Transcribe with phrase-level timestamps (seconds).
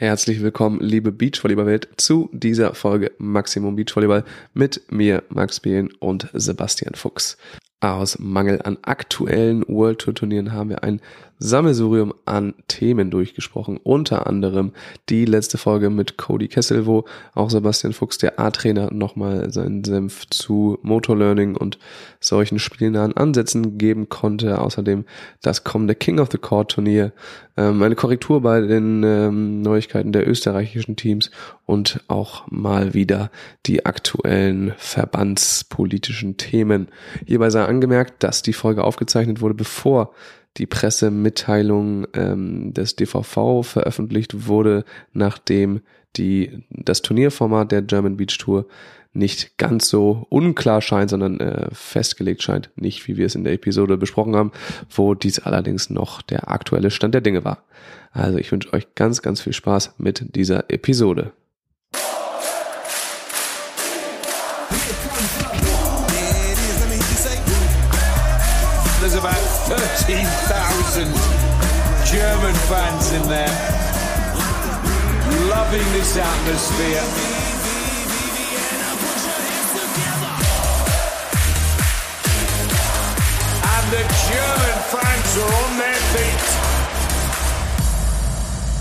[0.00, 4.22] Herzlich willkommen, liebe Beachvolleyball-Welt, zu dieser Folge Maximum Beachvolleyball
[4.54, 7.36] mit mir, Max Behn und Sebastian Fuchs.
[7.80, 11.00] Aus Mangel an aktuellen World Tour Turnieren haben wir ein
[11.38, 13.78] Sammelsurium an Themen durchgesprochen.
[13.82, 14.72] Unter anderem
[15.08, 17.04] die letzte Folge mit Cody Kessel, wo
[17.34, 21.78] auch Sebastian Fuchs, der A-Trainer, nochmal seinen Senf zu Motorlearning und
[22.20, 24.60] solchen spielnahen Ansätzen geben konnte.
[24.60, 25.04] Außerdem
[25.42, 27.12] das kommende King of the Court Turnier,
[27.56, 31.30] ähm, eine Korrektur bei den ähm, Neuigkeiten der österreichischen Teams
[31.66, 33.30] und auch mal wieder
[33.66, 36.88] die aktuellen verbandspolitischen Themen.
[37.26, 40.12] Hierbei sei angemerkt, dass die Folge aufgezeichnet wurde, bevor
[40.58, 45.80] die Pressemitteilung ähm, des DVV veröffentlicht wurde, nachdem
[46.16, 48.66] die, das Turnierformat der German Beach Tour
[49.12, 53.54] nicht ganz so unklar scheint, sondern äh, festgelegt scheint, nicht wie wir es in der
[53.54, 54.52] Episode besprochen haben,
[54.90, 57.64] wo dies allerdings noch der aktuelle Stand der Dinge war.
[58.12, 61.32] Also ich wünsche euch ganz, ganz viel Spaß mit dieser Episode.
[70.08, 71.04] 13,000
[72.06, 73.52] German fans in there,
[75.50, 77.02] loving this atmosphere.
[83.68, 86.44] And the German fans are on their feet.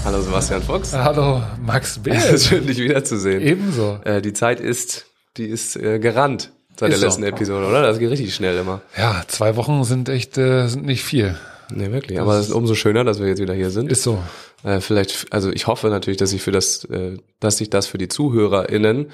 [0.05, 0.93] Hallo Sebastian Fuchs.
[0.93, 2.11] Hallo Max B.
[2.37, 3.41] Schön dich wiederzusehen.
[3.41, 3.99] Ebenso.
[4.05, 7.19] Äh, die Zeit ist, die ist äh, gerannt seit Ist der so.
[7.19, 7.81] letzten Episode, oder?
[7.81, 8.81] Das geht richtig schnell immer.
[8.97, 11.35] Ja, zwei Wochen sind echt äh, sind nicht viel.
[11.69, 12.19] Nee, wirklich.
[12.19, 13.91] Aber es ist umso schöner, dass wir jetzt wieder hier sind.
[13.91, 14.19] Ist so.
[14.63, 17.97] Äh, vielleicht, also ich hoffe natürlich, dass sich für das, äh, dass sich das für
[17.97, 19.11] die ZuhörerInnen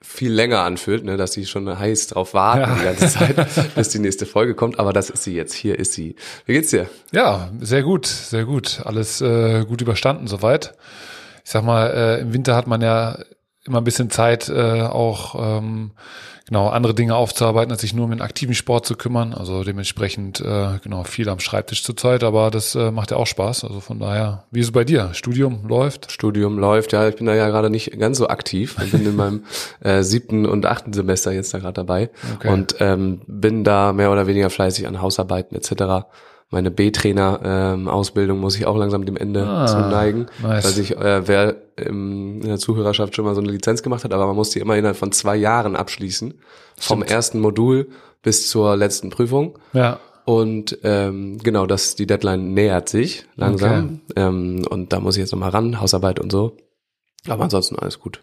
[0.00, 2.74] viel länger anfühlt, ne, dass sie schon heiß drauf warten Ja.
[2.76, 3.36] die ganze Zeit,
[3.76, 4.78] bis die nächste Folge kommt.
[4.80, 5.52] Aber das ist sie jetzt.
[5.54, 6.16] Hier ist sie.
[6.46, 6.88] Wie geht's dir?
[7.12, 8.80] Ja, sehr gut, sehr gut.
[8.84, 10.74] Alles äh, gut überstanden soweit.
[11.44, 13.18] Ich sag mal, äh, im Winter hat man ja
[13.66, 15.92] immer ein bisschen Zeit, äh, auch ähm,
[16.46, 19.32] genau andere Dinge aufzuarbeiten, als sich nur um den aktiven Sport zu kümmern.
[19.32, 23.64] Also dementsprechend äh, genau viel am Schreibtisch zurzeit, aber das äh, macht ja auch Spaß.
[23.64, 25.10] Also von daher, wie ist es bei dir?
[25.14, 26.10] Studium läuft?
[26.10, 26.92] Studium läuft.
[26.92, 28.76] Ja, ich bin da ja gerade nicht ganz so aktiv.
[28.84, 29.44] Ich bin in meinem
[29.80, 32.48] äh, siebten und achten Semester jetzt da gerade dabei Okay.
[32.48, 36.06] und ähm, bin da mehr oder weniger fleißig an Hausarbeiten etc.
[36.52, 40.26] Meine B-Trainer-Ausbildung muss ich auch langsam dem Ende Ah, zu neigen.
[40.42, 40.64] nice.
[40.64, 44.12] Weil sich, äh, wer ähm, in der Zuhörerschaft schon mal so eine Lizenz gemacht hat,
[44.12, 46.34] aber man muss die immer innerhalb von zwei Jahren abschließen.
[46.76, 47.10] Vom Stimmt.
[47.10, 47.88] ersten Modul
[48.22, 49.58] bis zur letzten Prüfung.
[49.72, 54.00] Ja, Und ähm, genau, das die Deadline nähert sich langsam.
[54.14, 56.56] Ähm, und da muss ich jetzt nochmal ran, Hausarbeit und so.
[57.28, 58.22] Aber ansonsten alles gut.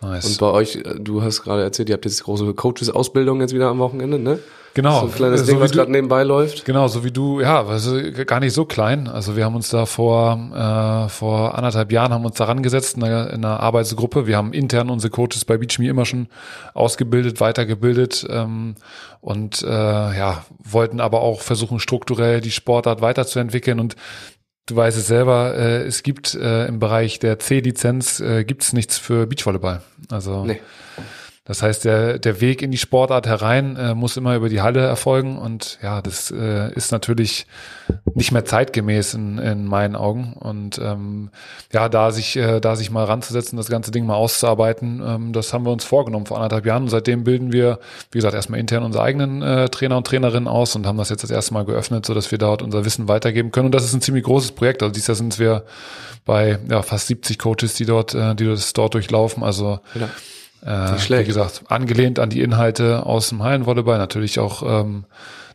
[0.00, 0.26] Nice.
[0.26, 3.54] Und bei euch, äh, du hast gerade erzählt, ihr habt jetzt die große Coaches-Ausbildung jetzt
[3.54, 4.38] wieder am Wochenende, ne?
[4.78, 5.00] genau.
[5.00, 6.64] So ein kleines So Ding, was gerade nebenbei läuft.
[6.64, 9.08] Genau, so wie du, ja, also gar nicht so klein.
[9.08, 13.04] Also wir haben uns da vor, äh, vor anderthalb Jahren haben uns da rangesetzt in
[13.04, 14.26] einer, in einer Arbeitsgruppe.
[14.26, 16.28] Wir haben intern unsere Coaches bei BeachMe immer schon
[16.74, 18.76] ausgebildet, weitergebildet ähm,
[19.20, 23.96] und äh, ja, wollten aber auch versuchen, strukturell die Sportart weiterzuentwickeln und
[24.68, 28.74] Du weißt es selber, äh, es gibt äh, im Bereich der C-Lizenz äh, gibt es
[28.74, 29.80] nichts für Beachvolleyball.
[30.10, 30.60] Also Nee.
[31.48, 34.80] Das heißt, der, der Weg in die Sportart herein äh, muss immer über die Halle
[34.80, 37.46] erfolgen und ja, das äh, ist natürlich
[38.14, 40.34] nicht mehr zeitgemäß in, in meinen Augen.
[40.34, 41.30] Und ähm,
[41.72, 45.54] ja, da sich, äh, da sich mal ranzusetzen, das ganze Ding mal auszuarbeiten, ähm, das
[45.54, 46.82] haben wir uns vorgenommen vor anderthalb Jahren.
[46.82, 47.78] Und seitdem bilden wir,
[48.10, 51.22] wie gesagt, erstmal intern unsere eigenen äh, Trainer und Trainerinnen aus und haben das jetzt
[51.22, 53.66] das erste Mal geöffnet, so dass wir dort unser Wissen weitergeben können.
[53.66, 54.82] Und das ist ein ziemlich großes Projekt.
[54.82, 55.64] Also dieses Jahr sind wir
[56.26, 59.42] bei ja, fast 70 Coaches, die dort, äh, die das dort durchlaufen.
[59.42, 60.10] Also Ja.
[60.64, 61.24] Äh, schlecht.
[61.24, 65.04] Wie gesagt, angelehnt an die Inhalte aus dem Hallenvolleyball, natürlich auch ähm,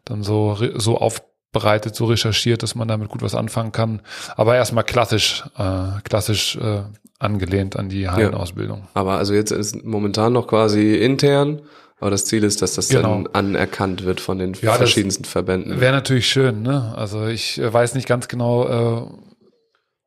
[0.06, 4.02] dann so, so aufbereitet, so recherchiert, dass man damit gut was anfangen kann.
[4.36, 6.81] Aber erstmal klassisch, äh, klassisch äh,
[7.19, 8.88] angelehnt an die Hallenausbildung.
[8.94, 11.62] Aber also jetzt ist momentan noch quasi intern,
[12.00, 13.30] aber das Ziel ist, dass das dann Genau.
[13.31, 15.80] anerkannt wird von den Ja, verschiedensten Verbänden.
[15.80, 16.94] Wäre natürlich schön, ne?
[16.97, 19.06] Also ich äh, weiß nicht ganz genau, äh,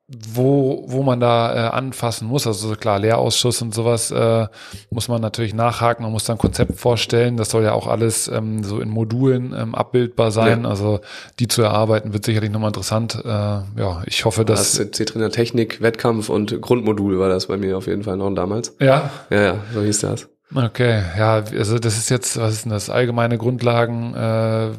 [0.08, 2.46] wo, wo man da äh, anfassen muss.
[2.46, 4.46] Also so klar, Lehrausschuss und sowas äh,
[4.90, 6.04] muss man natürlich nachhaken.
[6.04, 7.36] Man muss dann Konzept vorstellen.
[7.36, 10.62] Das soll ja auch alles ähm, so in Modulen ähm, abbildbar sein.
[10.62, 10.68] Ja.
[10.68, 11.00] Also
[11.40, 13.20] die zu erarbeiten wird sicherlich nochmal interessant.
[13.24, 14.90] Äh, ja, ich hoffe, das dass.
[14.92, 18.76] C-Trainer Technik, Wettkampf und Grundmodul war das bei mir auf jeden Fall noch damals.
[18.78, 20.28] Ja, Ja, ja, so hieß das.
[20.54, 21.02] okay.
[21.18, 22.90] Ja, also das ist jetzt, was ist denn das?
[22.90, 24.70] Allgemeine Grundlagen, äh,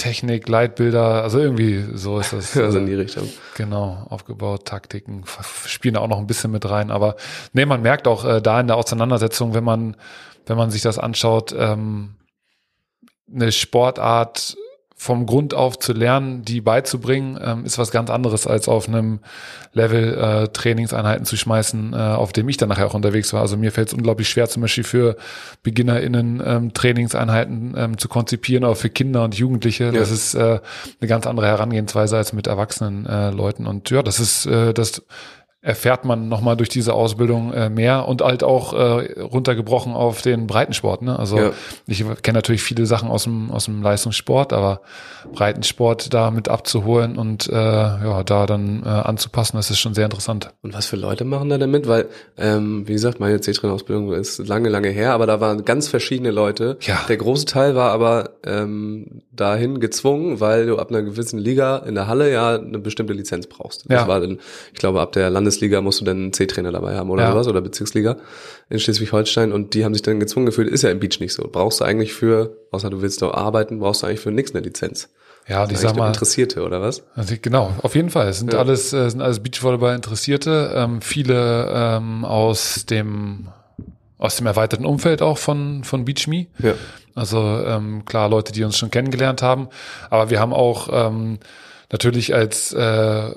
[0.00, 2.56] Technik, Leitbilder, also irgendwie so ist das.
[2.60, 3.28] Also äh, in die Richtung.
[3.54, 5.24] Genau, aufgebaut, Taktiken
[5.66, 6.90] spielen da auch noch ein bisschen mit rein.
[6.90, 7.16] Aber
[7.52, 9.96] nee, man merkt auch äh, da in der Auseinandersetzung, wenn man,
[10.46, 12.14] wenn man sich das anschaut, ähm,
[13.32, 14.56] eine Sportart
[15.00, 19.20] vom Grund auf zu lernen, die beizubringen, ähm, ist was ganz anderes als auf einem
[19.72, 23.40] Level äh, Trainingseinheiten zu schmeißen, äh, auf dem ich dann nachher auch unterwegs war.
[23.40, 25.16] Also mir fällt es unglaublich schwer, zum Beispiel für
[25.62, 29.84] BeginnerInnen ähm, Trainingseinheiten ähm, zu konzipieren, auch für Kinder und Jugendliche.
[29.84, 29.92] Ja.
[29.92, 30.60] Das ist äh,
[31.00, 33.66] eine ganz andere Herangehensweise als mit erwachsenen äh, Leuten.
[33.66, 35.02] Und ja, das ist äh, das
[35.62, 40.46] erfährt man nochmal durch diese Ausbildung äh, mehr und halt auch äh, runtergebrochen auf den
[40.46, 41.02] Breitensport.
[41.02, 41.18] Ne?
[41.18, 41.50] Also ja.
[41.86, 44.80] ich kenne natürlich viele Sachen aus dem, aus dem Leistungssport, aber
[45.34, 50.06] Breitensport da mit abzuholen und äh, ja, da dann äh, anzupassen, das ist schon sehr
[50.06, 50.50] interessant.
[50.62, 51.86] Und was für Leute machen da damit?
[51.86, 52.06] Weil,
[52.38, 56.78] ähm, wie gesagt, meine C-Trainer-Ausbildung ist lange, lange her, aber da waren ganz verschiedene Leute.
[56.80, 57.00] Ja.
[57.06, 61.94] Der große Teil war aber ähm, dahin gezwungen, weil du ab einer gewissen Liga in
[61.94, 63.84] der Halle ja eine bestimmte Lizenz brauchst.
[63.90, 64.08] Das ja.
[64.08, 64.38] war dann,
[64.72, 67.32] ich glaube, ab der Landes Landesliga musst du dann einen C-Trainer dabei haben oder ja.
[67.32, 68.16] sowas oder Bezirksliga
[68.68, 71.48] in Schleswig-Holstein und die haben sich dann gezwungen gefühlt, ist ja im Beach nicht so.
[71.50, 74.64] Brauchst du eigentlich für, außer du willst da arbeiten, brauchst du eigentlich für nichts eine
[74.64, 75.08] Lizenz.
[75.48, 76.06] Ja, ich sag mal.
[76.06, 77.02] Interessierte, oder was?
[77.16, 78.28] Also genau, auf jeden Fall.
[78.28, 78.60] Es sind ja.
[78.60, 83.48] alles, äh, sind alles Beachvolleyball-Interessierte, ähm, viele ähm, aus dem
[84.18, 86.46] aus dem erweiterten Umfeld auch von, von BeachMe.
[86.58, 86.74] Ja.
[87.14, 89.68] Also ähm, klar, Leute, die uns schon kennengelernt haben.
[90.10, 91.38] Aber wir haben auch ähm,
[91.90, 93.30] natürlich als äh,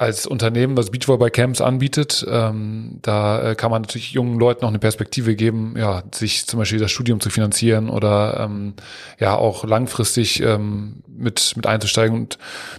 [0.00, 4.78] als Unternehmen, was Beachvolleyball-Camps anbietet, ähm, da äh, kann man natürlich jungen Leuten auch eine
[4.78, 8.72] Perspektive geben, ja, sich zum Beispiel das Studium zu finanzieren oder ähm,
[9.18, 12.38] ja auch langfristig ähm, mit mit einzusteigen und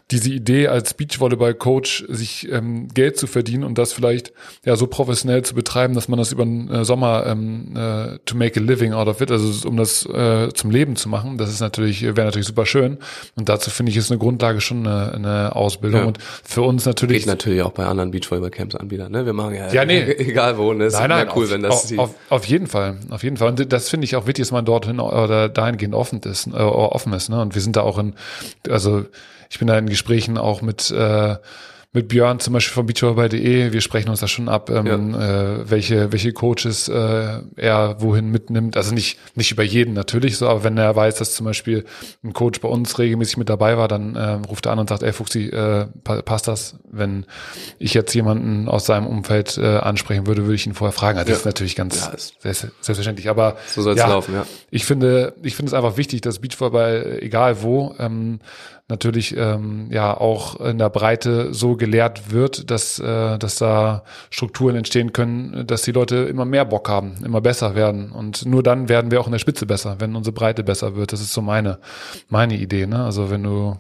[0.09, 4.33] diese Idee als Beachvolleyball-Coach sich ähm, Geld zu verdienen und das vielleicht
[4.65, 8.35] ja so professionell zu betreiben, dass man das über den äh, Sommer ähm, äh, to
[8.35, 11.51] make a living out of it, also um das äh, zum Leben zu machen, das
[11.51, 12.97] ist natürlich wäre natürlich super schön
[13.35, 16.07] und dazu finde ich ist eine Grundlage schon eine, eine Ausbildung ja.
[16.07, 17.10] und für uns natürlich natürlich.
[17.11, 19.25] Geht natürlich auch bei anderen Beachvolleyball-Camps anbietern, ne?
[19.25, 20.01] Wir machen ja, ja nee.
[20.17, 20.85] egal wo, ne?
[20.85, 23.49] Ist nein, nein, cool, auf, wenn das auf, auf, auf, jeden Fall, auf jeden Fall.
[23.49, 27.13] Und das finde ich auch wichtig, dass man dorthin oder dahingehend offen ist, äh, offen
[27.13, 27.41] ist, ne?
[27.41, 28.13] Und wir sind da auch in,
[28.69, 29.05] also
[29.49, 31.35] ich bin da in Gesprächen auch mit äh,
[31.93, 35.55] mit Björn zum Beispiel von beachvolleyball.de, wir sprechen uns da schon ab, ähm, ja.
[35.55, 38.77] äh, welche, welche Coaches äh, er wohin mitnimmt.
[38.77, 41.83] Also nicht, nicht über jeden natürlich so, aber wenn er weiß, dass zum Beispiel
[42.23, 45.03] ein Coach bei uns regelmäßig mit dabei war, dann äh, ruft er an und sagt,
[45.03, 46.75] ey Fuchsi, äh, passt das?
[46.89, 47.25] Wenn
[47.77, 51.17] ich jetzt jemanden aus seinem Umfeld äh, ansprechen würde, würde ich ihn vorher fragen.
[51.17, 51.41] Also das ja.
[51.41, 53.29] ist natürlich ganz ja, ist selbstverständlich.
[53.29, 54.45] Aber so soll es laufen, ja.
[54.69, 58.39] Ich finde, ich finde es einfach wichtig, dass Beachvolleyball, egal wo, ähm,
[58.87, 64.75] natürlich ähm, ja auch in der Breite so gelehrt wird, dass, äh, dass da Strukturen
[64.75, 68.11] entstehen können, dass die Leute immer mehr Bock haben, immer besser werden.
[68.11, 71.13] Und nur dann werden wir auch in der Spitze besser, wenn unsere Breite besser wird.
[71.13, 71.79] Das ist so meine,
[72.29, 72.85] meine Idee.
[72.85, 73.03] Ne?
[73.03, 73.77] Also wenn du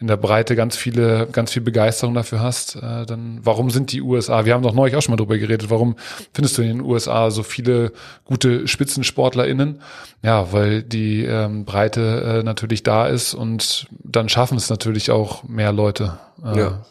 [0.00, 4.02] in der Breite ganz viele, ganz viel Begeisterung dafür hast, äh, dann warum sind die
[4.02, 4.44] USA?
[4.44, 5.70] Wir haben doch neulich auch schon mal drüber geredet.
[5.70, 5.96] Warum
[6.32, 7.92] findest du in den USA so viele
[8.24, 9.80] gute SpitzensportlerInnen?
[10.22, 15.44] Ja, weil die ähm, Breite äh, natürlich da ist und dann schaffen es natürlich auch
[15.44, 16.18] mehr Leute.
[16.44, 16.86] Äh, ja.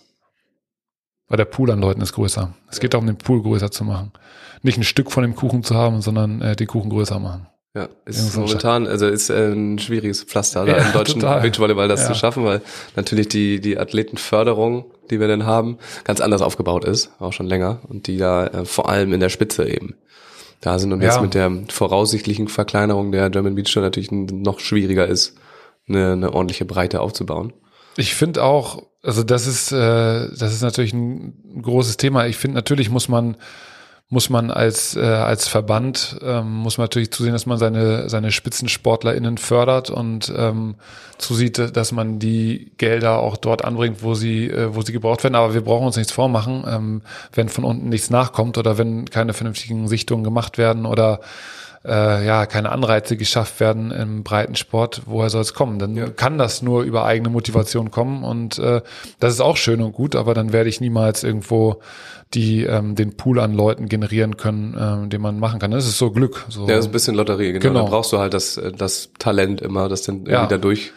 [1.28, 2.54] Weil der Pool an Leuten ist größer.
[2.70, 4.12] Es geht darum, den Pool größer zu machen.
[4.62, 7.48] Nicht ein Stück von dem Kuchen zu haben, sondern äh, den Kuchen größer machen.
[7.76, 11.42] Ja, ist momentan, also ist äh, ein schwieriges Pflaster da ja, im deutschen total.
[11.42, 12.08] Beachvolleyball das ja.
[12.08, 12.62] zu schaffen, weil
[12.96, 17.80] natürlich die, die Athletenförderung, die wir denn haben, ganz anders aufgebaut ist, auch schon länger,
[17.88, 19.96] und die da äh, vor allem in der Spitze eben
[20.62, 21.10] da sind und ja.
[21.10, 25.36] jetzt mit der voraussichtlichen Verkleinerung der German Beach Tour natürlich noch schwieriger ist,
[25.88, 27.54] eine, eine ordentliche Breite aufzubauen.
[27.98, 32.28] Ich finde auch, also das ist, äh, das ist natürlich ein großes Thema.
[32.28, 33.36] Ich finde, natürlich muss man
[34.10, 38.32] muss man als, äh, als Verband, ähm, muss man natürlich zusehen, dass man seine, seine
[38.32, 40.76] SpitzensportlerInnen fördert und ähm,
[41.18, 45.36] zusieht, dass man die Gelder auch dort anbringt, wo sie, äh, wo sie gebraucht werden.
[45.36, 47.02] Aber wir brauchen uns nichts vormachen, ähm,
[47.34, 51.20] wenn von unten nichts nachkommt oder wenn keine vernünftigen Sichtungen gemacht werden oder
[51.86, 55.80] äh, ja keine Anreize geschafft werden im Breitensport, woher soll es kommen?
[55.80, 56.10] Dann ja.
[56.10, 58.82] kann das nur über eigene Motivation kommen und äh,
[59.20, 61.82] das ist auch schön und gut, aber dann werde ich niemals irgendwo
[62.34, 65.72] die ähm, den Pool an Leuten generieren können, ähm, den man machen kann.
[65.72, 66.46] Das ist so Glück.
[66.50, 66.62] So.
[66.62, 67.68] Ja, das ist ein bisschen Lotterie, genau.
[67.68, 67.84] genau.
[67.84, 70.46] Da brauchst du halt das, das Talent immer, das dann ja.
[70.46, 70.94] wieder durch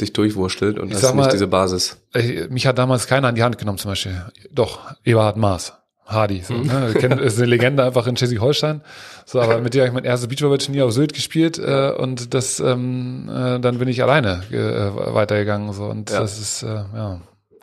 [0.00, 1.98] dich durchwurstelt und ich hast nicht mal, diese Basis.
[2.14, 4.20] Ich, mich hat damals keiner an die Hand genommen, zum Beispiel.
[4.50, 5.74] Doch, Eberhard Maas.
[6.12, 6.88] Hardy, so, ne?
[7.20, 8.82] Ist eine Legende einfach in Schleswig-Holstein.
[9.24, 12.60] So, aber mit dir habe ich mein erstes Beachvolleyball-Turnier auf Sylt gespielt äh, und das
[12.60, 16.20] ähm, äh, dann bin ich alleine äh, weitergegangen so und ja.
[16.20, 17.20] das ist äh, ja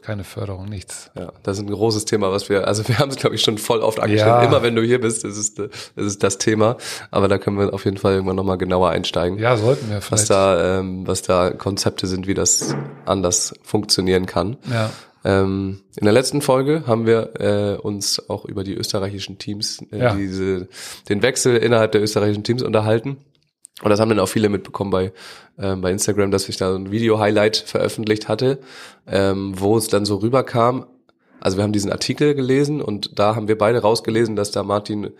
[0.09, 1.11] keine Förderung, nichts.
[1.15, 3.59] Ja, das ist ein großes Thema, was wir, also wir haben es, glaube ich, schon
[3.59, 4.27] voll oft angestellt.
[4.27, 4.43] Ja.
[4.43, 6.77] Immer wenn du hier bist, ist es, ist es das Thema.
[7.11, 9.37] Aber da können wir auf jeden Fall irgendwann nochmal genauer einsteigen.
[9.37, 10.11] Ja, sollten wir vielleicht.
[10.11, 12.75] Was da, ähm, was da Konzepte sind, wie das
[13.05, 14.57] anders funktionieren kann.
[14.71, 14.89] Ja.
[15.25, 19.99] Ähm, in der letzten Folge haben wir äh, uns auch über die österreichischen Teams, äh,
[19.99, 20.15] ja.
[20.15, 20.67] diese,
[21.09, 23.17] den Wechsel innerhalb der österreichischen Teams unterhalten.
[23.81, 25.13] Und das haben dann auch viele mitbekommen bei,
[25.57, 28.59] ähm, bei Instagram, dass ich da ein Video-Highlight veröffentlicht hatte,
[29.07, 30.85] ähm, wo es dann so rüberkam.
[31.39, 35.11] Also wir haben diesen Artikel gelesen und da haben wir beide rausgelesen, dass da Martin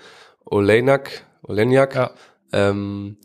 [0.45, 2.11] Olenak, Oleniak Ja.
[2.51, 3.17] ähm,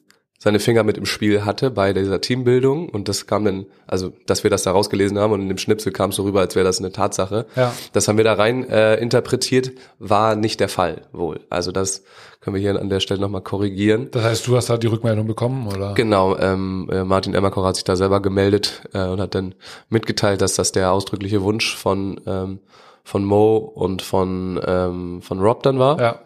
[0.45, 4.45] seine Finger mit im Spiel hatte bei dieser Teambildung und das kam dann, also dass
[4.45, 6.67] wir das da rausgelesen haben und in dem Schnipsel kam es so rüber, als wäre
[6.67, 7.47] das eine Tatsache.
[7.57, 7.73] Ja.
[7.95, 11.41] Das haben wir da rein äh, interpretiert, war nicht der Fall wohl.
[11.49, 12.03] Also das
[12.43, 14.09] können wir hier an der Stelle nochmal korrigieren.
[14.11, 15.95] Das heißt, du hast da die Rückmeldung bekommen, oder?
[15.95, 19.55] Genau, ähm, äh, Martin Emmerkor hat sich da selber gemeldet äh, und hat dann
[19.89, 22.59] mitgeteilt, dass das der ausdrückliche Wunsch von ähm,
[23.03, 26.19] von Mo und von ähm, von Rob dann war Ja.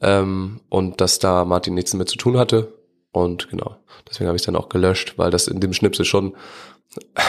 [0.00, 2.72] ähm, und dass da Martin nichts damit zu tun hatte
[3.12, 3.76] und genau,
[4.08, 6.34] deswegen habe ich dann auch gelöscht, weil das in dem Schnipsel schon,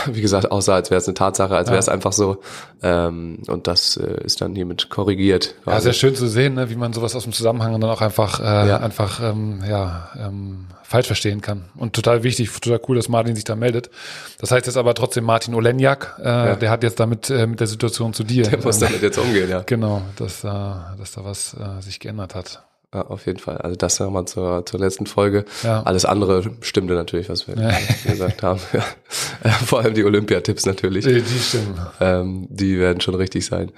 [0.08, 1.74] wie gesagt, aussah, als wäre es eine Tatsache, als Ja.
[1.74, 2.42] wäre es einfach so
[2.82, 5.54] ähm, und das äh, ist dann hiermit korrigiert.
[5.68, 8.40] Ja, sehr schön zu sehen, ne, wie man sowas aus dem Zusammenhang dann auch einfach,
[8.40, 8.78] äh, Ja.
[8.78, 11.66] einfach ähm, ja, ähm, falsch verstehen kann.
[11.76, 13.92] Und total wichtig, total cool, dass Martin sich da meldet.
[14.40, 17.68] Das heißt jetzt aber trotzdem Martin Olenjak, äh, der hat jetzt damit äh, mit der
[17.68, 18.44] Situation zu dir.
[18.44, 19.62] Der muss damit jetzt umgehen, ja.
[19.66, 22.64] Genau, dass, äh, dass da was äh, sich geändert hat.
[22.94, 23.58] Ja, auf jeden Fall.
[23.60, 25.46] Also das nochmal zur, zur letzten Folge.
[25.64, 25.82] Ja.
[25.84, 27.72] Alles andere stimmte natürlich, was wir Ja.
[28.12, 28.60] gesagt haben.
[28.74, 29.50] Ja.
[29.66, 31.06] Vor allem die Olympiatipps natürlich.
[31.06, 31.80] Die, die stimmen.
[32.02, 33.72] Ähm, die werden schon richtig sein.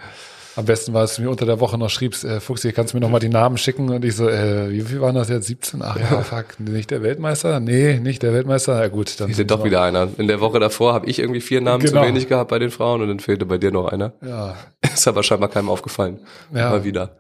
[0.55, 2.93] Am besten war, dass du mir unter der Woche noch schriebst, äh, Fuchs, hier kannst
[2.93, 3.89] du mir noch mal die Namen schicken.
[3.89, 5.47] Und ich so, äh, wie viel waren das jetzt?
[5.47, 5.81] 17?
[5.83, 7.59] Ach ja, fuck, nicht der Weltmeister?
[7.59, 8.79] Nee, nicht der Weltmeister.
[8.81, 10.09] Ja gut, dann Fehlte doch wieder einer.
[10.17, 12.01] In der Woche davor habe ich irgendwie vier Namen Genau.
[12.01, 14.13] zu wenig gehabt bei den Frauen und dann fehlte bei dir noch einer.
[14.23, 14.55] Ja,
[14.93, 16.19] Ist aber scheinbar keinem aufgefallen.
[16.53, 16.69] Ja.
[16.71, 17.15] Mal wieder.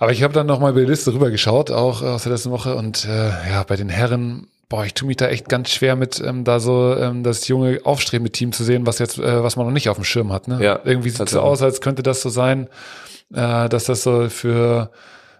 [0.00, 2.50] Aber ich habe dann noch mal über die Liste rübergeschaut, auch äh, aus der letzten
[2.50, 2.74] Woche.
[2.74, 6.20] Und äh, ja, bei den Herren, boah, ich tue mich da echt ganz schwer mit,
[6.24, 9.66] ähm, da so ähm, das junge aufstrebende Team zu sehen, was jetzt, äh, was man
[9.66, 10.48] noch nicht auf dem Schirm hat.
[10.48, 10.58] Ne?
[10.64, 12.68] Ja, Irgendwie sieht es so aus, als könnte das so sein,
[13.34, 14.90] äh, dass das so für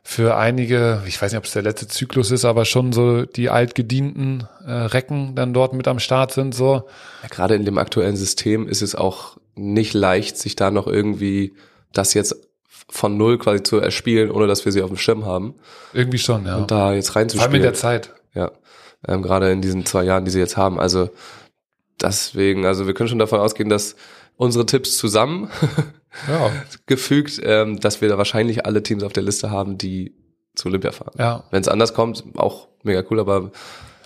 [0.02, 3.50] für einige, ich weiß nicht, ob es der letzte Zyklus ist, aber schon so die
[3.50, 6.55] altgedienten äh, Recken dann dort mit am Start sind.
[6.55, 6.88] So,
[7.23, 11.55] Ja, gerade in dem aktuellen System ist es auch nicht leicht, sich da noch irgendwie
[11.93, 12.50] das jetzt
[12.90, 15.54] von null quasi zu erspielen, ohne dass wir sie auf dem Schirm haben.
[15.92, 16.56] irgendwie schon, ja.
[16.56, 17.62] Und da jetzt Vor allem in reinzuspielen.
[17.62, 18.14] der Zeit.
[18.35, 18.50] Ja,
[19.06, 20.78] ähm, gerade in diesen zwei Jahren, die sie jetzt haben.
[20.80, 21.11] Also
[22.00, 23.97] deswegen, also wir können schon davon ausgehen, dass
[24.37, 25.50] unsere Tipps zusammen
[26.28, 26.50] Ja,
[26.87, 30.12] gefügt, ähm, dass wir da wahrscheinlich alle Teams auf der Liste haben, die
[30.56, 31.12] zu Olympia fahren.
[31.16, 31.44] ja.
[31.52, 33.52] Wenn es anders kommt, auch mega cool, aber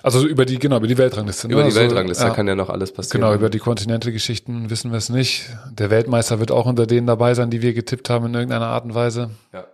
[0.04, 1.48] Also über die, genau, über die Weltrangliste.
[1.48, 1.54] ne?
[1.54, 2.30] über die Also, Weltrangliste ja.
[2.30, 3.22] kann ja noch alles passieren.
[3.22, 5.46] Genau, über die Kontinente-Geschichten wissen wir es nicht.
[5.72, 8.84] Der Weltmeister wird auch unter denen dabei sein, die wir getippt haben in irgendeiner Art
[8.84, 9.30] und Weise.
[9.52, 9.64] ja.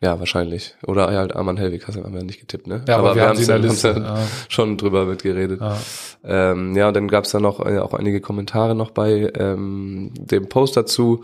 [0.00, 0.74] ja, wahrscheinlich.
[0.86, 2.82] Oder halt Arman Helwig, hast du haben wir nicht getippt, ne?
[2.88, 3.88] Ja, aber, wir, haben haben's sie in der ja- Liste.
[3.88, 5.60] ja Ja, schon drüber mitgeredet.
[5.60, 5.76] ja.
[6.24, 10.48] Ähm, ja, und dann gab's da noch äh, auch einige Kommentare noch bei ähm, dem
[10.48, 11.22] Post dazu.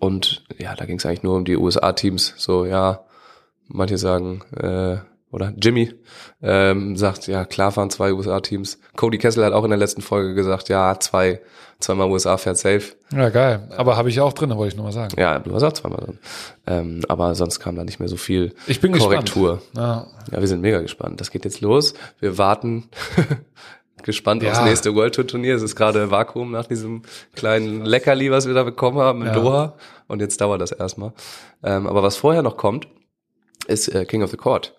[0.00, 2.34] Und ja, da ging's eigentlich nur um die USA-Teams.
[2.36, 3.04] So, ja,
[3.68, 4.96] manche sagen, äh,
[5.32, 5.92] oder Jimmy
[6.42, 8.78] ähm, sagt, ja, klar fahren zwei USA-Teams.
[8.96, 11.40] Cody Kessel hat auch in der letzten Folge gesagt, ja, zwei,
[11.80, 12.82] zweimal USA fährt safe.
[13.12, 13.68] ja geil.
[13.76, 15.14] Aber habe ich auch drin, wollte ich nur mal sagen.
[15.18, 16.18] Ja, du hast auch zweimal drin.
[16.66, 19.56] Ähm, aber sonst kam da nicht mehr so viel Ich bin Korrektur.
[19.56, 19.76] gespannt.
[19.76, 21.20] Ja, Ja, wir sind mega gespannt.
[21.20, 21.94] Das geht jetzt los.
[22.20, 22.88] Wir warten
[24.02, 24.50] gespannt Ja.
[24.52, 25.54] aufs nächste World Tour Turnier.
[25.56, 27.02] Es ist gerade Vakuum nach diesem
[27.34, 29.34] kleinen Leckerli, was wir da bekommen haben in Ja.
[29.34, 29.74] Doha.
[30.08, 31.12] Und jetzt dauert das erstmal.
[31.62, 32.86] Ähm, aber was vorher noch kommt,
[33.66, 34.74] ist äh, King of the Court.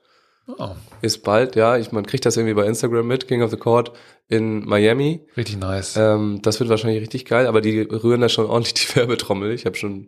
[0.47, 3.57] Oh, Ist bald, ja, ich, man kriegt das irgendwie bei Instagram mit, King of the
[3.57, 3.91] Court
[4.29, 5.21] in Miami.
[5.37, 5.95] richtig nice.
[5.97, 9.51] Ähm, das wird wahrscheinlich richtig geil, aber die rühren da schon ordentlich die Werbetrommel.
[9.53, 10.07] Ich habe schon,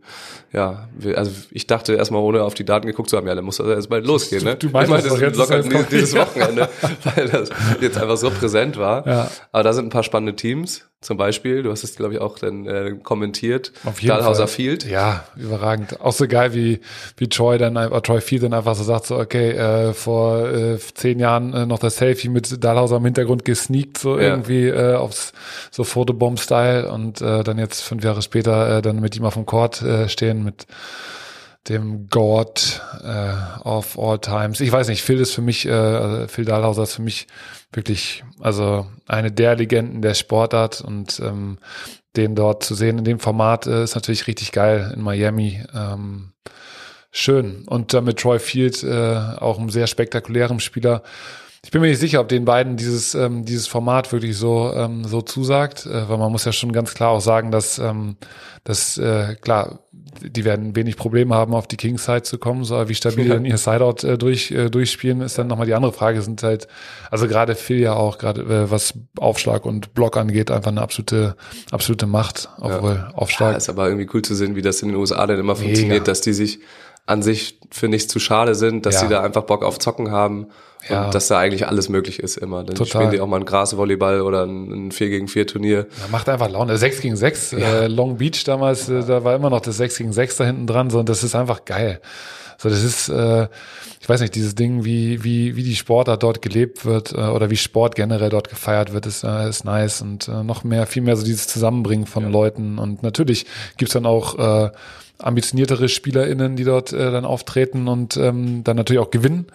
[0.52, 3.58] ja, also ich dachte erstmal, ohne auf die Daten geguckt zu haben, ja, dann muss
[3.58, 4.44] das erst bald losgehen.
[4.44, 4.56] Ne?
[4.56, 6.70] Du- du meinst ich meine, das das locker dieses, dieses Wochenende,
[7.16, 7.50] weil das
[7.82, 9.06] jetzt einfach so präsent war.
[9.06, 9.32] Ja.
[9.52, 10.86] Aber da sind ein paar spannende Teams.
[11.02, 13.74] Zum Beispiel, du hast es, glaube ich, auch dann äh, kommentiert.
[13.84, 14.56] Auf jeden Dahlhauser Fall.
[14.56, 14.90] Field.
[14.90, 16.02] Ja, überragend.
[16.02, 16.80] Auch so geil, wie,
[17.18, 20.80] wie Troy dann einfach, Troy Field dann einfach so sagt, so, okay, äh, vor äh,
[20.80, 24.28] zehn Jahren äh, noch das Selfie mit Dahlhauser im Hintergrund gesneakt, so Ja.
[24.30, 25.34] irgendwie äh, aufs
[25.72, 29.46] so Fotobomb-Style und äh, dann jetzt fünf Jahre später äh, dann mit ihm auf dem
[29.46, 30.68] Court äh, stehen mit
[31.68, 34.60] dem God äh, of all times.
[34.62, 37.26] Ich weiß nicht, Phil ist für mich, äh, also Phil Dahlhauser ist für mich
[37.74, 41.58] wirklich, also eine der Legenden der Sportart und ähm,
[42.16, 45.64] den dort zu sehen in dem Format äh, ist natürlich richtig geil in Miami.
[45.74, 46.34] Ähm,
[47.12, 47.64] schön.
[47.66, 51.02] Und dann mit Troy Field äh, auch einem sehr spektakulären Spieler.
[51.66, 55.04] Ich bin mir nicht sicher, ob den beiden dieses, ähm, dieses Format wirklich so, ähm,
[55.04, 58.18] so zusagt, äh, weil man muss ja schon ganz klar auch sagen, dass, ähm,
[58.64, 59.80] dass äh, klar,
[60.22, 63.34] die werden wenig Probleme haben, auf die Kingside zu kommen, so wie stabil Ja.
[63.34, 66.68] dann ihr Sideout äh, durch, äh, durchspielen, ist dann nochmal die andere Frage, sind halt,
[67.10, 71.36] also gerade Phil ja auch, gerade äh, was Aufschlag und Block angeht, einfach eine absolute,
[71.72, 73.58] absolute Macht, obwohl Ja, Aufschlag.
[73.58, 76.22] ist aber irgendwie cool zu sehen, wie das in den USA dann immer funktioniert, dass
[76.22, 76.60] die sich
[77.08, 79.02] an sich finde ich zu schade sind, dass Ja.
[79.02, 80.48] sie da einfach Bock auf Zocken haben
[80.90, 81.06] Ja.
[81.06, 82.64] und dass da eigentlich alles möglich ist immer.
[82.64, 83.02] Dann Total.
[83.02, 85.78] spielen die auch mal ein Grasvolleyball oder ein, ein 4 gegen 4 Turnier.
[85.78, 86.78] Ja, macht einfach Laune.
[86.78, 90.14] 6 gegen 6, äh, Long Beach damals, äh, da war immer noch das 6 gegen
[90.14, 92.00] 6 da hinten dran, so, und das ist einfach geil.
[92.58, 93.48] So, das ist, äh,
[94.00, 97.50] ich weiß nicht, dieses Ding, wie, wie, wie die Sportart dort gelebt wird, äh, oder
[97.50, 101.02] wie Sport generell dort gefeiert wird, ist, äh, ist nice und äh, noch mehr, viel
[101.02, 102.78] mehr so dieses Zusammenbringen von Leuten.
[102.80, 103.46] Und natürlich
[103.78, 104.72] gibt's dann auch äh,
[105.20, 109.48] ambitioniertere SpielerInnen, die dort äh, dann auftreten und ähm, dann natürlich auch gewinnen.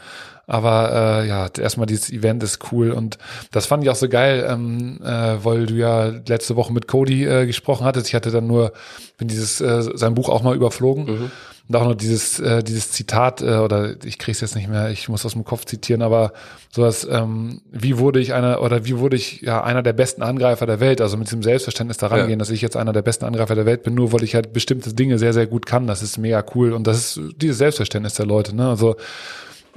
[0.53, 3.19] Aber äh, ja, erstmal dieses Event ist cool und
[3.53, 7.25] das fand ich auch so geil, ähm, äh, weil du ja letzte Woche mit Cody
[7.25, 8.09] äh, gesprochen hattest.
[8.09, 8.73] Ich hatte dann nur,
[9.17, 11.31] bin dieses äh, sein Buch auch mal überflogen
[11.69, 15.09] und auch noch dieses äh, dieses Zitat äh, oder ich krieg's jetzt nicht mehr, ich
[15.09, 16.33] muss aus dem Kopf zitieren, aber
[16.75, 20.67] sowas, ähm, wie wurde ich einer oder wie wurde ich ja einer der besten Angreifer
[20.67, 21.01] der Welt?
[21.01, 22.37] Also mit diesem Selbstverständnis da rangehen, Ja.
[22.39, 24.93] dass ich jetzt einer der besten Angreifer der Welt bin, nur weil ich halt bestimmte
[24.95, 25.87] Dinge sehr sehr gut kann.
[25.87, 28.57] Das ist mega cool und das ist dieses Selbstverständnis der Leute.
[28.57, 28.69] Ne?
[28.69, 28.97] Also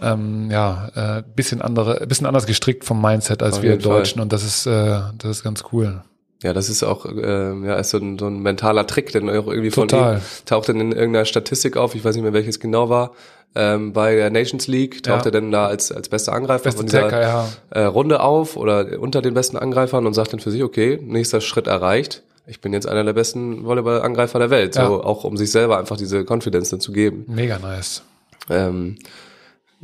[0.02, 4.00] ähm, ja, äh, bisschen andere, bisschen anders gestrickt vom Mindset als Auf wir jeden Fall.
[4.00, 6.02] Deutschen und das ist, äh, das ist ganz cool.
[6.42, 9.48] Ja, das ist auch äh, ja, ist so, ein, so ein mentaler Trick, denn auch
[9.48, 10.18] irgendwie von Total.
[10.18, 13.12] ihm taucht dann in irgendeiner Statistik auf, ich weiß nicht mehr welches genau war,
[13.56, 15.26] ähm, bei der Nations League taucht Ja.
[15.26, 17.48] er dann da als, als bester Angreifer Beste von dieser Tacker, ja.
[17.70, 21.40] äh, Runde auf oder unter den besten Angreifern und sagt dann für sich, okay, nächster
[21.40, 22.24] Schritt erreicht.
[22.46, 24.76] Ich bin jetzt einer der besten Volleyball-Angreifer der Welt.
[24.76, 24.88] Ja.
[24.88, 27.24] So auch um sich selber einfach diese Confidence dann zu geben.
[27.28, 28.02] Mega nice.
[28.50, 28.98] Ähm,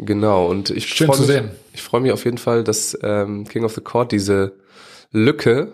[0.05, 1.51] genau, und ich Schön zu mich, sehen.
[1.73, 4.53] Ich freue mich auf jeden Fall, dass ähm, King of the Court diese
[5.11, 5.71] Lücke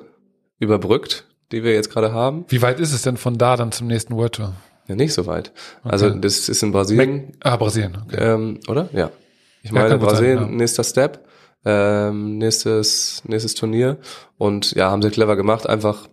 [0.59, 2.45] überbrückt, die wir jetzt gerade haben.
[2.49, 4.53] Wie weit ist es denn von da dann zum nächsten World Tour?
[4.87, 5.51] Ja, nicht so weit.
[5.83, 8.17] Also das ist in Brasilien, Ah, Brasilien, okay.
[8.19, 8.89] ähm, oder?
[8.93, 9.11] Ja.
[9.63, 10.55] Ich meine, Brasilien, sein, ja.
[10.55, 11.25] nächster Step,
[11.65, 13.97] ähm, nächstes, nächstes Turnier.
[14.37, 16.07] Und ja, haben sie clever gemacht, einfach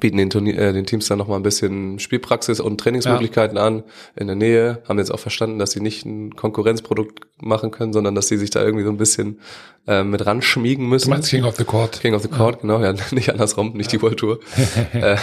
[0.00, 3.82] bieten den, Turnier, äh, den Teams dann nochmal ein bisschen Spielpraxis und Trainingsmöglichkeiten an
[4.14, 8.14] in der Nähe, haben jetzt auch verstanden, dass sie nicht ein Konkurrenzprodukt machen können, sondern
[8.14, 9.40] dass sie sich da irgendwie so ein bisschen
[9.86, 11.06] äh, mit ran schmiegen müssen.
[11.06, 12.00] Du meinst King of the Court?
[12.00, 14.40] King of the Court, genau, ja, nicht andersrum, nicht die World Tour.
[14.92, 15.16] äh,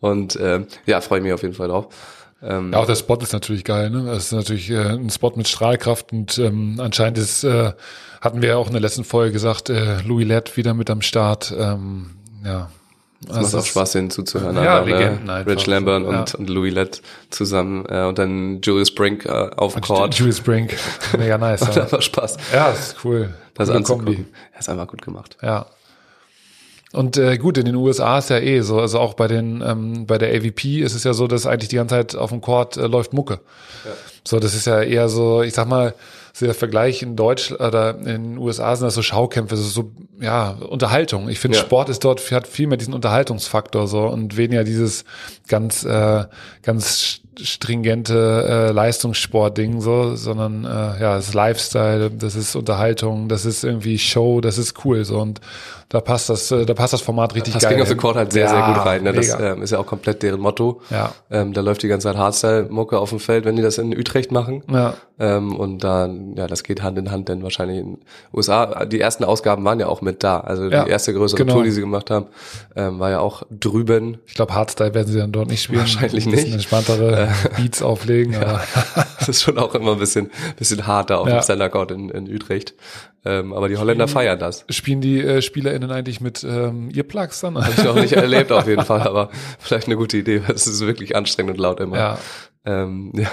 [0.00, 1.88] und ähm, ja, freue ich mich auf jeden Fall drauf.
[2.42, 4.04] Ähm, Ja, auch der Spot ist natürlich geil, ne?
[4.04, 7.72] Das ist natürlich äh, ein Spot mit Strahlkraft und ähm, anscheinend ist, äh,
[8.20, 11.00] hatten wir ja auch in der letzten Folge gesagt, äh, Louis Lett wieder mit am
[11.00, 11.54] Start.
[11.56, 12.10] Ähm,
[12.44, 12.70] ja.
[13.28, 14.56] Es macht auch Spaß, denen zuzuhören.
[14.56, 15.46] Ja, einfach, Legenden ne?
[15.46, 16.38] Rich Lambert und, Ja.
[16.38, 20.14] und Louis Lett zusammen äh, und dann Julius Brink äh, auf dem Court.
[20.14, 20.76] Julius Brink,
[21.18, 21.60] mega nice.
[21.62, 21.82] Macht ja.
[21.82, 23.34] einfach Spaß, ja, das ist cool.
[23.54, 24.14] das anzugucken.
[24.14, 24.26] Kombi.
[24.52, 25.36] Er ist einfach gut gemacht.
[25.42, 25.66] Ja.
[26.92, 30.06] Und äh, gut, in den USA ist ja eh so, also auch bei den ähm,
[30.06, 32.76] bei der AVP ist es ja so, dass eigentlich die ganze Zeit auf dem Court
[32.76, 33.40] äh, läuft Mucke.
[34.24, 35.94] So, das ist ja eher so, ich sag mal,
[36.32, 39.74] so der Vergleich in Deutsch oder in den USA sind das so Schaukämpfe, das ist
[39.74, 41.28] so ja Unterhaltung.
[41.28, 41.64] Ich finde Ja.
[41.64, 45.04] Sport ist dort hat viel mehr diesen Unterhaltungsfaktor so und weniger dieses
[45.48, 46.24] ganz äh,
[46.62, 50.68] ganz stringente äh, Leistungssport-Ding so, sondern äh,
[51.00, 55.18] ja, es ist Lifestyle, das ist Unterhaltung, das ist irgendwie Show, das ist cool so
[55.18, 55.40] und
[55.88, 57.74] da passt das, äh, da passt das Format richtig Das geil.
[57.74, 58.00] King of the hin.
[58.00, 59.02] Court halt sehr, sehr Ja, gut rein.
[59.04, 59.12] Ne?
[59.12, 60.80] Das ähm, ist ja auch komplett deren Motto.
[60.90, 61.12] Ja.
[61.30, 64.32] Ähm, da läuft die ganze Zeit Hardstyle-Mucke auf dem Feld, wenn die das in Utrecht
[64.32, 64.64] machen.
[64.68, 64.94] Ja.
[65.18, 67.98] Ähm, und dann, ja, das geht Hand in Hand, denn wahrscheinlich in
[68.34, 70.40] USA, die ersten Ausgaben waren ja auch mit da.
[70.40, 71.54] Also Ja, die erste größere genau.
[71.54, 72.26] Tour, die sie gemacht haben,
[72.74, 74.18] ähm, war ja auch drüben.
[74.26, 75.80] Ich glaube, Hardstyle werden sie dann dort nicht spielen.
[75.80, 76.54] Wahrscheinlich Ein bisschen nicht.
[76.54, 78.34] entspanntere Beats auflegen.
[78.36, 78.62] Aber
[79.18, 81.40] Das ist schon auch immer ein bisschen, bisschen harter auf Ja.
[81.40, 82.74] dem Court in, in Utrecht.
[83.24, 84.64] Ähm, aber die Holländer feiern das.
[84.70, 87.56] spielen die äh, SpielerInnen eigentlich mit ähm, Earplugs dann?
[87.56, 90.66] Habe ich noch nicht erlebt auf jeden Fall, aber vielleicht eine gute Idee, weil es
[90.68, 91.96] ist wirklich anstrengend und laut immer.
[91.98, 92.18] Ja.
[92.64, 93.30] Ähm, ja.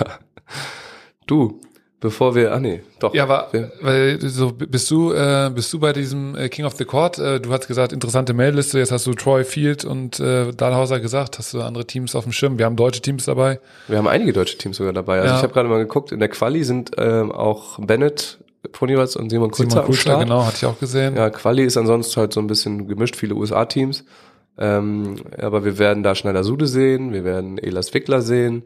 [1.28, 1.60] Du,
[2.04, 3.16] bevor wir, ah nee, doch.
[3.16, 3.48] Ja, aber
[3.82, 7.18] weil so bist du äh, bist du bei diesem äh, King of the Court?
[7.18, 8.78] Äh, du hast gesagt interessante Meldeliste.
[8.78, 11.40] Jetzt hast du Troy Field und äh, Dahlhauser gesagt.
[11.40, 12.60] Hast du andere Teams auf dem Schirm?
[12.60, 13.60] Wir haben deutsche Teams dabei.
[13.88, 15.22] Wir haben einige deutsche Teams sogar dabei.
[15.22, 15.38] Also Ja.
[15.38, 18.38] ich habe gerade mal geguckt, in der Quali sind ähm, auch Bennett,
[18.74, 20.24] Ponyvalz und Simon Kulzer Simon Start.
[20.24, 21.16] genau, hatte ich auch gesehen.
[21.16, 24.04] Ja, Quali ist ansonsten halt so ein bisschen gemischt, viele USA-Teams.
[24.58, 28.64] Ähm, aber wir werden da Schneider Sude sehen, wir werden Elas Wickler sehen,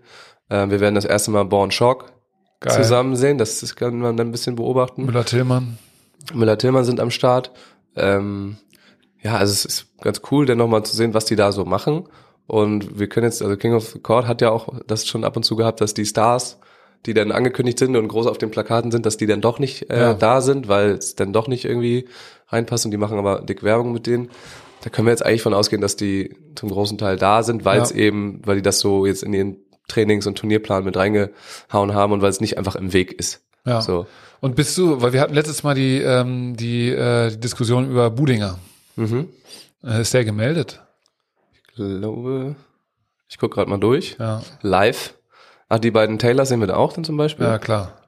[0.49, 2.11] ähm, wir werden das erste Mal Born Shock
[2.59, 2.73] Geil.
[2.73, 5.05] zusammen sehen, das, das kann man dann ein bisschen beobachten.
[5.05, 5.77] Müller-Tillmann.
[6.33, 7.51] Müller-Tillmann sind am Start.
[7.95, 8.57] Ähm,
[9.21, 12.07] ja, also es ist ganz cool, dann nochmal zu sehen, was die da so machen.
[12.47, 15.35] Und wir können jetzt, also King of the Court hat ja auch das schon ab
[15.35, 16.59] und zu gehabt, dass die Stars,
[17.05, 19.89] die dann angekündigt sind und groß auf den Plakaten sind, dass die dann doch nicht
[19.89, 20.13] äh, Ja.
[20.13, 22.07] da sind, weil es dann doch nicht irgendwie
[22.47, 24.29] reinpasst und die machen aber dick Werbung mit denen.
[24.81, 27.77] Da können wir jetzt eigentlich von ausgehen, dass die zum großen Teil da sind, weil
[27.77, 27.83] Ja.
[27.83, 32.13] es eben, weil die das so jetzt in ihren Trainings- und Turnierplan mit reingehauen haben
[32.13, 33.41] und weil es nicht einfach im Weg ist.
[33.65, 33.81] Ja.
[33.81, 34.07] So.
[34.39, 38.09] Und bist du, weil wir hatten letztes Mal die ähm, die, äh, die Diskussion über
[38.09, 38.59] Budinger.
[38.95, 39.29] Mhm.
[39.83, 40.81] Äh, ist der gemeldet?
[41.75, 42.55] glaube,
[43.29, 44.17] ich gucke gerade mal durch.
[44.19, 44.41] Ja.
[44.61, 45.15] Live.
[45.69, 47.45] Ah, die beiden Taylors sehen wir da auch dann zum Beispiel.
[47.45, 48.01] Ja, klar.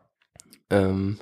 [0.69, 1.19] Ähm,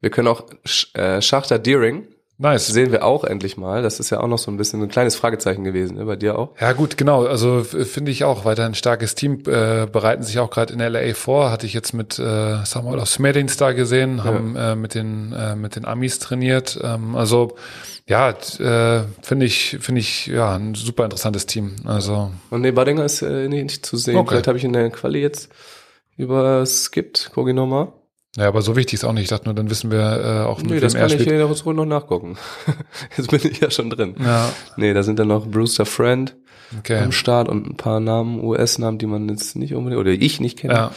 [0.00, 2.06] wir können auch Sch äh, Schachter Deering
[2.38, 2.66] Nice.
[2.66, 3.82] sehen wir auch endlich mal.
[3.82, 6.04] Das ist ja auch noch so ein bisschen ein kleines Fragezeichen gewesen, ne?
[6.04, 6.50] bei dir auch.
[6.60, 7.24] Ja gut, genau.
[7.24, 9.40] Also finde ich auch weiter ein starkes Team.
[9.46, 11.50] Äh, bereiten sich auch gerade in LA vor.
[11.50, 15.56] Hatte ich jetzt mit äh, Samuel aus Smedins da gesehen, haben äh, mit den äh,
[15.56, 16.78] mit den Amis trainiert.
[16.82, 17.56] Ähm, also
[18.06, 21.76] ja, äh, finde ich finde ich ja ein super interessantes Team.
[21.84, 24.16] Also Und nee, Badinger ist äh, nicht, nicht zu sehen.
[24.16, 24.30] Okay.
[24.30, 25.48] Vielleicht habe ich in der Quali jetzt
[26.16, 27.88] überskippt, gucke ich nochmal.
[28.36, 29.24] Ja, aber so wichtig ist auch nicht.
[29.24, 31.22] Ich dachte nur, dann wissen wir äh, auch Nee, mit das wem er kann ich
[31.22, 31.36] spielt.
[31.36, 32.36] hier ruhig noch nachgucken.
[33.16, 34.14] jetzt bin ich ja schon drin.
[34.22, 36.36] Ja, Nee, da sind dann noch Brewster Friend
[36.78, 36.98] okay.
[36.98, 40.58] am Start und ein paar Namen, US-Namen, die man jetzt nicht unbedingt, oder ich nicht
[40.58, 40.74] kenne.
[40.74, 40.90] Ja.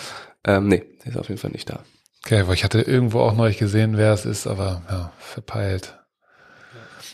[0.46, 1.80] Ähm, nee, der ist auf jeden Fall nicht da.
[2.26, 5.96] Okay, weil ich hatte irgendwo auch neulich gesehen, wer es ist, aber ja, verpeilt.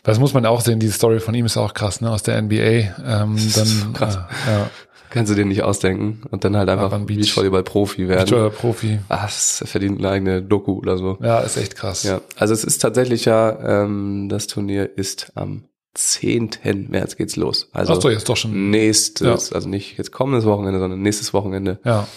[0.03, 2.41] Das muss man auch sehen, die Story von ihm ist auch krass, ne, aus der
[2.41, 2.55] NBA.
[2.55, 2.95] Ähm,
[3.55, 4.15] dann, krass.
[4.47, 4.69] Äh, ja,
[5.09, 8.19] Kannst du dir nicht ausdenken und dann halt einfach ein Beachvolleyball-Profi werden.
[8.29, 8.99] Beachvolleyball Profi.
[9.09, 11.17] Ah, das verdient eine eigene Doku oder so.
[11.21, 12.03] Ja, ist echt krass.
[12.03, 16.49] Ja, also es ist tatsächlich ja, ähm, das Turnier ist am 10.
[16.89, 17.69] März geht's los.
[17.71, 18.69] Also Ach so, jetzt doch schon.
[18.69, 21.79] nächstes, also nicht jetzt kommendes Wochenende, sondern nächstes Wochenende.
[21.85, 22.07] Ja,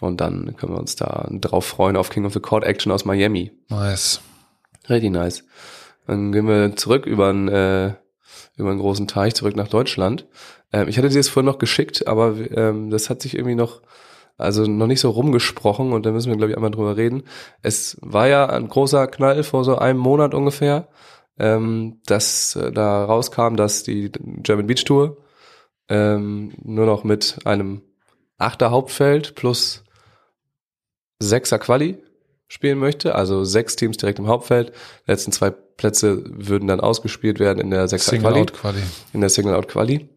[0.00, 3.04] Und dann können wir uns da drauf freuen auf King of the Court Action aus
[3.04, 3.52] Miami.
[3.68, 4.20] nice.
[4.88, 5.44] Richtig nice.
[6.06, 7.92] Dann gehen wir zurück über einen, äh,
[8.58, 10.26] über einen großen Teich zurück nach Deutschland.
[10.72, 13.82] Ähm, ich hatte dir das vorhin noch geschickt, aber ähm, das hat sich irgendwie noch,
[14.36, 17.24] also noch nicht so rumgesprochen und da müssen wir, glaube ich, einmal drüber reden.
[17.62, 20.88] Es war ja ein großer Knall vor so einem Monat ungefähr,
[21.38, 24.10] ähm, dass äh, da rauskam, dass die
[24.42, 25.18] German Beach Tour
[25.88, 27.82] ähm, nur noch mit einem
[28.36, 29.84] Achter Hauptfeld plus
[31.20, 31.98] Sechser Quali
[32.48, 34.72] spielen möchte, also sechs Teams direkt im Hauptfeld.
[35.06, 38.82] Die letzten zwei Plätze würden dann ausgespielt werden in der Sechser Single Quali, Out Quali.
[39.12, 40.08] in der Single Out Quali.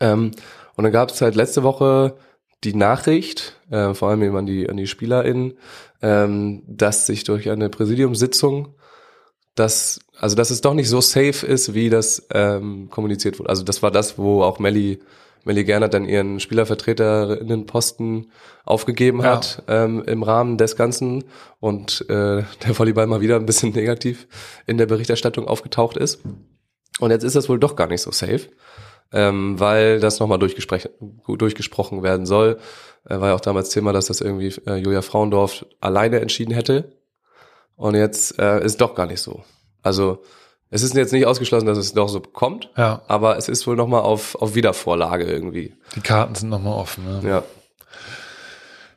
[0.00, 0.32] Ähm,
[0.76, 2.16] und dann gab es halt letzte Woche
[2.64, 5.54] die Nachricht, äh, vor allem eben an die, an die SpielerInnen,
[6.02, 8.74] ähm, dass sich durch eine Präsidiumssitzung
[9.54, 13.50] dass, also dass es doch nicht so safe ist, wie das ähm, kommuniziert wurde.
[13.50, 15.00] Also das war das, wo auch Melly,
[15.44, 18.30] Melly Gernert dann ihren Spielervertreterinnenposten
[18.64, 19.36] aufgegeben Ja.
[19.36, 21.24] hat ähm, im Rahmen des Ganzen
[21.60, 24.26] und äh, der Volleyball mal wieder ein bisschen negativ
[24.66, 26.20] in der Berichterstattung aufgetaucht ist.
[27.00, 28.48] Und jetzt ist das wohl doch gar nicht so safe,
[29.12, 32.58] ähm, weil das nochmal durchgesprochen werden soll.
[33.08, 36.92] Äh, war ja auch damals Thema, dass das irgendwie äh, Julia Frauendorf alleine entschieden hätte.
[37.76, 39.42] Und jetzt äh, ist doch gar nicht so.
[39.82, 40.22] Also
[40.72, 43.76] es ist jetzt nicht ausgeschlossen, dass es doch so kommt, Ja, aber es ist wohl
[43.76, 45.74] nochmal auf, auf Wiedervorlage irgendwie.
[45.94, 47.04] die Karten sind nochmal offen.
[47.04, 47.20] Ne?
[47.28, 47.44] Ja,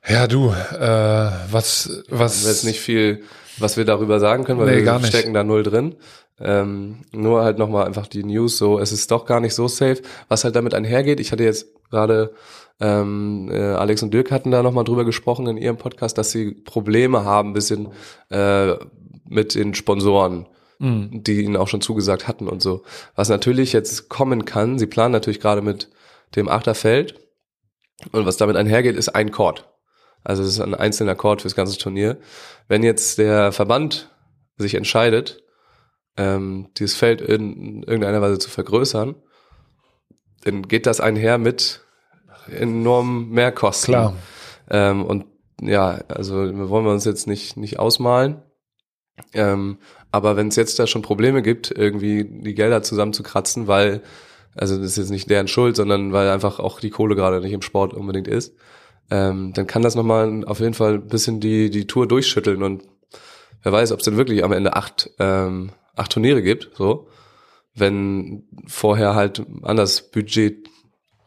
[0.07, 3.23] Ja, du, äh, was, was, das ist nicht viel,
[3.57, 5.95] was wir darüber sagen können, weil Nee, wir stecken da null drin.
[6.39, 10.01] Ähm, nur halt nochmal einfach die News so, es ist doch gar nicht so safe,
[10.27, 11.19] was halt damit einhergeht.
[11.21, 12.33] Ich hatte jetzt gerade
[12.79, 16.51] ähm, äh, Alex und Dirk hatten da nochmal drüber gesprochen in ihrem Podcast, dass sie
[16.51, 17.87] Probleme haben, ein bisschen
[18.29, 18.73] äh,
[19.27, 20.45] mit den Sponsoren,
[20.79, 21.23] Mhm.
[21.23, 22.83] die ihnen auch schon zugesagt hatten und so.
[23.15, 25.89] Was natürlich jetzt kommen kann, sie planen natürlich gerade mit
[26.35, 27.15] dem Achterfeld
[28.11, 29.69] und was damit einhergeht, ist ein Chord.
[30.23, 32.17] Also es ist ein einzelner Chord fürs ganze Turnier.
[32.67, 34.11] Wenn jetzt der Verband
[34.57, 35.43] sich entscheidet,
[36.17, 39.15] ähm, dieses Feld in irgendeiner Weise zu vergrößern,
[40.43, 41.81] dann geht das einher mit
[42.49, 43.93] enormen Mehrkosten.
[43.93, 44.15] Klar.
[44.69, 45.25] Ähm, und
[45.61, 48.41] ja, also wollen wir uns jetzt nicht, nicht ausmalen.
[49.33, 49.77] Ähm,
[50.15, 54.01] aber wenn es jetzt da schon Probleme gibt, irgendwie die Gelder zusammenzukratzen, weil,
[54.55, 57.51] also das ist jetzt nicht deren Schuld, sondern weil einfach auch die Kohle gerade nicht
[57.51, 58.53] im Sport unbedingt ist,
[59.11, 62.83] ähm, dann kann das nochmal auf jeden Fall ein bisschen die, die Tour durchschütteln und
[63.61, 67.07] wer weiß, ob es denn wirklich am Ende acht, ähm, acht Turniere gibt, so,
[67.75, 70.67] wenn vorher halt anders Budget,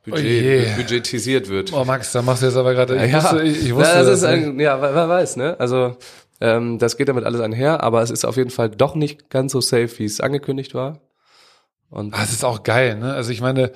[0.07, 0.66] Oh Budget je.
[0.77, 1.72] budgetisiert wird.
[1.74, 4.03] Oh Max, da machst du jetzt aber gerade, ich Ja, wusste, ich, ich wusste ja,
[4.03, 4.46] das ist nicht.
[4.46, 5.55] ein, ja, wer, wer weiß, ne?
[5.61, 5.96] Also
[6.40, 9.53] ähm, das geht damit alles einher, aber es ist auf jeden Fall doch nicht ganz
[9.53, 11.01] so safe, wie es angekündigt war.
[11.90, 13.14] Und Ah, es ist auch geil, ne?
[13.14, 13.72] Also ich meine,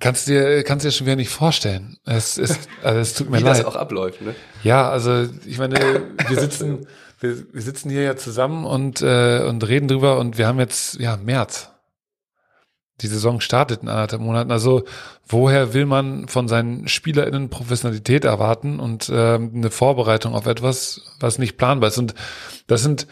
[0.00, 1.96] kannst dir, kannst dir schon wieder nicht vorstellen.
[2.04, 3.58] Es ist, also es tut mir wie leid.
[3.58, 4.34] das auch abläuft, ne?
[4.64, 5.78] Ja, also ich meine,
[6.28, 6.86] wir sitzen,
[7.20, 10.98] wir, wir sitzen hier ja zusammen und äh, und reden drüber und wir haben jetzt
[10.98, 11.70] ja März.
[13.02, 14.50] Die Saison startet in anderthalb Monaten.
[14.50, 14.84] Also
[15.26, 21.38] woher will man von seinen SpielerInnen Professionalität erwarten und ähm, eine Vorbereitung auf etwas, was
[21.38, 21.98] nicht planbar ist?
[21.98, 22.14] Und
[22.66, 23.06] das sind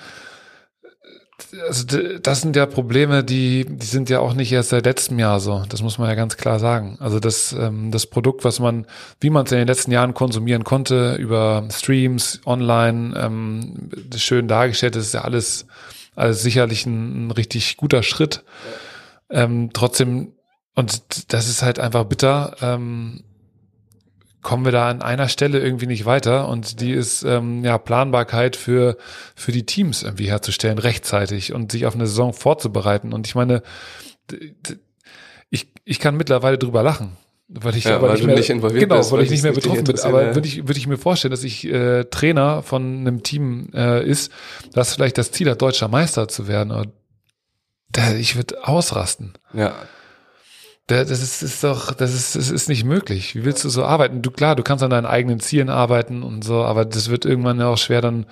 [1.69, 1.85] also
[2.23, 5.65] das sind ja Probleme, die, die sind ja auch nicht erst seit letztem Jahr so.
[5.69, 6.97] Das muss man ja ganz klar sagen.
[7.01, 8.87] Also das, ähm, das Produkt, was man,
[9.21, 14.97] wie man es in den letzten Jahren konsumieren konnte, über Streams, online, ähm, schön dargestellt,
[14.97, 15.67] das ist ja alles,
[16.15, 18.45] alles sicherlich ein, ein richtig guter Schritt.
[19.31, 20.33] Ähm, trotzdem,
[20.75, 23.25] und das ist halt einfach bitter, ähm,
[24.43, 26.49] kommen wir da an einer Stelle irgendwie nicht weiter.
[26.49, 28.97] Und die ist ähm, ja Planbarkeit für
[29.35, 33.13] für die Teams irgendwie herzustellen rechtzeitig und sich auf eine Saison vorzubereiten.
[33.13, 33.63] Und ich meine
[35.51, 37.17] ich ich kann mittlerweile drüber lachen
[37.49, 39.31] weil ich Ja, weil weil ich du mehr, nicht involviert genau bist, weil weil ich
[39.31, 40.01] nicht mehr nicht betroffen bin.
[40.01, 40.35] aber ja.
[40.35, 44.33] würde ich würde ich mir vorstellen dass ich äh, Trainer von einem Team äh, ist
[44.73, 46.71] das vielleicht das Ziel hat deutscher Meister zu werden.
[46.71, 46.93] Und
[47.95, 49.75] da, ich würde ausrasten Ja,
[50.87, 53.35] da- Das ist, ist doch, das ist, das ist nicht möglich.
[53.35, 54.21] Wie willst du so arbeiten?
[54.21, 57.59] Du klar, du kannst an deinen eigenen Zielen arbeiten und so, aber das wird irgendwann
[57.59, 58.27] ja auch schwer dann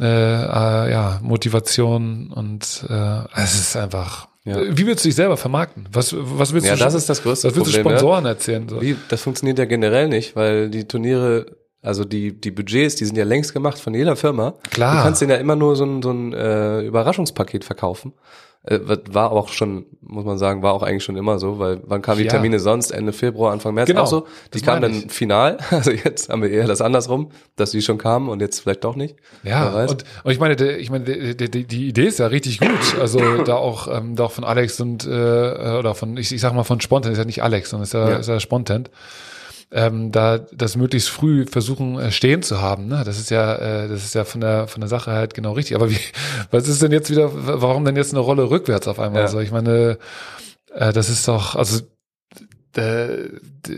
[0.00, 4.28] äh, äh, ja Motivation und äh, es ist einfach.
[4.44, 4.56] Ja.
[4.76, 5.88] Wie willst du dich selber vermarkten?
[5.92, 6.80] Was, was willst ja du?
[6.80, 7.92] das ist das größte was willst du Problem.
[7.92, 7.98] ne?
[7.98, 8.68] Sponsoren erzählen?
[8.68, 8.80] So?
[8.80, 11.46] Wie, das funktioniert ja generell nicht, weil die Turniere,
[11.80, 14.54] also die, die Budgets, die sind ja längst gemacht von jeder Firma.
[14.70, 14.96] Klar.
[14.96, 18.14] Du kannst denen ja immer nur so ein, so ein äh, Überraschungspaket verkaufen.
[18.64, 18.78] Äh,
[19.10, 22.18] war auch schon, muss man sagen, war auch eigentlich schon immer so, weil wann kamen
[22.18, 22.30] die Ja.
[22.30, 22.92] Termine sonst?
[22.92, 24.26] Ende Februar, Anfang März Genau, auch so.
[24.54, 25.58] Die kamen dann final.
[25.70, 28.94] Also jetzt haben wir eher das andersrum, dass die schon kamen und jetzt vielleicht doch
[28.94, 29.16] nicht.
[29.42, 32.98] Ja, und, und ich meine, ich meine, die, die, die Idee ist ja richtig gut.
[33.00, 36.54] Also da auch, ähm, da auch von Alex und äh, oder von, ich, ich sag
[36.54, 38.16] mal von Spontan, ist ja nicht Alex, sondern ist ja, Ja.
[38.18, 38.88] ist ja Spontan.
[39.74, 43.02] Ähm, da das möglichst früh versuchen äh, stehen zu haben, ne?
[43.06, 45.76] Das ist ja, äh, das ist ja von der von der Sache halt genau richtig.
[45.76, 45.98] Aber wie,
[46.50, 49.20] was ist denn jetzt wieder, warum denn jetzt eine Rolle rückwärts auf einmal?
[49.20, 49.26] Ja.
[49.26, 49.98] Also ich meine,
[50.74, 51.80] äh, das ist doch, also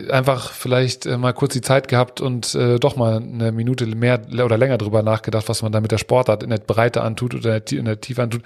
[0.09, 4.21] einfach vielleicht äh, mal kurz die Zeit gehabt und äh, doch mal eine Minute mehr
[4.31, 7.43] oder länger drüber nachgedacht, was man da mit der Sportart in der Breite antut oder
[7.49, 8.43] in der, Tie- in der Tiefe antut.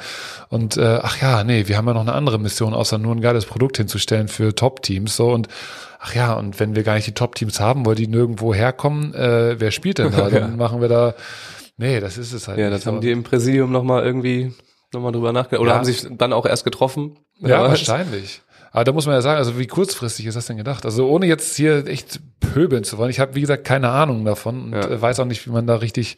[0.50, 3.22] Und äh, ach ja, nee, wir haben ja noch eine andere Mission, außer nur ein
[3.22, 5.16] geiles Produkt hinzustellen für Top-Teams.
[5.16, 5.48] So und
[6.00, 9.60] ach ja, und wenn wir gar nicht die Top-Teams haben, weil die nirgendwo herkommen, äh,
[9.60, 10.30] wer spielt denn da?
[10.30, 11.14] Dann machen wir da.
[11.78, 12.58] Nee, das ist es halt.
[12.60, 14.54] ja, das haben die im Präsidium nochmal irgendwie
[14.94, 15.62] nochmal drüber nachgedacht.
[15.62, 15.78] Oder Ja.
[15.78, 17.18] haben sich dann auch erst getroffen.
[17.40, 18.42] Ja, wahrscheinlich.
[18.72, 20.86] Aber da muss man ja sagen, also wie kurzfristig ist das denn gedacht?
[20.86, 23.10] Also ohne jetzt hier echt pöbeln zu wollen.
[23.10, 24.88] Ich habe, wie gesagt, keine Ahnung davon und Ja.
[24.90, 26.18] äh, weiß auch nicht, wie man da richtig,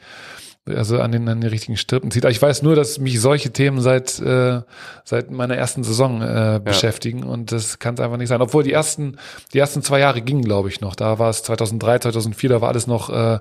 [0.68, 2.24] also an den, an den richtigen Strippen zieht.
[2.24, 4.62] Aber ich weiß nur, dass mich solche Themen seit, äh,
[5.04, 8.42] seit meiner ersten Saison äh, beschäftigen und das kann es einfach nicht sein.
[8.42, 9.18] Obwohl die ersten,
[9.54, 10.96] die ersten zwei Jahre gingen, glaube ich, noch.
[10.96, 13.40] Da war es 2003, 2004, da war alles noch, äh,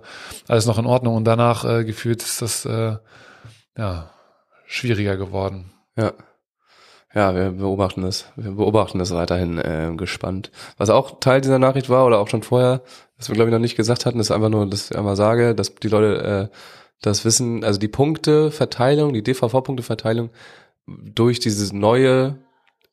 [0.48, 2.96] alles noch in Ordnung und danach äh, gefühlt ist das, äh,
[3.76, 4.10] ja,
[4.66, 5.72] schwieriger geworden.
[5.96, 6.12] Ja.
[7.12, 8.26] Ja, wir beobachten das.
[8.36, 10.52] Wir beobachten das weiterhin äh, gespannt.
[10.76, 12.82] Was auch Teil dieser Nachricht war oder auch schon vorher,
[13.18, 15.56] was wir glaube ich noch nicht gesagt hatten, ist einfach nur, dass ich einmal sage,
[15.56, 16.56] dass die Leute äh,
[17.00, 20.30] das wissen, also die Punkteverteilung, die DVV-Punkteverteilung
[20.86, 22.38] durch diese neue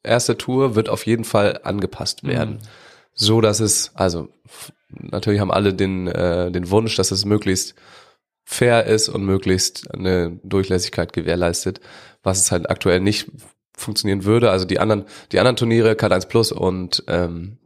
[0.04, 2.60] erste Tour wird auf jeden Fall angepasst werden.
[3.14, 4.30] So dass es, also
[4.90, 7.76] natürlich haben alle den, äh, den Wunsch, dass es möglichst
[8.46, 11.82] fair ist und möglichst eine Durchlässigkeit gewährleistet,
[12.24, 13.30] was es halt aktuell nicht
[13.76, 14.52] funktionieren würde.
[14.52, 17.58] Also die anderen, die anderen Turniere, Cut1 Plus und ähm,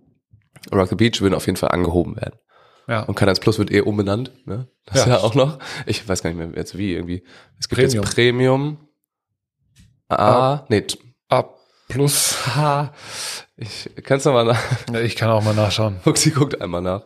[0.73, 2.39] Rock the Beach würden auf jeden Fall angehoben werden.
[2.87, 3.03] Ja.
[3.03, 4.67] Und Cut1 Plus wird eh umbenannt, ne?
[4.85, 5.11] Das Ja.
[5.13, 5.17] ja.
[5.19, 5.59] auch noch.
[5.85, 7.23] Ich weiß gar nicht mehr jetzt wie irgendwie.
[7.59, 8.03] Es gibt Premium.
[8.03, 8.77] jetzt Premium.
[10.09, 10.65] A, Ah.
[10.69, 10.85] nee,
[11.29, 11.45] A
[11.87, 12.37] plus.
[12.55, 12.93] H.
[13.55, 14.59] Ich kann's noch mal nach.
[15.01, 15.97] Ich kann auch mal nachschauen.
[16.03, 17.03] Fuxi guckt einmal nach.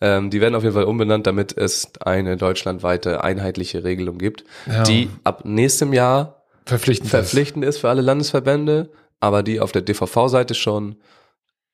[0.00, 4.82] Ähm, die werden auf jeden Fall umbenannt, damit es eine deutschlandweite einheitliche Regelung gibt, Ja.
[4.82, 7.10] die ab nächstem Jahr Verpflichtend.
[7.10, 10.96] verpflichtend ist für alle Landesverbände, aber die auf der DVV-Seite schon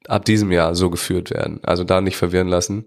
[0.06, 1.60] ab diesem Jahr so geführt werden.
[1.64, 2.86] Also da nicht verwirren lassen.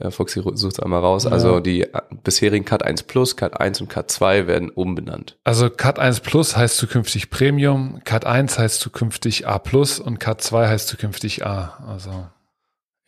[0.00, 1.24] Äh, Fuxi sucht einmal raus.
[1.24, 1.30] Ja.
[1.30, 5.36] Also die äh, bisherigen Cut 1 Plus, Cut 1 und Cut 2 werden umbenannt.
[5.44, 10.40] Also Cut 1 Plus heißt zukünftig Premium, Cut 1 heißt zukünftig A Plus und Cut
[10.40, 11.78] 2 heißt zukünftig A.
[11.86, 12.26] Also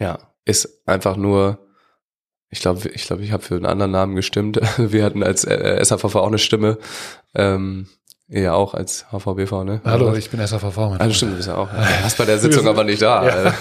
[0.00, 1.58] Ja, ist einfach nur,
[2.50, 4.60] ich glaube, ich glaube, ich habe für einen anderen Namen gestimmt.
[4.78, 6.78] Wir hatten als äh, SAVV auch eine Stimme.
[7.34, 7.88] Ähm,
[8.30, 9.80] ja, auch als HVBV, ne?
[9.86, 10.76] hallo, ich bin SAVV.
[10.76, 11.70] Mein Also stimmt, du bist ja auch.
[11.70, 13.54] Du warst bei der Sitzung aber nicht da.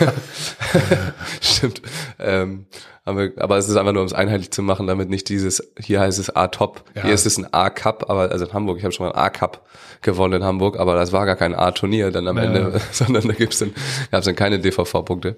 [1.42, 1.82] stimmt.
[2.20, 2.66] Ähm,
[3.08, 5.64] haben wir, aber es ist einfach nur, um es einheitlich zu machen, damit nicht dieses,
[5.80, 7.04] hier heißt es A-Top, Ja.
[7.04, 9.66] hier ist es ein A-Cup, aber also in Hamburg, ich habe schon mal ein A-Cup
[10.04, 12.44] gewonnen in Hamburg, aber das war gar kein A-Turnier dann am Ja.
[12.44, 13.74] Ende, sondern da gibt's dann,
[14.12, 15.36] gab's dann keine DVV-Punkte.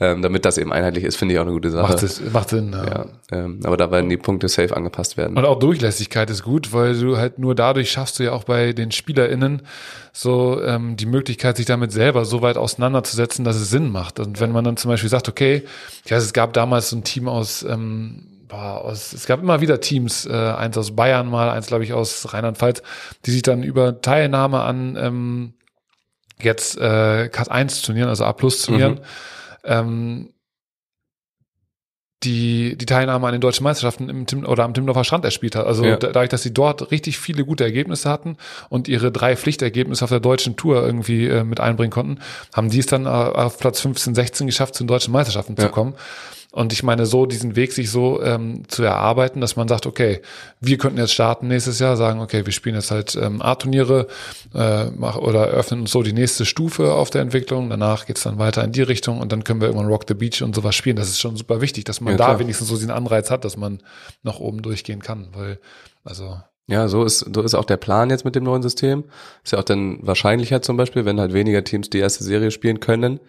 [0.00, 1.92] Ähm, damit das eben einheitlich ist, finde ich auch eine gute Sache.
[1.92, 2.72] Macht, es, macht Sinn.
[2.72, 2.84] Ja.
[2.86, 5.36] ja, ähm, aber da werden die Punkte safe angepasst werden.
[5.38, 8.72] Und auch Durchlässigkeit ist gut, weil du halt nur dadurch schaffst du ja auch bei
[8.72, 9.62] den SpielerInnen
[10.12, 14.20] so ähm, die Möglichkeit, sich damit selber so weit auseinanderzusetzen, dass es Sinn macht.
[14.20, 15.64] Und wenn man dann zum Beispiel sagt, okay,
[16.04, 19.62] ich weiß, es gab damals so ein Team aus, ähm, boah, aus es gab immer
[19.62, 22.82] wieder Teams, äh, eins aus Bayern mal, eins glaube ich aus Rheinland-Pfalz,
[23.24, 25.54] die sich dann über Teilnahme an ähm,
[26.38, 29.00] jetzt äh, Cut 1 Turnieren, also A Plus Turnieren,
[29.64, 30.31] ähm,
[32.24, 35.66] die, die Teilnahme an den deutschen Meisterschaften im Tim oder am Timmendorfer Strand erspielt hat.
[35.66, 35.96] Also Ja.
[35.96, 38.36] da- dadurch, dass sie dort richtig viele gute Ergebnisse hatten
[38.68, 42.18] und ihre drei Pflichtergebnisse auf der deutschen Tour irgendwie äh, mit einbringen konnten,
[42.54, 45.64] haben die es dann äh, auf Platz 15, 16 geschafft, zu den deutschen Meisterschaften zu
[45.64, 45.68] Ja.
[45.68, 45.94] kommen.
[46.52, 50.20] Und ich meine, so diesen Weg sich so ähm, zu erarbeiten, dass man sagt, okay,
[50.60, 54.06] wir könnten jetzt starten nächstes Jahr, sagen, okay, wir spielen jetzt halt ähm, A-Turniere
[54.54, 57.70] äh, mach, oder öffnen uns so die nächste Stufe auf der Entwicklung.
[57.70, 60.42] Danach geht's dann weiter in die Richtung und dann können wir irgendwann Rock the Beach
[60.42, 60.96] und sowas spielen.
[60.96, 62.38] Das ist schon super wichtig, dass man Ja, da klar.
[62.40, 63.80] wenigstens so diesen Anreiz hat, dass man
[64.22, 65.28] nach oben durchgehen kann.
[65.32, 65.58] Weil,
[66.04, 66.36] also,
[66.66, 69.04] Ja, so ist, so ist auch der Plan jetzt mit dem neuen System.
[69.42, 72.78] Ist ja auch dann wahrscheinlicher zum Beispiel, wenn halt weniger Teams die erste Serie spielen
[72.78, 73.20] können,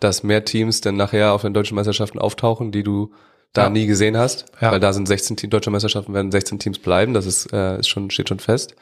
[0.00, 3.12] dass mehr Teams dann nachher auf den deutschen Meisterschaften auftauchen, die du
[3.52, 3.70] da Ja.
[3.70, 4.46] nie gesehen hast.
[4.60, 4.72] Ja.
[4.72, 7.88] Weil da sind 16 Team, deutsche Meisterschaften werden 16 Teams bleiben, das ist, äh, ist
[7.88, 8.74] schon, steht schon fest.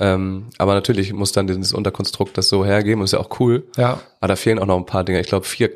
[0.00, 3.66] Ähm, aber natürlich muss dann dieses Unterkonstrukt das so hergeben, ist ja auch cool.
[3.76, 5.20] ja, Aber da fehlen auch noch ein paar Dinge.
[5.20, 5.70] Ich glaube, vier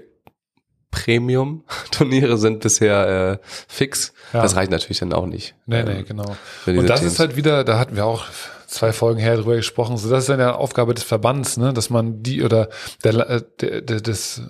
[0.92, 4.12] Premium-Turniere sind bisher äh, fix.
[4.32, 4.42] Ja.
[4.42, 5.54] Das reicht natürlich dann auch nicht.
[5.66, 6.36] nee, Ähm, nee, genau.
[6.62, 7.12] für diese Und das Teams.
[7.14, 8.24] ist halt wieder, da hatten wir auch
[8.72, 12.22] zwei Folgen her drüber gesprochen, so das ist ja Aufgabe des Verbands, ne, dass man
[12.22, 12.68] die oder
[13.04, 14.42] der, äh, der, der des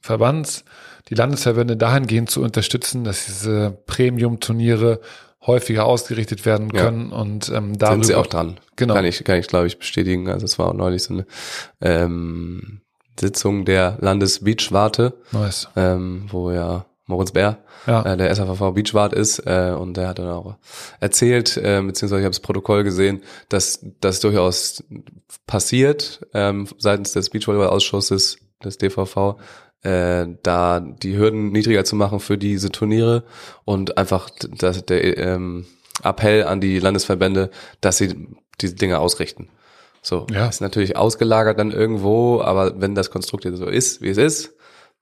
[0.00, 0.64] Verbands,
[1.08, 5.00] die Landesverbände dahingehend zu unterstützen, dass diese Premium-Turniere
[5.46, 6.82] häufiger ausgerichtet werden Ja.
[6.82, 8.58] können und ähm, darüber, sind sie auch dran.
[8.76, 8.94] Genau.
[8.94, 10.28] Kann ich, kann ich glaube ich bestätigen.
[10.28, 11.26] Also es war auch neulich so eine
[11.80, 12.80] ähm,
[13.18, 15.68] Sitzung der Landesbeachwarte, Nice.
[15.76, 18.02] ähm, wo ja Moritz Bär, Ja.
[18.02, 20.56] äh, der SFV Beachwart ist, äh, und der hat dann auch
[21.00, 24.82] erzählt, äh, beziehungsweise ich habe das Protokoll gesehen, dass das durchaus
[25.46, 29.36] passiert ähm, seitens des Beachvolleyball-Ausschusses des DVV,
[29.82, 33.24] äh, da die Hürden niedriger zu machen für diese Turniere
[33.64, 35.66] und einfach das, der ähm,
[36.02, 38.26] Appell an die Landesverbände, dass sie
[38.60, 39.48] diese Dinge ausrichten.
[40.02, 40.46] So, Ja.
[40.48, 44.54] ist natürlich ausgelagert dann irgendwo, aber wenn das Konstrukt jetzt so ist, wie es ist,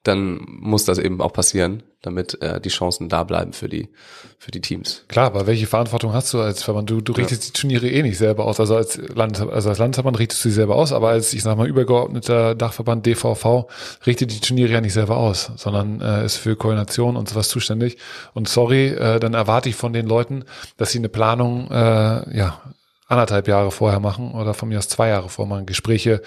[0.04, 3.88] dann muss das eben auch passieren, damit äh, die Chancen da bleiben für die
[4.38, 5.04] für die Teams.
[5.08, 6.90] Klar, aber welche Verantwortung hast du als Verband?
[6.90, 8.60] Du, du richtest die Turniere eh nicht selber aus.
[8.60, 11.56] Also als, Land, also als Landesverband richtest du sie selber aus, aber als, ich sag
[11.56, 13.66] mal, übergeordneter Dachverband DVV
[14.06, 17.96] richtet die Turniere ja nicht selber aus, sondern äh, ist für Koordination und sowas zuständig.
[18.34, 20.44] Und sorry, äh, dann erwarte ich von den Leuten,
[20.76, 22.60] dass sie eine Planung, äh, ja,
[23.06, 25.66] anderthalb Jahre vorher machen oder von mir aus zwei Jahre vorher machen.
[25.66, 26.22] Gespräche,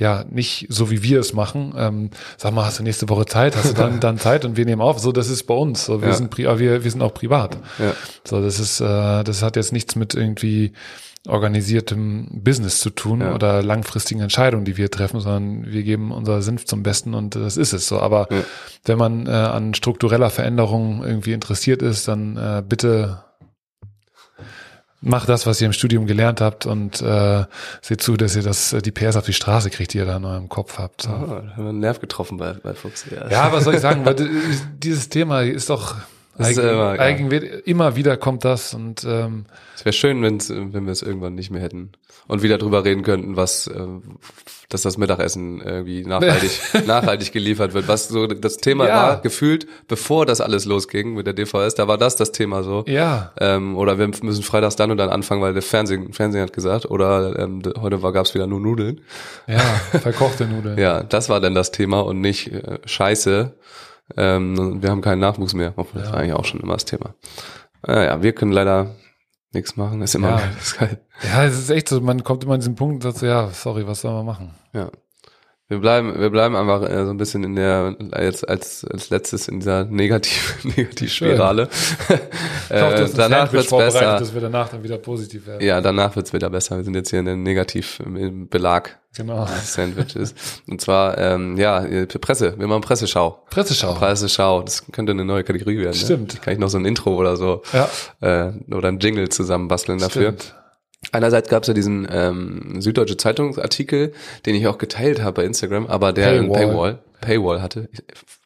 [0.00, 1.74] ja, nicht so wie wir es machen.
[1.76, 3.56] Ähm, sag mal, hast du nächste Woche Zeit?
[3.56, 4.98] Hast du dann, dann Zeit und wir nehmen auf?
[4.98, 5.84] So, das ist bei uns.
[5.84, 6.14] So, wir Ja.
[6.14, 7.56] sind, aber wir, wir sind auch privat.
[7.78, 7.92] Ja.
[8.24, 10.72] So, das ist, äh, das hat jetzt nichts mit irgendwie
[11.28, 13.34] organisiertem Business zu tun Ja.
[13.34, 17.56] oder langfristigen Entscheidungen, die wir treffen, sondern wir geben unser Senf zum Besten und das
[17.56, 18.00] ist es so.
[18.00, 18.28] Aber
[18.84, 23.22] wenn man äh, an struktureller Veränderung irgendwie interessiert ist, dann äh, bitte
[25.02, 27.44] macht das, was ihr im Studium gelernt habt und äh,
[27.82, 30.16] seht zu, dass ihr das, äh, die PS auf die Straße kriegt, die ihr da
[30.16, 31.02] in eurem Kopf habt.
[31.02, 31.10] So.
[31.10, 33.04] Oh, da haben wir einen Nerv getroffen bei, bei Fuchs.
[33.10, 33.28] Ja.
[33.28, 34.04] Ja, was soll ich sagen?
[34.06, 34.28] Weil d-
[34.78, 35.96] dieses Thema ist doch
[36.38, 37.00] Eigen, immer, ja.
[37.00, 41.34] eigen, immer wieder kommt das und ähm, Es wäre schön, wenn's, wenn wir es irgendwann
[41.34, 41.92] nicht mehr hätten
[42.28, 43.86] und wieder drüber reden könnten, was, äh,
[44.70, 46.52] dass das Mittagessen irgendwie nachhaltig,
[46.86, 47.88] nachhaltig geliefert wird.
[47.88, 48.94] Was so das Thema Ja.
[48.96, 52.84] war, gefühlt, bevor das alles losging mit der DVS, da war das das Thema so.
[52.86, 56.52] ja, Ähm, oder wir müssen freitags dann und dann anfangen, weil der Fernsehen, Fernsehen hat
[56.54, 56.86] gesagt.
[56.86, 59.00] Oder ähm, heute war gab's wieder nur Nudeln.
[59.46, 60.78] ja, verkochte Nudeln.
[60.82, 63.52] Ja, das war dann das Thema und nicht äh, Scheiße.
[64.16, 65.72] Ähm, wir haben keinen Nachwuchs mehr.
[65.76, 67.14] Obwohl, Das war eigentlich auch schon immer das Thema.
[67.86, 68.94] Naja, wir können leider
[69.52, 70.00] nichts machen.
[70.00, 70.42] Das ist immer Ja.
[70.78, 71.00] geil.
[71.22, 73.48] Ja, es ist echt so, man kommt immer an diesen Punkt und sagt so, ja,
[73.50, 74.54] sorry, was soll man machen?
[74.72, 74.90] Ja.
[75.72, 79.48] Wir bleiben, wir bleiben einfach äh, so ein bisschen in der, jetzt als, als letztes
[79.48, 81.62] in dieser Negativ, Negativspirale.
[81.62, 82.20] Hoffe,
[82.68, 84.18] äh, ein danach wird's besser.
[84.18, 85.64] dass wir danach dann wieder positiv werden.
[85.64, 86.76] Ja, danach wird's wieder besser.
[86.76, 89.46] Wir sind jetzt hier in der Negativ im Belag Genau.
[89.62, 90.34] Sandwiches.
[90.68, 92.54] Und zwar, ähm, ja, für Presse.
[92.58, 93.42] Wir machen Presseschau.
[93.48, 93.94] Presseschau.
[93.94, 94.60] Presseschau.
[94.60, 95.94] Das könnte eine neue Kategorie werden.
[95.94, 96.34] Stimmt.
[96.34, 96.40] Ne?
[96.42, 97.88] Kann ich noch so ein Intro oder so Ja,
[98.20, 100.34] äh, oder ein Jingle zusammenbasteln dafür.
[101.10, 104.12] Einerseits gab es ja diesen ähm, Süddeutsche Zeitungsartikel,
[104.46, 106.52] den ich auch geteilt habe bei Instagram, aber der Paywall.
[106.68, 107.88] Paywall, Paywall hatte.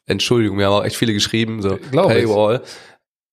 [0.05, 2.17] Entschuldigung, wir haben auch echt viele geschrieben, so Glaub ich.
[2.25, 2.61] Paywall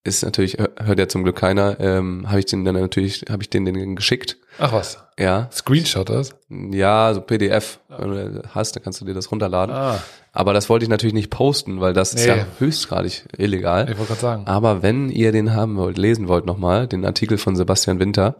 [0.06, 1.80] ist natürlich hört ja zum Glück keiner.
[1.80, 4.36] Ähm, habe ich den dann natürlich, habe ich den den geschickt.
[4.58, 6.34] Ach was, Ja, Screenshot das?
[6.50, 7.78] ja, so PDF.
[7.88, 9.74] Wenn du hast, dann kannst du dir das runterladen.
[9.74, 12.36] Ah, Aber das wollte ich natürlich nicht posten, weil das ist Nee.
[12.36, 13.84] ja höchstgradig illegal.
[13.90, 14.42] ich wollte gerade sagen.
[14.46, 18.36] Aber wenn ihr den haben wollt, lesen wollt nochmal, den Artikel von Sebastian Winter,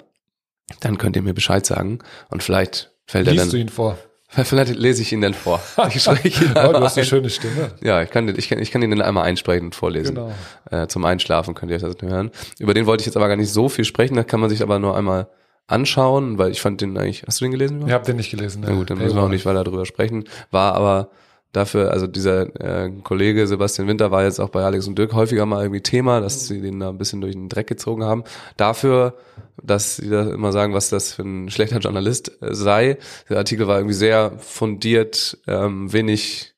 [0.81, 1.99] dann könnt ihr mir Bescheid sagen
[2.31, 3.99] und vielleicht fällt er Liest du dann, ihn vor?
[4.29, 5.61] vielleicht lese ich ihn dann vor.
[5.95, 7.09] Ich spreche ihn Oh, du hast eine ein.
[7.09, 7.73] schöne Stimme.
[7.83, 10.15] Ja, ich kann, ich kann, ich kann ihn dann einmal einsprechen und vorlesen.
[10.17, 10.33] Genau.
[10.71, 12.31] Äh, zum Einschlafen könnt ihr das hören.
[12.59, 14.63] Über den wollte ich jetzt aber gar nicht so viel sprechen, da kann man sich
[14.63, 15.29] aber nur einmal
[15.67, 17.87] anschauen, weil ich fand den eigentlich, hast du den gelesen?
[17.87, 18.61] Ihr habt den nicht gelesen.
[18.63, 18.67] ne?
[18.71, 20.25] Na gut, dann müssen wir auch nicht weiter drüber sprechen.
[20.51, 21.09] War aber
[21.55, 25.47] dafür, also dieser äh, Kollege Sebastian Winter war jetzt auch bei Alex und Dirk häufiger
[25.47, 28.25] mal irgendwie Thema, dass sie den da ein bisschen durch den Dreck gezogen haben.
[28.59, 29.15] Dafür,
[29.63, 32.99] dass sie da immer sagen, was das für ein schlechter Journalist äh, sei.
[33.31, 36.55] Der Artikel war irgendwie sehr fundiert, ähm, wenig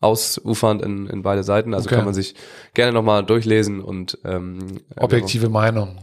[0.00, 1.74] ausufernd in, in beide Seiten.
[1.74, 1.94] Also Okay.
[1.96, 2.34] kann man sich
[2.74, 5.96] gerne nochmal durchlesen und ähm, Objektive Meinung.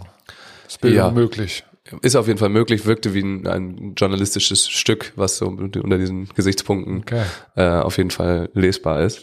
[0.68, 1.12] Ist Bildung Ja.
[1.12, 1.66] möglich.
[2.02, 6.30] Ist auf jeden Fall möglich, wirkte wie ein, ein journalistisches Stück, was so unter diesen
[6.36, 7.24] Gesichtspunkten Okay.
[7.56, 9.22] äh, auf jeden Fall lesbar ist.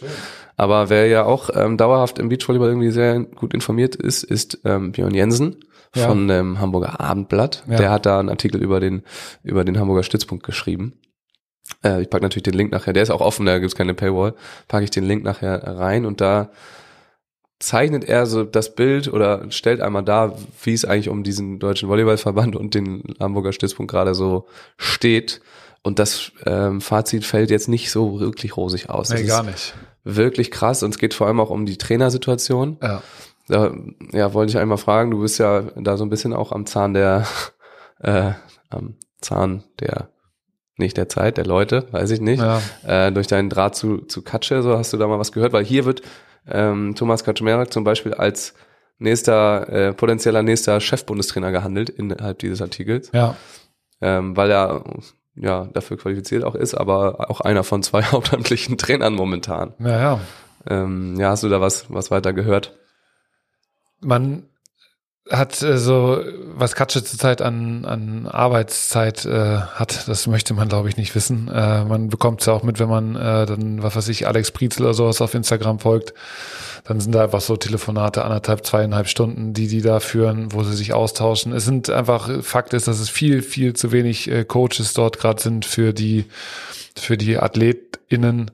[0.55, 4.91] Aber wer ja auch ähm, dauerhaft im Beachvolleyball irgendwie sehr gut informiert ist, ist ähm,
[4.91, 5.57] Björn Jensen
[5.95, 6.07] Ja.
[6.07, 7.63] von dem Hamburger Abendblatt.
[7.69, 7.77] Ja.
[7.77, 9.03] Der hat da einen Artikel über den
[9.43, 10.93] über den Hamburger Stützpunkt geschrieben.
[11.83, 12.93] Äh, ich packe natürlich den Link nachher.
[12.93, 14.33] Der ist auch offen, da gibt's keine Paywall.
[14.67, 16.49] Packe ich den Link nachher rein und da
[17.59, 21.89] zeichnet er so das Bild oder stellt einmal dar, wie es eigentlich um diesen deutschen
[21.89, 24.47] Volleyballverband und den Hamburger Stützpunkt gerade so
[24.77, 25.41] steht.
[25.81, 29.09] Und das ähm, Fazit fällt jetzt nicht so wirklich rosig aus.
[29.09, 29.73] Nee, Das gar nicht.
[30.03, 32.77] Wirklich krass und es geht vor allem auch um die Trainersituation.
[32.81, 33.01] Ja.
[33.47, 33.73] Da
[34.11, 36.93] ja, wollte ich einmal fragen, du bist ja da so ein bisschen auch am Zahn
[36.93, 37.25] der,
[37.99, 38.31] äh,
[38.69, 40.09] am Zahn der,
[40.75, 42.41] nicht der Zeit, der Leute, weiß ich nicht.
[42.41, 42.61] Ja.
[42.85, 45.65] Äh, durch deinen Draht zu, zu Katsche, so hast du da mal was gehört, weil
[45.65, 46.01] hier wird
[46.49, 48.53] ähm, Thomas Kaczmarek zum Beispiel als
[48.99, 53.35] nächster, äh, potenzieller nächster Chefbundestrainer gehandelt innerhalb dieses Artikels, Ja.
[54.01, 54.83] ähm, weil er
[55.35, 59.73] ja dafür qualifiziert auch ist, aber auch einer von zwei hauptamtlichen Trainern momentan.
[59.79, 60.19] Ja, ja.
[60.67, 62.75] Ähm, ja, hast du da was, was weiter gehört?
[64.01, 64.43] Man
[65.29, 66.21] hat äh, so,
[66.55, 71.49] was Katsche zurzeit an, an Arbeitszeit äh, hat, das möchte man, glaube ich, nicht wissen.
[71.49, 74.51] Äh, man bekommt es ja auch mit, wenn man äh, dann, was weiß ich, Alex
[74.51, 76.13] Prietzel oder sowas auf Instagram folgt.
[76.85, 80.75] Dann sind da einfach so Telefonate, anderthalb, zweieinhalb Stunden, die die da führen, wo sie
[80.75, 81.51] sich austauschen.
[81.51, 85.41] Es sind einfach, Fakt ist, dass es viel, viel zu wenig äh, Coaches dort gerade
[85.41, 86.25] sind für die,
[86.95, 88.51] für die AthletInnen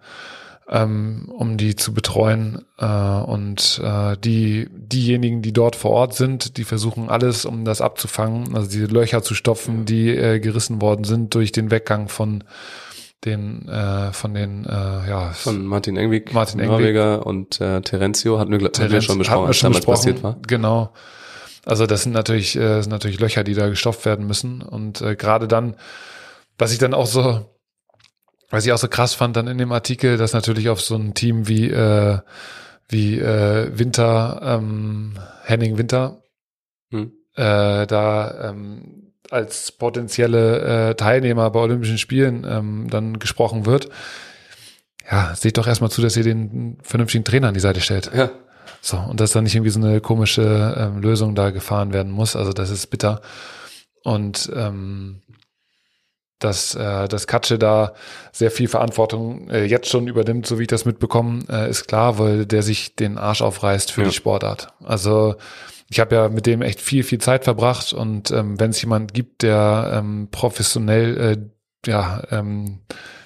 [0.69, 2.63] ähm, um die zu betreuen.
[2.77, 7.81] Äh, und äh, die, diejenigen, die dort vor Ort sind, die versuchen alles, um das
[7.81, 12.43] abzufangen, also diese Löcher zu stopfen, die äh, gerissen worden sind durch den Weggang von
[13.25, 14.69] den, äh, von den, äh,
[15.09, 16.71] ja, Von Martin Engwig, Martin Engwig.
[16.77, 19.71] Norweger und äh, Terenzio hatten wir, gl- hatten wir Terenz schon besprochen, wir was schon
[19.71, 19.97] damals besprochen.
[19.97, 20.37] passiert war.
[20.45, 20.91] Genau.
[21.65, 24.61] Also das sind natürlich, äh, sind natürlich Löcher, die da gestopft werden müssen.
[24.61, 25.75] Und äh, gerade dann,
[26.57, 27.45] was ich dann auch so,
[28.53, 31.13] was ich auch so krass fand dann in dem Artikel, dass natürlich auf so ein
[31.15, 32.19] Team wie äh,
[32.87, 36.21] wie äh, Winter, ähm, Henning Winter,
[36.91, 37.11] Hm.
[37.35, 43.89] äh, da ähm, als potenzielle äh, Teilnehmer bei Olympischen Spielen ähm, dann gesprochen wird.
[45.09, 48.11] Ja, seht doch erstmal zu, dass ihr den vernünftigen Trainer an die Seite stellt.
[48.13, 48.29] Ja,
[48.81, 52.35] So, und dass da nicht irgendwie so eine komische ähm, Lösung da gefahren werden muss.
[52.35, 53.21] Also das ist bitter.
[54.03, 55.21] Und ähm,
[56.39, 57.93] dass, äh, dass Katsche da
[58.31, 62.19] sehr viel Verantwortung äh, jetzt schon übernimmt, so wie ich das mitbekomme, äh, ist klar,
[62.19, 64.07] weil der sich den Arsch aufreißt für Ja.
[64.09, 64.67] die Sportart.
[64.83, 65.35] Also
[65.89, 69.13] ich habe ja mit dem echt viel, viel Zeit verbracht und ähm, wenn es jemand
[69.13, 71.17] gibt, der ähm, professionell,
[71.85, 72.79] äh, ja, ähm,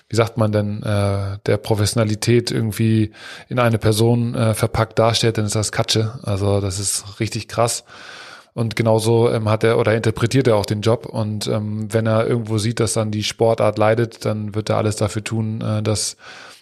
[0.10, 3.12] wie sagt man denn, äh, der Professionalität irgendwie
[3.50, 6.20] in eine Person äh, verpackt darstellt, dann ist das Katsche.
[6.24, 7.84] Also das ist richtig krass.
[8.58, 11.06] Und genauso ähm, hat er oder interpretiert er auch den Job.
[11.06, 14.96] Und ähm, wenn er irgendwo sieht, dass dann die Sportart leidet, dann wird er alles
[14.96, 16.18] dafür tun, äh, dass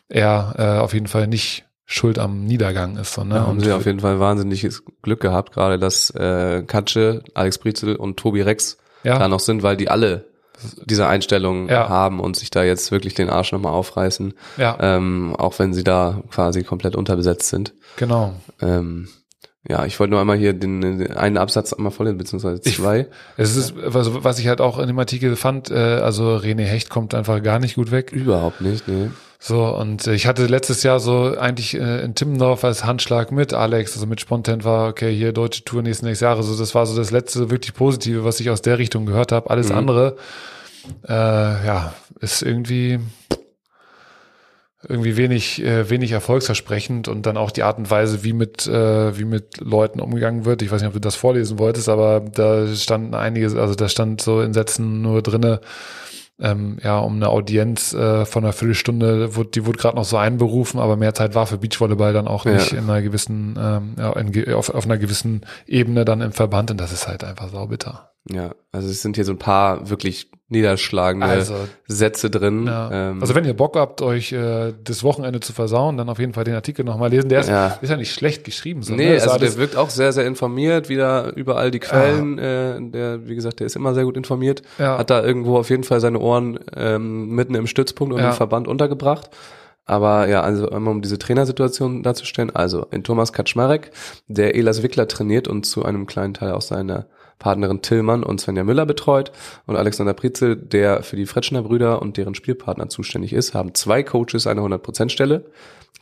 [0.09, 3.13] er äh, auf jeden Fall nicht schuld am Niedergang ist.
[3.13, 3.35] So, ne?
[3.35, 7.59] da haben Und sie auf jeden Fall wahnsinniges Glück gehabt, gerade dass äh, Katsche, Alex
[7.59, 9.17] Brizel und Tobi Rex Ja.
[9.17, 10.25] da noch sind, weil die alle
[10.85, 11.87] diese Einstellung Ja.
[11.89, 15.83] haben und sich da jetzt wirklich den Arsch nochmal aufreißen, ja, ähm, auch wenn sie
[15.83, 17.73] da quasi komplett unterbesetzt sind.
[17.97, 18.33] genau.
[18.61, 19.07] Ähm,
[19.67, 23.07] ja, ich wollte nur einmal hier den, den einen Absatz einmal vorlesen, beziehungsweise Ich- zwei.
[23.37, 26.89] Es ist, was, was ich halt auch in dem Artikel fand, äh, also René Hecht
[26.89, 28.11] kommt einfach gar nicht gut weg.
[28.11, 29.09] Überhaupt nicht, nee.
[29.39, 33.53] So, und äh, ich hatte letztes Jahr so eigentlich äh, in Timmendorf als Handschlag mit
[33.53, 36.41] Alex, also mit Spontan war, okay, hier deutsche Tour nächsten nächstes Jahre.
[36.41, 39.49] So, das war so das letzte wirklich Positive, was ich aus der Richtung gehört habe.
[39.51, 39.77] Alles Mhm.
[39.77, 40.15] andere,
[41.07, 42.99] äh, ja, ist irgendwie
[44.87, 49.17] irgendwie wenig äh, wenig erfolgsversprechend und dann auch die Art und Weise, wie mit äh,
[49.17, 50.61] wie mit Leuten umgegangen wird.
[50.61, 54.21] Ich weiß nicht, ob du das vorlesen wolltest, aber da standen einige, also da stand
[54.21, 55.61] so in Sätzen nur drinne,
[56.39, 60.17] ähm, ja, um eine Audienz äh, von einer Viertelstunde, wurde, die wurde gerade noch so
[60.17, 62.53] einberufen, aber mehr Zeit war für Beachvolleyball dann auch Ja.
[62.53, 66.71] nicht in einer gewissen, ähm, ja, in, auf, auf einer gewissen Ebene dann im Verband
[66.71, 68.11] und das ist halt einfach saubitter.
[68.29, 71.55] Ja, also es sind hier so ein paar wirklich niederschlagende Also,
[71.87, 72.67] Sätze drin.
[72.67, 72.91] ja.
[73.09, 76.33] Ähm, also wenn ihr Bock habt, euch äh, das Wochenende zu versauen, dann auf jeden
[76.33, 77.29] Fall den Artikel nochmal lesen.
[77.29, 77.77] Der ist Ja.
[77.81, 78.83] ist ja nicht schlecht geschrieben.
[78.83, 79.21] So, Nee, ne?
[79.21, 83.59] Also der wirkt auch sehr, sehr informiert, wieder überall die Quellen, äh, der, wie gesagt,
[83.59, 84.97] der ist immer sehr gut informiert, Ja.
[84.99, 88.27] hat da irgendwo auf jeden Fall seine Ohren ähm, mitten im Stützpunkt und Ja.
[88.29, 89.29] im Verband untergebracht.
[89.87, 93.91] Aber ja, also einmal um diese Trainersituation darzustellen, also in Thomas Kaczmarek,
[94.27, 97.05] der Elas Wickler trainiert und zu einem kleinen Teil auch seine
[97.39, 99.31] Partnerin Tillmann und Svenja Müller betreut
[99.65, 104.03] und Alexander Prizel, der für die Fretschner Brüder und deren Spielpartner zuständig ist, haben zwei
[104.03, 105.45] Coaches eine 100%-Stelle.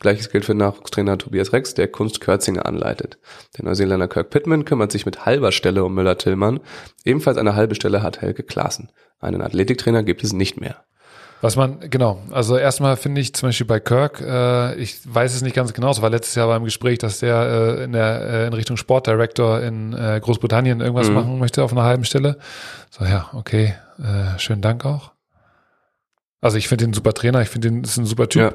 [0.00, 3.18] Gleiches gilt für Nachwuchstrainer Tobias Rex, der Kunst Körzinger anleitet.
[3.56, 6.60] Der Neuseeländer Kirk Pittman kümmert sich mit halber Stelle um Müller-Tillmann.
[7.04, 8.90] Ebenfalls eine halbe Stelle hat Helge Klaassen.
[9.20, 10.84] Einen Athletiktrainer gibt es nicht mehr.
[11.44, 15.42] Was man, genau, also erstmal finde ich zum Beispiel bei Kirk, äh, ich weiß es
[15.42, 18.46] nicht ganz genau, es war letztes Jahr beim Gespräch, dass der äh, in der äh,
[18.46, 21.14] in Richtung Sportdirektor in äh, Großbritannien irgendwas Mhm.
[21.14, 22.38] machen möchte auf einer halben Stelle.
[22.90, 25.12] So, ja, okay, äh, schönen Dank auch.
[26.40, 28.42] Also ich finde den super Trainer, ich finde den ist ein super Typ.
[28.42, 28.54] Ja.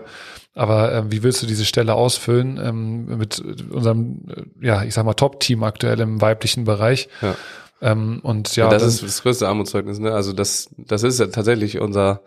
[0.56, 5.06] Aber ähm, wie willst du diese Stelle ausfüllen ähm, mit unserem, äh, ja, ich sag
[5.06, 7.08] mal, Top-Team aktuell im weiblichen Bereich?
[7.22, 7.36] Ja.
[7.84, 10.12] Ähm, und ja, das dann- ist das größte Armutszeugnis, ne?
[10.12, 12.22] Also das, das ist ja tatsächlich unser,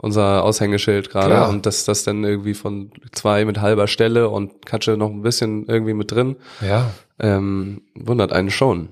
[0.00, 1.48] unser Aushängeschild gerade.
[1.48, 5.66] Und dass das dann irgendwie von zwei mit halber Stelle und Katsche noch ein bisschen
[5.66, 6.90] irgendwie mit drin, ja.
[7.18, 8.90] ähm, wundert einen schon.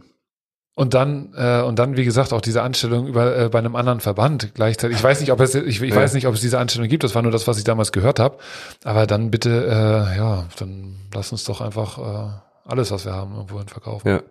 [0.75, 3.99] Und dann, äh, und dann, wie gesagt, auch diese Anstellung über, äh, bei einem anderen
[3.99, 4.99] Verband gleichzeitig.
[4.99, 5.97] Ich weiß nicht, ob es, ich, ich Ja.
[5.97, 7.03] weiß nicht, ob es diese Anstellung gibt.
[7.03, 8.39] Das war nur das, was ich damals gehört habe.
[8.85, 12.31] Aber dann bitte, äh, ja, dann lass uns doch einfach äh,
[12.65, 14.09] alles, was wir haben, irgendwohin verkaufen.
[14.09, 14.23] Ja.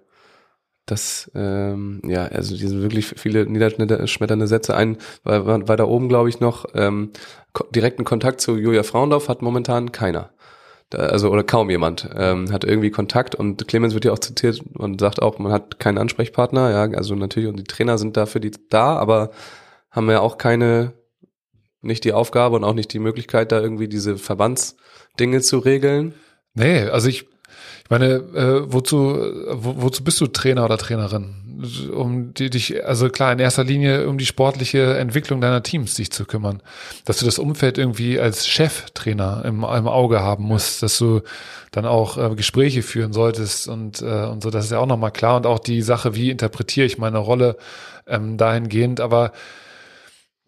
[0.88, 4.74] Das, ähm, ja, also die sind wirklich viele niederschmetternde Sätze.
[4.74, 7.12] Ein, war, da oben, glaube ich, noch ähm,
[7.76, 10.32] direkten Kontakt zu Julia Frauendorf hat momentan keiner.
[10.90, 14.62] Da, also oder kaum jemand ähm, hat irgendwie Kontakt und Clemens wird ja auch zitiert
[14.76, 18.40] und sagt auch, man hat keinen Ansprechpartner, ja, also natürlich und die Trainer sind dafür
[18.40, 19.32] die da, aber
[19.92, 20.94] haben ja auch keine,
[21.82, 26.14] nicht die Aufgabe und auch nicht die Möglichkeit, da irgendwie diese Verbandsdinge zu regeln.
[26.54, 27.28] Nee, also ich,
[27.88, 29.18] ich meine, äh, wozu,
[29.50, 31.36] wo, wozu bist du Trainer oder Trainerin?
[31.96, 36.12] Um die, dich, also klar, in erster Linie um die sportliche Entwicklung deiner Teams sich
[36.12, 36.62] zu kümmern.
[37.06, 41.22] Dass du das Umfeld irgendwie als Cheftrainer im, im Auge haben musst, dass du
[41.72, 45.12] dann auch äh, Gespräche führen solltest und, äh, und so, das ist ja auch nochmal
[45.12, 45.38] klar.
[45.38, 47.56] Und auch die Sache, wie interpretiere ich meine Rolle
[48.06, 49.32] ähm, dahingehend, aber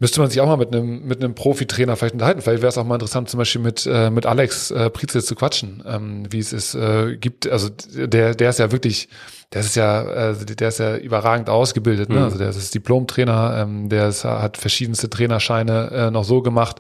[0.02, 2.42] Müsste man sich auch mal mit einem mit einem Profitrainer vielleicht unterhalten.
[2.42, 5.36] Vielleicht wäre es auch mal interessant, zum Beispiel mit äh, mit Alex äh, Prizel zu
[5.36, 7.50] quatschen, ähm, wie es es äh, gibt.
[7.50, 9.10] Also der der ist ja wirklich,
[9.52, 12.08] der ist ja äh, der ist ja überragend ausgebildet.
[12.08, 12.16] Ne?
[12.16, 12.24] Mhm.
[12.24, 16.80] Also der ist Diplom-Trainer, ähm, der ist, hat verschiedenste Trainerscheine äh, noch so gemacht.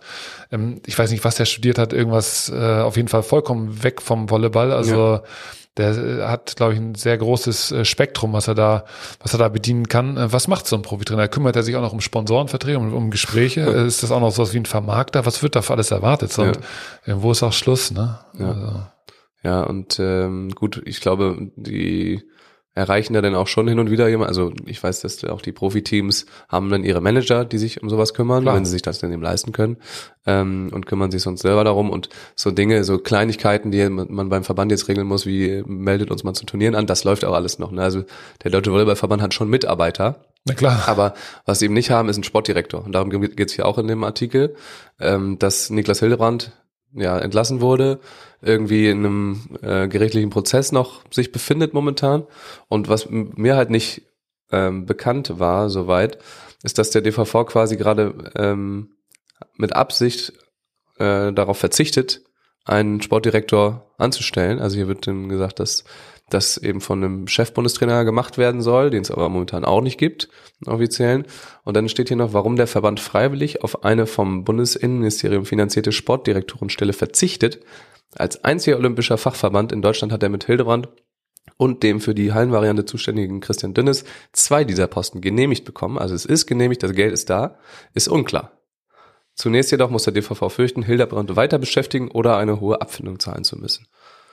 [0.50, 1.92] Ähm, ich weiß nicht, was der studiert hat.
[1.92, 4.72] Irgendwas äh, auf jeden Fall vollkommen weg vom Volleyball.
[4.72, 5.20] Also
[5.78, 8.86] der äh, hat, glaube ich, ein sehr großes äh, Spektrum, was er da,
[9.22, 10.18] was er da bedienen kann.
[10.18, 11.28] Äh, Was macht so ein Profitrainer?
[11.28, 13.62] Kümmert er sich auch noch um Sponsorenverträge, um, um Gespräche?
[13.88, 15.26] Ist das auch noch sowas wie ein Vermarkter?
[15.26, 16.38] Was wird da für alles erwartet?
[16.38, 16.60] Und
[17.06, 18.20] irgendwo ist auch Schluss, ne?
[18.38, 18.48] Ja.
[18.48, 18.82] Also,
[19.44, 22.22] Ja, und ähm, gut, ich glaube, die
[22.80, 24.30] erreichen da dann auch schon hin und wieder jemand.
[24.30, 28.14] Also ich weiß, dass auch die Profiteams haben dann ihre Manager, die sich um sowas
[28.14, 28.56] kümmern, Klar.
[28.56, 29.78] wenn sie sich das dann eben leisten können
[30.26, 31.90] ähm, und kümmern sich sonst selber darum.
[31.90, 36.24] Und so Dinge, so Kleinigkeiten, die man beim Verband jetzt regeln muss, wie meldet uns
[36.24, 37.72] mal zu Turnieren an, das läuft auch alles noch.
[37.72, 37.82] Ne?
[37.82, 38.04] Also
[38.44, 40.84] der Deutsche Volleyballverband hat schon Mitarbeiter, na klar.
[40.88, 41.14] aber
[41.46, 42.84] was sie eben nicht haben, ist ein Sportdirektor.
[42.84, 44.56] Und darum geht es hier auch in dem Artikel,
[45.00, 46.54] ähm, dass Niklas Hildebrand
[46.94, 48.00] ja entlassen wurde,
[48.42, 52.26] irgendwie in einem äh, gerichtlichen Prozess noch sich befindet momentan.
[52.68, 54.04] Und was mir halt nicht
[54.52, 56.20] ähm, bekannt war, soweit,
[56.64, 58.90] ist, dass der DVV quasi gerade ähm,
[59.56, 60.34] mit Absicht
[60.98, 62.22] äh, darauf verzichtet,
[62.66, 64.60] einen Sportdirektor anzustellen.
[64.60, 65.84] Also hier wird dann gesagt, dass
[66.30, 70.30] das eben von einem Chefbundestrainer gemacht werden soll, den es aber momentan auch nicht gibt,
[70.66, 71.26] offiziellen.
[71.64, 76.94] Und dann steht hier noch, warum der Verband freiwillig auf eine vom Bundesinnenministerium finanzierte Sportdirektorenstelle
[76.94, 77.60] verzichtet.
[78.16, 80.90] Als einziger olympischer Fachverband in Deutschland hat er mit Hildebrand
[81.58, 85.98] und dem für die Hallenvariante zuständigen Christian Dünnes zwei dieser Posten genehmigt bekommen.
[85.98, 87.58] Also es ist genehmigt, das Geld ist da,
[87.94, 88.60] ist unklar.
[89.36, 93.58] Zunächst jedoch muss der DVV fürchten, Hildebrand weiter beschäftigen oder eine hohe Abfindung zahlen zu
[93.58, 93.88] müssen.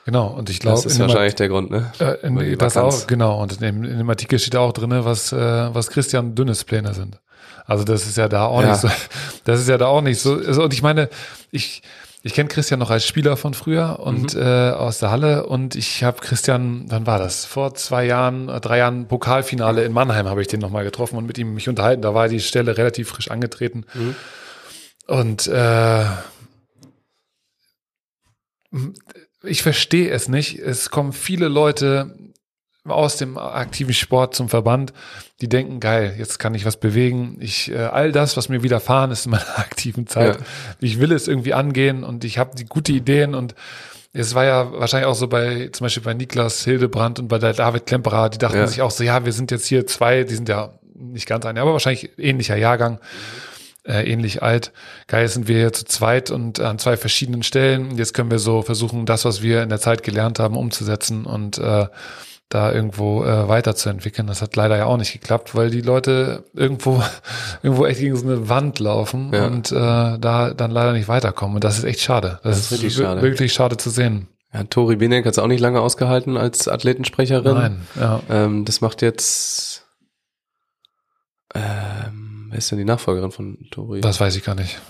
[0.07, 0.28] Genau.
[0.28, 1.92] Und ich glaube, Das ist wahrscheinlich der Grund, ne?
[1.98, 3.02] Äh, in, das Vakanz.
[3.02, 3.42] auch, genau.
[3.42, 5.36] Und in dem, in dem Artikel steht auch drinne, was, äh,
[5.74, 7.18] was Christian Dünnes Pläne sind.
[7.66, 8.70] Also das ist ja da auch Ja.
[8.70, 8.88] nicht so,
[9.44, 10.34] das ist ja da auch nicht so.
[10.34, 11.09] Also, und ich meine,
[11.50, 11.82] ich,
[12.22, 14.40] ich kenne Christian noch als Spieler von früher und Mhm.
[14.42, 17.44] äh, aus der Halle und ich habe Christian, wann war das?
[17.44, 21.26] Vor zwei Jahren, äh, drei Jahren Pokalfinale in Mannheim habe ich den nochmal getroffen und
[21.26, 22.02] mit ihm mich unterhalten.
[22.02, 23.84] Da war die Stelle relativ frisch angetreten.
[23.94, 24.14] Mhm.
[25.09, 26.04] Und äh,
[29.47, 30.59] ich verstehe es nicht.
[30.59, 32.14] Es kommen viele Leute
[32.84, 34.92] aus dem aktiven Sport zum Verband,
[35.40, 37.36] die denken, geil, jetzt kann ich was bewegen.
[37.40, 40.42] Ich äh, all das, was mir widerfahren ist in meiner aktiven Zeit, Ja.
[40.80, 43.55] ich will es irgendwie angehen und ich habe die gute Ideen und
[44.12, 47.53] es war ja wahrscheinlich auch so bei zum Beispiel bei Niklas Hildebrand und bei der
[47.55, 48.66] David Klemperer, die dachten Ja.
[48.68, 51.59] sich auch so, ja, wir sind jetzt hier zwei, die sind ja nicht ganz ein,
[51.59, 53.01] aber wahrscheinlich ähnlicher Jahrgang
[53.87, 54.72] äh, ähnlich alt.
[55.07, 57.97] Geil, sind wir hier zu zweit und an zwei verschiedenen Stellen.
[57.97, 61.24] Jetzt können wir so versuchen, das, was wir in der Zeit gelernt haben, umzusetzen.
[61.24, 61.87] Und äh,
[62.49, 64.28] da irgendwo äh, weiterzuentwickeln.
[64.28, 67.03] Das hat leider ja auch nicht geklappt, weil die Leute irgendwo
[67.64, 69.47] irgendwo echt gegen so eine Wand laufen Ja.
[69.47, 71.57] und äh, da dann leider nicht weiterkommen.
[71.57, 72.39] Und das ist echt schade.
[72.45, 73.22] Das, Das ist wirklich wir- schade.
[73.22, 74.28] Wirklich schade zu sehen.
[74.55, 77.55] Ja, Tori Binek hat es auch nicht lange ausgehalten als Athletensprecherin.
[77.55, 78.20] Nein, ja.
[78.30, 79.84] Ähm, das macht jetzt.
[81.55, 84.01] Ähm, wer ist denn die Nachfolgerin von Tori?
[84.01, 84.80] Das weiß ich gar nicht.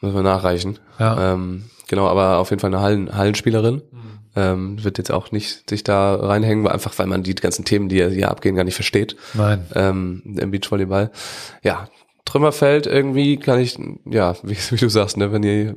[0.00, 0.78] Müssen wir nachreichen.
[0.98, 1.32] Ja.
[1.32, 3.76] Ähm, genau, aber auf jeden Fall eine Hallen, Hallenspielerin.
[3.90, 4.00] Mhm.
[4.38, 7.88] Ähm, wird jetzt auch nicht sich da reinhängen, weil einfach weil man die ganzen Themen,
[7.88, 9.16] die hier abgehen, gar nicht versteht.
[9.32, 9.64] Nein.
[9.74, 11.10] Ähm, Im Beachvolleyball.
[11.62, 11.88] Ja,
[12.26, 15.74] Trümmerfeld irgendwie kann ich, ja, wie, wie du sagst, ne, wenn ihr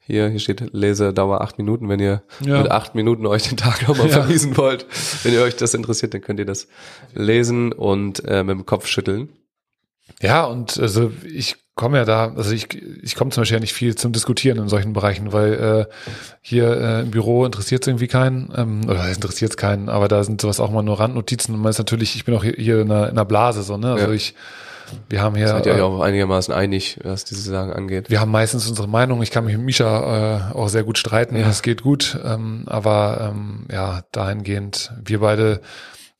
[0.00, 2.58] hier, hier steht Lesedauer acht Minuten, wenn ihr Ja.
[2.60, 4.12] mit acht Minuten euch den Tag nochmal Ja.
[4.20, 4.84] vermiesen wollt,
[5.22, 6.68] wenn ihr euch das interessiert, dann könnt ihr das
[7.14, 9.30] lesen und äh, mit dem Kopf schütteln.
[10.20, 12.68] Ja, und also ich komme ja da, also ich,
[13.02, 15.94] ich komme zum Beispiel ja nicht viel zum Diskutieren in solchen Bereichen, weil äh,
[16.40, 20.22] hier äh, im Büro interessiert es irgendwie keinen, ähm, oder interessiert es keinen, aber da
[20.22, 22.80] sind sowas auch mal nur Randnotizen und man ist natürlich, ich bin auch hier, hier
[22.80, 23.92] in, einer, in einer Blase so, ne?
[23.92, 24.12] Also Ja.
[24.12, 24.34] ich,
[25.08, 28.08] wir haben hier, Seid ihr äh, euch auch einigermaßen einig, was diese Sachen angeht?
[28.08, 29.22] wir haben meistens unsere Meinung.
[29.22, 31.34] Ich kann mich mit Misha äh, auch sehr gut streiten.
[31.36, 31.46] Ja.
[31.46, 32.16] Das geht gut.
[32.22, 35.60] Ähm, aber ähm, ja, dahingehend, wir beide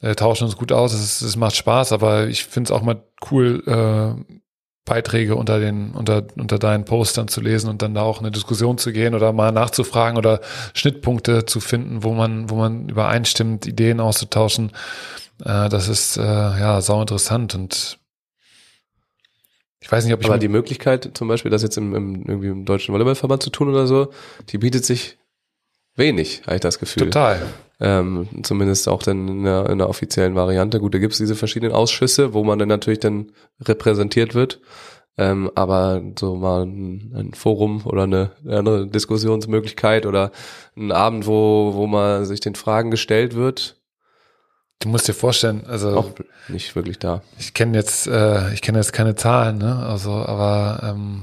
[0.01, 0.92] äh, tauschen uns gut aus.
[0.92, 4.34] Es, es macht Spaß, aber ich finde es auch mal cool, äh,
[4.84, 8.32] Beiträge unter den, unter, unter deinen Postern zu lesen und dann da auch in eine
[8.32, 10.40] Diskussion zu gehen oder mal nachzufragen oder
[10.74, 14.72] Schnittpunkte zu finden, wo man, wo man übereinstimmt, Ideen auszutauschen.
[15.42, 17.99] Äh, das ist äh, ja sau interessant und
[19.80, 22.49] ich weiß nicht, ob ich Aber die Möglichkeit, zum Beispiel, das jetzt im, im, irgendwie
[22.49, 24.12] im Deutschen Volleyballverband zu tun oder so,
[24.49, 25.18] die bietet sich
[25.97, 27.05] wenig, habe ich das Gefühl.
[27.05, 27.42] total.
[27.80, 30.78] Ähm, zumindest auch dann in der, in der offiziellen Variante.
[30.80, 34.61] Gut, da gibt es diese verschiedenen Ausschüsse, wo man dann natürlich dann repräsentiert wird.
[35.16, 40.32] Ähm, aber so mal ein, ein Forum oder eine, andere Diskussionsmöglichkeit oder
[40.76, 43.76] ein Abend, wo, wo man sich den Fragen gestellt wird,
[44.80, 46.11] Du musst dir vorstellen, also auch
[46.49, 47.22] nicht wirklich da.
[47.38, 49.76] ich kenne jetzt, äh, ich kenne jetzt keine Zahlen, ne?
[49.76, 51.22] Also, aber ähm,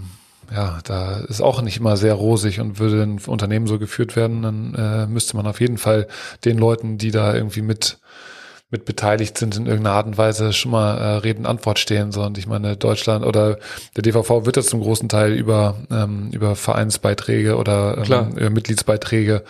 [0.54, 4.42] ja, da ist auch nicht immer sehr rosig und würde ein Unternehmen so geführt werden,
[4.42, 6.08] dann äh, müsste man auf jeden Fall
[6.46, 8.00] den Leuten, die da irgendwie mit
[8.72, 12.14] mit beteiligt sind in irgendeiner Art und Weise schon mal äh, Rede und Antwort stehen.
[12.14, 12.24] So.
[12.24, 13.58] Und ich meine, Deutschland oder
[13.98, 19.44] der DVV wird das zum großen Teil über, ähm, über Vereinsbeiträge oder ähm, über Mitgliedsbeiträge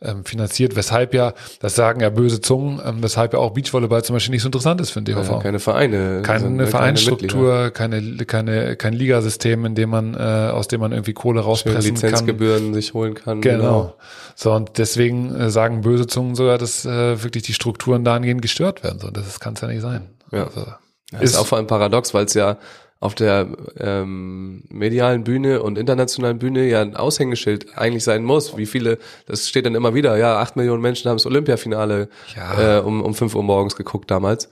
[0.00, 4.14] ähm, finanziert, weshalb ja, das sagen ja böse Zungen, ähm, weshalb ja auch Beachvolleyball zum
[4.14, 5.38] Beispiel nicht so interessant ist für den DVV.
[5.38, 6.22] Äh, keine Vereine.
[6.22, 11.14] keine keine Vereinsstruktur, keine, keine, kein Ligasystem, in dem man, äh, aus dem man irgendwie
[11.14, 12.10] Kohle rauspressen kann.
[12.10, 13.40] Lizenzgebühren sich holen kann.
[13.40, 13.94] Genau.
[14.34, 18.84] So, und deswegen äh, sagen böse Zungen sogar, dass äh, wirklich die Strukturen dahingehend gestört
[18.84, 19.00] werden.
[19.00, 20.10] So, das kann es ja nicht sein.
[20.30, 20.44] Ja.
[20.44, 20.66] Also,
[21.10, 22.58] Das ist Ist- auch vor allem paradox, weil es ja
[23.00, 23.46] auf der
[23.78, 28.56] ähm, medialen Bühne und internationalen Bühne ja ein Aushängeschild eigentlich sein muss.
[28.56, 32.78] Wie viele, das steht dann immer wieder, ja, acht Millionen Menschen haben das Olympiafinale Ja.
[32.78, 34.48] äh, um, um fünf Uhr morgens geguckt damals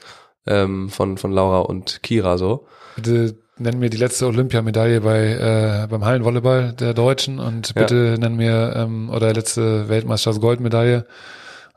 [0.46, 2.66] ähm, von, von Laura und Kira so.
[2.94, 7.82] bitte nenn mir die letzte Olympiamedaille bei äh, beim Hallenvolleyball der Deutschen und Ja.
[7.82, 11.06] bitte nenn mir ähm, oder letzte Weltmeisterschaftsgoldmedaille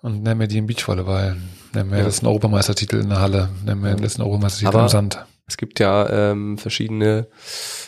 [0.01, 1.38] und nenn mir die im Beachvolleyball.
[1.74, 2.03] Nenn mir Ja.
[2.03, 3.49] das einen Europameistertitel in der Halle.
[3.65, 5.26] Nenn mir den letzten Europameistertitel Aber- im Sand.
[5.50, 7.28] Es gibt ja ähm, verschiedene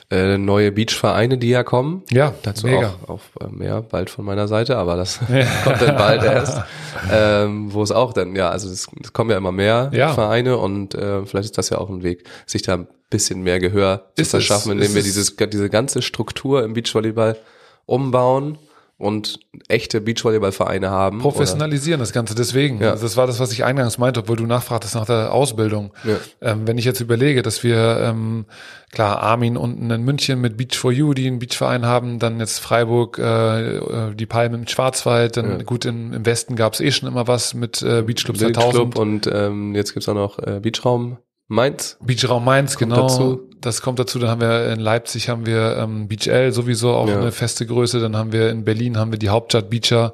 [0.10, 2.04] äh, neue Beachvereine, die ja kommen.
[2.10, 2.96] Ja, Dazu mega.
[3.08, 5.20] auch, auch mehr bald von meiner Seite, aber das
[5.64, 6.64] kommt dann bald erst.
[7.12, 10.14] Ähm, wo es auch dann, ja, also es, es kommen ja immer mehr Ja.
[10.14, 13.60] Vereine und äh, vielleicht ist das ja auch ein Weg, sich da ein bisschen mehr
[13.60, 15.06] Gehör zu Ist es, verschaffen, indem wir es.
[15.06, 17.38] dieses, diese ganze Struktur im Beachvolleyball
[17.86, 18.58] umbauen
[19.02, 21.20] und echte Beachvolleyballvereine haben.
[21.20, 22.80] Professionalisieren das Ganze, deswegen.
[22.82, 22.92] Ja.
[22.92, 25.92] Also das war das, was ich eingangs meinte, obwohl du nachfragtest nach der Ausbildung.
[26.04, 26.18] Ja.
[26.42, 28.46] Ähm, wenn ich jetzt überlege, dass wir, ähm,
[28.92, 32.60] klar, Armin unten in München mit Beach for You, die einen Beachverein haben, dann jetzt
[32.60, 35.64] Freiburg, äh, äh, die Palme im Schwarzwald, dann Ja.
[35.64, 38.72] gut, im, im Westen gab es eh schon immer was mit äh, Beachclub Oder 2000.
[38.74, 41.98] Club und ähm, jetzt gibt's auch noch äh, Beachraum Mainz.
[42.02, 43.08] Beachraum Mainz, Kommt genau.
[43.08, 43.50] dazu.
[43.62, 44.20] Das kommt dazu.
[44.20, 47.20] Dann haben wir in Leipzig haben wir ähm, Beach L sowieso auch Ja.
[47.20, 48.00] eine feste Größe.
[48.00, 50.14] Dann haben wir in Berlin haben wir die Hauptstadt Beacher,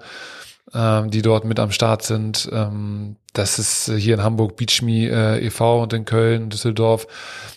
[0.73, 2.49] ähm, die dort mit am Start sind.
[2.51, 5.81] Ähm, das ist hier in Hamburg Beachme äh, e.V.
[5.83, 7.07] und in Köln, Düsseldorf.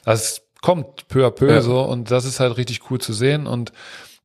[0.04, 1.60] Das kommt peu à peu Ja.
[1.60, 3.72] so und das ist halt richtig cool zu sehen und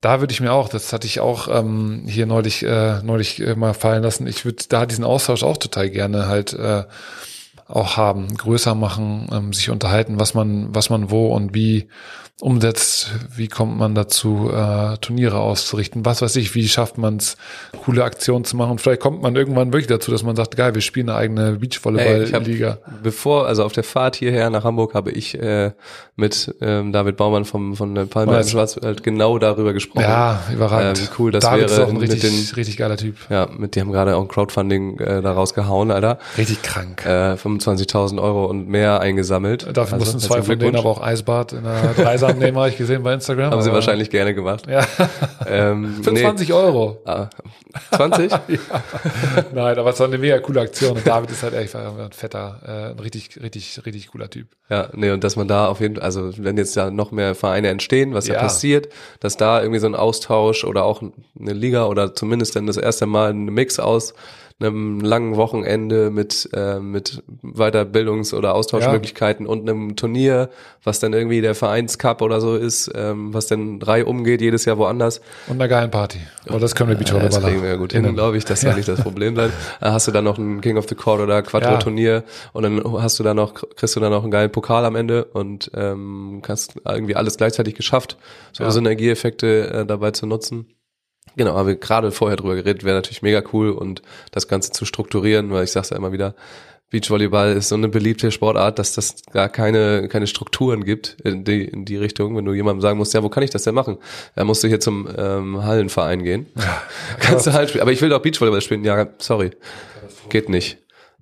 [0.01, 3.55] da würde ich mir auch, das hatte ich auch ähm, hier neulich äh, neulich äh,
[3.55, 4.27] mal fallen lassen.
[4.27, 6.83] Ich würde da diesen Austausch auch total gerne halt äh,
[7.67, 11.87] auch haben, größer machen, ähm, sich unterhalten, was man, was man wo und wie
[12.41, 17.37] umsetzt, wie kommt man dazu, äh, Turniere auszurichten, was weiß ich, wie schafft man es,
[17.85, 18.77] coole Aktionen zu machen.
[18.77, 22.69] Vielleicht kommt man irgendwann wirklich dazu, dass man sagt, geil, wir spielen eine eigene Beachvolleyball-Liga.
[22.85, 25.71] hab, bevor, also auf der Fahrt hierher nach Hamburg habe ich äh,
[26.17, 28.47] mit ähm, David Baumann vom von der Palme Weiß.
[28.47, 30.03] im Schwarzwald genau darüber gesprochen.
[30.03, 30.99] Ja, überragend.
[30.99, 33.15] Ähm, cool, das David ist wäre auch ein richtig, den- richtig geiler Typ.
[33.29, 36.19] Ja, mit die haben gerade auch ein Crowdfunding äh, da rausgehauen, Alter.
[36.37, 37.05] Richtig krank.
[37.05, 39.63] Äh, 25.000 Euro und mehr eingesammelt.
[39.73, 42.77] Dafür Also, mussten zwei von denen aber auch Eisbad in der Dreisam nehmen, habe ich
[42.77, 43.51] gesehen bei Instagram.
[43.51, 44.67] Haben sie wahrscheinlich gerne gemacht.
[44.67, 44.85] Ja,
[45.47, 46.21] Ähm, für nee.
[46.21, 47.01] 20 Euro.
[47.05, 47.29] Ah,
[47.95, 48.31] 20?
[49.53, 50.97] Nein, aber es war eine mega coole Aktion.
[50.97, 54.47] Und David ist halt echt ein fetter, äh, ein richtig, richtig, richtig cooler Typ.
[54.69, 57.35] Ja, nee, und dass man da auf jeden Fall, also wenn jetzt ja noch mehr
[57.35, 58.35] Vereine entstehen, was ja.
[58.35, 58.39] Ja.
[58.41, 58.89] passiert,
[59.19, 63.05] dass da irgendwie so ein Austausch oder auch eine Liga oder zumindest dann das erste
[63.05, 64.13] Mal ein Mix aus
[64.59, 70.49] einem langen Wochenende mit, äh, mit Weiterbildungs- oder Austauschmöglichkeiten und einem Turnier,
[70.83, 74.77] was dann irgendwie der Vereinscup oder so ist, ähm, was dann drei umgeht, jedes Jahr
[74.77, 75.19] woanders.
[75.47, 76.19] Und einer geilen Party.
[76.47, 77.47] Aber das können wir Ja, das Beachvolleyballer.
[77.49, 78.45] kriegen wir ja gut hin, glaube ich.
[78.45, 79.51] Das soll nicht das Problem sein.
[79.81, 83.19] Äh, Hast du dann noch ein King of the Court oder Quattro-Turnier und dann hast
[83.19, 86.75] du da noch, kriegst du dann noch einen geilen Pokal am Ende und ähm, hast
[86.87, 88.17] irgendwie alles gleichzeitig geschafft,
[88.53, 88.71] so Ja.
[88.71, 90.67] Synergieeffekte äh, dabei zu nutzen.
[91.35, 94.01] Genau, haben wir gerade vorher drüber geredet, wäre natürlich mega cool und
[94.31, 96.35] das Ganze zu strukturieren, weil ich sag's ja immer wieder,
[96.91, 101.65] Beachvolleyball ist so eine beliebte Sportart, dass das gar keine, keine Strukturen gibt in die,
[101.65, 102.37] in die Richtung.
[102.37, 103.97] Wenn du jemandem sagen musst, ja, wo kann ich das denn machen?
[104.35, 106.45] Da musst du hier zum ähm, Hallenverein gehen.
[107.19, 107.81] Kannst du halt spielen.
[107.81, 108.85] Aber ich will doch Beachvolleyball spielen.
[108.85, 109.51] Ja, sorry.
[110.29, 110.77] Geht nicht.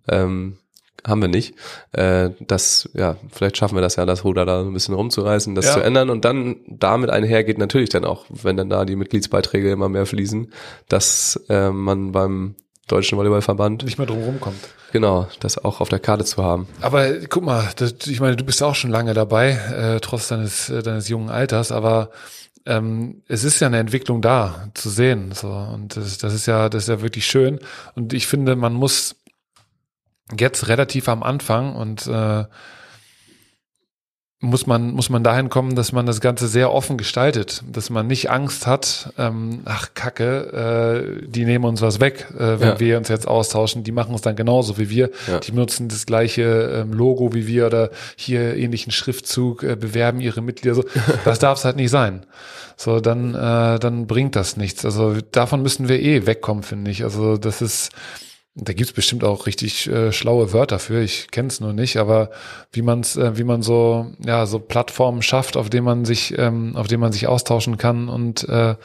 [0.10, 0.58] Ähm,
[1.06, 1.56] haben wir nicht.
[1.91, 5.66] Äh, das, ja, vielleicht schaffen wir das ja, das Ruder da ein bisschen rumzureißen, das
[5.66, 5.74] Ja.
[5.74, 6.10] zu ändern.
[6.10, 10.06] Und dann damit einher geht natürlich dann auch, wenn dann da die Mitgliedsbeiträge immer mehr
[10.06, 10.51] fließen,
[10.89, 12.56] dass äh, man beim
[12.88, 14.60] Deutschen Volleyballverband, Nicht mehr drum rumkommt.
[14.91, 16.68] genau, das auch auf der Karte zu haben.
[16.82, 20.28] Aber guck mal, das, ich meine, du bist ja auch schon lange dabei, äh, trotz
[20.28, 22.10] deines, äh, deines jungen Alters, aber
[22.66, 25.32] ähm, es ist ja eine Entwicklung da zu sehen.
[25.34, 25.47] So.
[25.49, 27.60] Und das, das ist ja, das ist ja wirklich schön.
[27.95, 29.16] Und ich finde, man muss
[30.38, 32.45] jetzt relativ am Anfang und äh,
[34.45, 38.07] muss man, muss man dahin kommen, dass man das Ganze sehr offen gestaltet, dass man
[38.07, 42.80] nicht Angst hat, ähm, ach Kacke, äh, die nehmen uns was weg, äh, wenn Ja.
[42.82, 45.39] wir uns jetzt austauschen, die machen es dann genauso wie wir, Ja.
[45.39, 46.43] die benutzen das gleiche
[46.84, 50.84] ähm, Logo wie wir oder hier ähnlichen Schriftzug, äh, bewerben ihre Mitglieder so.
[51.24, 52.26] Das darf es halt nicht sein.
[52.76, 54.84] So, dann, äh, dann bringt das nichts.
[54.84, 57.03] Also davon müssen wir eh wegkommen, finde ich.
[57.05, 57.91] Also das ist,
[58.56, 61.01] da gibt's bestimmt auch richtig äh, schlaue Wörter für.
[61.01, 62.30] Ich kenne es nur nicht, aber
[62.72, 66.76] wie man's, äh, wie man so, ja, so Plattformen schafft, auf denen man sich, ähm,
[66.76, 68.76] auf denen man sich austauschen kann und äh,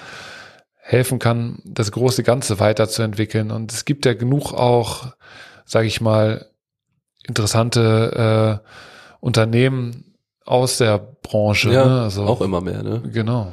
[0.80, 3.50] helfen kann, das große Ganze weiterzuentwickeln.
[3.50, 5.12] Und es gibt ja genug auch,
[5.66, 6.46] sage ich mal,
[7.26, 8.68] interessante äh,
[9.20, 10.14] Unternehmen
[10.46, 11.70] aus der Branche.
[11.70, 12.00] Ja, ne?
[12.02, 13.02] also, auch immer mehr, ne?
[13.12, 13.52] Genau.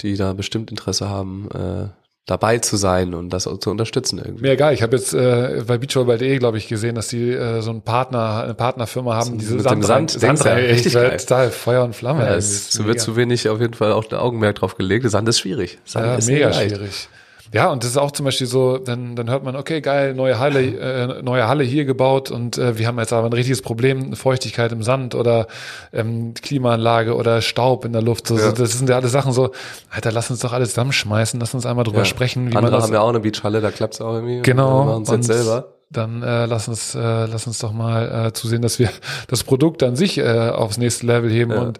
[0.00, 4.42] Die da bestimmt Interesse haben, äh, dabei zu sein und das zu unterstützen irgendwie.
[4.42, 7.70] Mir egal, ich habe jetzt äh, bei beachvolleyball.de, glaube ich, gesehen, dass die äh, so
[7.70, 11.16] einen Partner, eine Partnerfirma haben, diese mit dem Sand, Sand, Sand richtig geil.
[11.16, 12.24] total Feuer und Flamme.
[12.24, 15.10] Ja, es wird zu wenig auf jeden Fall auch der Augenmerk drauf gelegt.
[15.10, 15.78] Sand ist schwierig.
[15.84, 17.08] Sand ja, ist mega schwierig.
[17.52, 20.38] Ja, und das ist auch zum Beispiel so, dann, dann hört man, okay, geil, neue
[20.38, 24.14] Halle, äh, neue Halle hier gebaut und äh, wir haben jetzt aber ein richtiges Problem,
[24.14, 25.46] Feuchtigkeit im Sand oder
[25.92, 28.26] ähm, Klimaanlage oder Staub in der Luft.
[28.26, 28.46] So, Ja.
[28.46, 29.50] so, das sind ja alles Sachen so,
[29.90, 32.04] Alter, lass uns doch alles zusammenschmeißen, lass uns einmal drüber Ja.
[32.06, 34.40] sprechen, wie Andere man das haben ja auch eine Beachhalle, da klappt's auch irgendwie.
[34.42, 34.86] Genau.
[34.86, 35.68] Wir jetzt und selber.
[35.90, 38.88] Dann äh, lass uns, äh, lass uns doch mal äh, zusehen, dass wir
[39.28, 41.60] das Produkt an sich äh, aufs nächste Level heben Ja.
[41.60, 41.78] und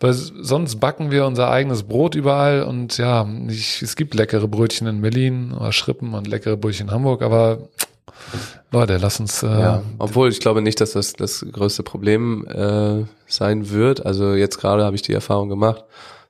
[0.00, 4.86] weil sonst backen wir unser eigenes Brot überall und ja, ich, es gibt leckere Brötchen
[4.86, 7.68] in Berlin oder Schrippen und leckere Brötchen in Hamburg, aber
[8.72, 13.04] Leute, lass uns äh, Ja, obwohl ich glaube nicht, dass das das größte Problem äh,
[13.26, 14.04] sein wird.
[14.04, 15.84] Also jetzt gerade habe ich die Erfahrung gemacht,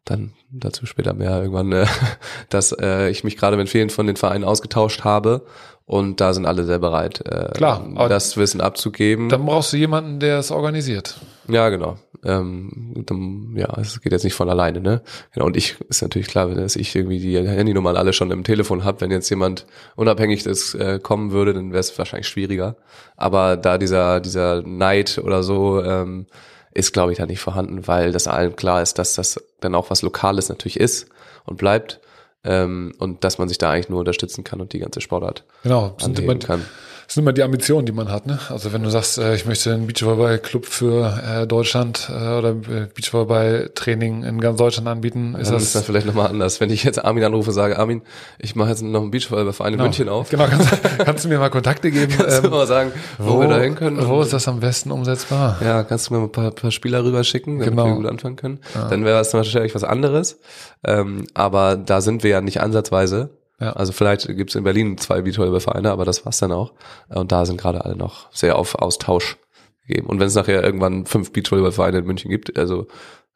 [0.04, 1.86] dann dazu später mehr irgendwann, äh,
[2.50, 5.42] dass äh, ich mich gerade mit vielen von den Vereinen ausgetauscht habe
[5.86, 9.28] und da sind alle sehr bereit, äh, Klar, das Wissen abzugeben.
[9.28, 11.18] dann brauchst du jemanden, der es organisiert.
[11.48, 11.96] Ja, genau.
[12.24, 15.02] Ähm, dann, ja, es geht jetzt nicht von alleine, ne?
[15.32, 15.46] Genau.
[15.46, 19.00] Und ich ist natürlich klar, dass ich irgendwie die Handynummern alle schon im Telefon habe.
[19.00, 22.76] Wenn jetzt jemand unabhängig das äh, kommen würde, dann wäre es wahrscheinlich schwieriger.
[23.16, 26.26] Aber da dieser dieser Neid oder so ähm,
[26.72, 29.90] ist, glaube ich, da nicht vorhanden, weil das allen klar ist, dass das dann auch
[29.90, 31.08] was Lokales natürlich ist
[31.44, 32.00] und bleibt.
[32.44, 35.96] Ähm, und dass man sich da eigentlich nur unterstützen kann und die ganze Sportart Genau,
[36.00, 36.64] anheben kann.
[37.06, 38.26] Das sind immer die Ambitionen, die man hat.
[38.26, 38.38] Ne?
[38.48, 42.88] Also wenn du sagst, äh, ich möchte einen Beachvolleyball-Club für äh, Deutschland äh, oder äh,
[42.92, 46.60] Beachvolleyball-Training in ganz Deutschland anbieten, ist Dann das, ist das vielleicht nochmal anders.
[46.60, 48.02] Wenn ich jetzt Armin anrufe und sage, Armin,
[48.38, 50.30] ich mache jetzt noch einen Beachvolleyballverein in München auf.
[50.30, 52.12] Genau, kannst, kannst du mir mal Kontakte geben?
[52.16, 54.04] Kannst du ähm, mal sagen, wo, wir da hin können?
[54.08, 55.58] Wo ist das am besten umsetzbar?
[55.64, 57.86] Ja, kannst du mir mal ein paar, paar Spieler rüberschicken, damit Genau.
[57.86, 58.58] wir gut anfangen können.
[58.90, 60.38] Dann wäre das natürlich was anderes.
[60.84, 63.30] Ähm, aber da sind wir ja nicht ansatzweise.
[63.60, 63.72] Ja.
[63.72, 66.72] Also vielleicht gibt's in Berlin zwei Beachvolleyballvereine, aber das war's dann auch.
[67.08, 69.38] Und da sind gerade alle noch sehr auf Austausch
[69.86, 70.08] gegeben.
[70.08, 72.86] Und wenn es nachher irgendwann fünf Beachvolleyballvereine in München gibt, also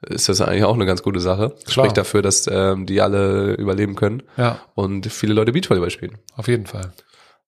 [0.03, 1.55] ist das eigentlich auch eine ganz gute Sache.
[1.65, 1.87] Klar.
[1.87, 6.19] Spricht dafür, dass ähm, die alle überleben können Ja, und viele Leute Beachvolleyball spielen.
[6.37, 6.93] auf jeden Fall.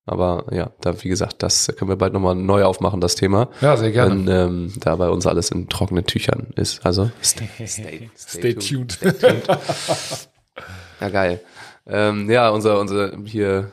[0.04, 3.48] Aber ja, da wie gesagt, das können wir bald nochmal neu aufmachen, das Thema.
[3.60, 4.26] Ja, sehr gerne.
[4.26, 6.84] Wenn ähm, da bei uns alles in trockenen Tüchern ist.
[6.84, 8.98] Also stay, stay, Stay tuned.
[11.00, 11.40] Ja, geil.
[11.86, 13.70] Ähm, ja, unser, unser hier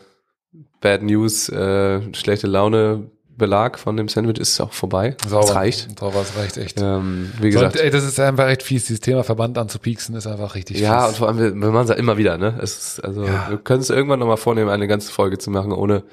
[0.82, 5.16] Bad News, äh, schlechte Laune Belag von dem Sandwich ist auch vorbei.
[5.26, 5.46] Sauber.
[5.48, 6.00] Das reicht.
[6.00, 6.80] Sauber, das reicht echt.
[6.82, 7.78] Ähm, wie So, gesagt.
[7.80, 8.86] ey, das ist einfach echt fies.
[8.86, 11.18] Dieses Thema Verband anzupieksen ist einfach richtig ja, und fies.
[11.20, 12.60] vor allem, wir, wir machen es ja immer wieder, ne?
[12.62, 13.48] Es ist, also, Ja.
[13.50, 16.04] wir können es irgendwann nochmal vornehmen, eine ganze Folge zu machen, ohne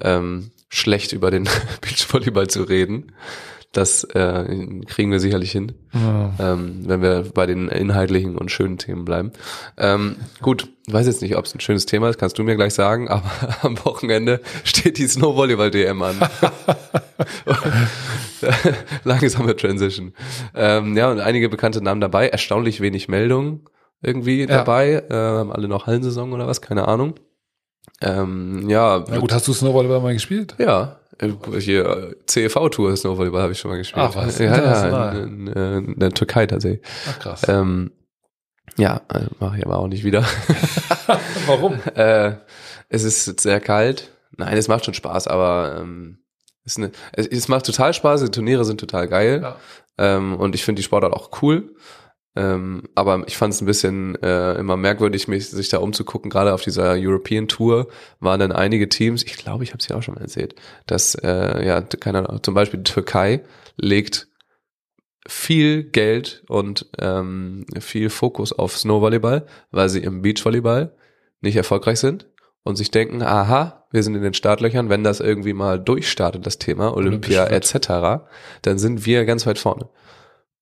[0.00, 1.44] ähm, schlecht über den
[1.82, 3.12] Beachvolleyball zu reden.
[3.72, 4.44] Das äh,
[4.86, 6.32] kriegen wir sicherlich hin, Ja.
[6.40, 9.30] ähm, wenn wir bei den inhaltlichen und schönen Themen bleiben.
[9.78, 12.74] Ähm, gut, weiß jetzt nicht, ob es ein schönes Thema ist, kannst du mir gleich
[12.74, 13.22] sagen, aber
[13.62, 16.16] am Wochenende steht die Snowvolleyball-DM an.
[19.04, 20.14] Langsame Transition.
[20.54, 23.64] Ähm, ja, und einige bekannte Namen dabei, erstaunlich wenig Meldungen
[24.02, 27.14] irgendwie dabei, äh, haben alle noch Hallensaison oder was, keine Ahnung.
[28.00, 30.54] Ähm, ja, Na gut, hast du Snowball mal gespielt?
[30.58, 30.99] ja,
[31.58, 34.06] hier äh, CEV-Tour Snowvolleyball habe ich schon mal gespielt.
[34.08, 34.38] Ach, was?
[34.38, 36.82] Ja, ja, in, in, in der Türkei tatsächlich.
[37.08, 37.42] Ach krass.
[37.48, 37.92] Ähm,
[38.76, 40.24] ja, äh, mache ich aber auch nicht wieder.
[41.46, 41.80] Warum?
[41.94, 42.34] äh,
[42.88, 44.10] es ist sehr kalt.
[44.36, 46.18] Nein, es macht schon Spaß, aber ähm,
[46.64, 48.22] es, eine, es, es macht total Spaß.
[48.22, 49.40] Die Turniere sind total geil.
[49.42, 49.56] Ja.
[49.98, 51.74] Ähm, und ich finde die Sportart auch cool.
[52.36, 56.30] Ähm, aber ich fand es ein bisschen äh, immer merkwürdig, mich, sich da umzugucken.
[56.30, 57.88] Gerade auf dieser European Tour
[58.20, 60.54] waren dann einige Teams, ich glaube, ich habe es ja auch schon mal erzählt,
[60.86, 63.42] dass, äh, ja, keine Ahnung, zum Beispiel die Türkei
[63.76, 64.28] legt
[65.26, 70.94] viel Geld und ähm, viel Fokus auf Snowvolleyball, weil sie im Beachvolleyball
[71.40, 72.26] nicht erfolgreich sind
[72.62, 76.58] und sich denken, aha, wir sind in den Startlöchern, wenn das irgendwie mal durchstartet, das
[76.58, 78.24] Thema Olympia etc.,
[78.62, 79.88] dann sind wir ganz weit vorne.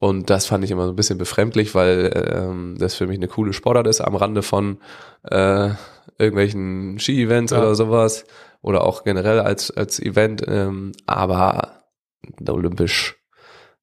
[0.00, 3.26] Und das fand ich immer so ein bisschen befremdlich, weil ähm, das für mich eine
[3.28, 4.78] coole Sportart ist, am Rande von
[5.24, 5.70] äh,
[6.18, 7.58] irgendwelchen Ski-Events Ja.
[7.58, 8.24] oder sowas.
[8.60, 11.82] Oder auch generell als, als Event, ähm, aber
[12.48, 13.16] olympisch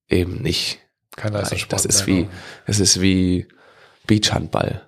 [0.08, 0.80] eben nicht.
[1.16, 1.72] Kein Leistungssport.
[1.72, 2.28] Das ist wie,
[2.66, 3.46] es ist wie
[4.06, 4.82] Beachhandball,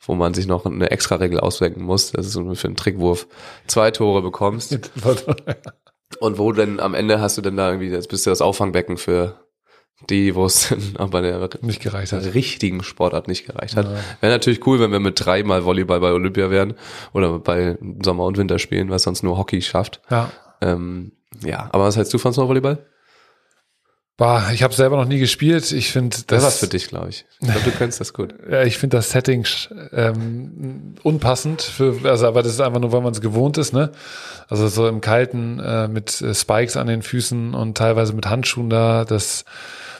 [0.00, 3.26] wo man sich noch eine extra Regel ausdenken muss, dass du für einen Trickwurf
[3.66, 4.78] zwei Tore bekommst.
[6.20, 8.96] Und wo denn am Ende hast du denn da irgendwie, jetzt bist du das Auffangbecken
[8.96, 9.41] für
[10.10, 12.24] die, wo es dann bei der Nicht gereicht hat.
[12.34, 13.86] richtigen Sportart nicht gereicht hat.
[13.86, 13.96] Ja.
[14.20, 16.74] Wäre natürlich cool, wenn wir mit dreimal Volleyball bei Olympia wären
[17.12, 20.00] oder bei Sommer- und Winterspielen, was sonst nur Hockey schafft.
[20.10, 20.30] Ja.
[20.60, 21.12] Ähm,
[21.44, 22.86] ja, aber was hältst du von Snowvolleyball?
[24.18, 25.72] Bah, ich habe selber noch nie gespielt.
[25.72, 27.24] Ich finde Das das, ist was für dich, glaube ich.
[27.40, 28.34] Ich glaube, du kennst das gut.
[28.50, 29.46] Ja, ich finde das Setting
[29.92, 33.90] ähm, unpassend für, also aber das ist einfach nur, weil man es gewohnt ist, ne?
[34.48, 38.68] Also so im Kalten äh, mit äh, Spikes an den Füßen und teilweise mit Handschuhen
[38.68, 39.44] da, das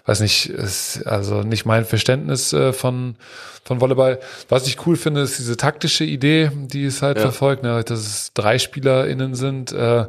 [0.04, 3.16] weiß nicht, ist also nicht mein Verständnis äh, von
[3.64, 4.18] von Volleyball.
[4.48, 7.22] Was ich cool finde, ist diese taktische Idee, die es halt Ja.
[7.22, 7.84] verfolgt, ne?
[7.84, 10.06] dass es drei SpielerInnen sind, äh,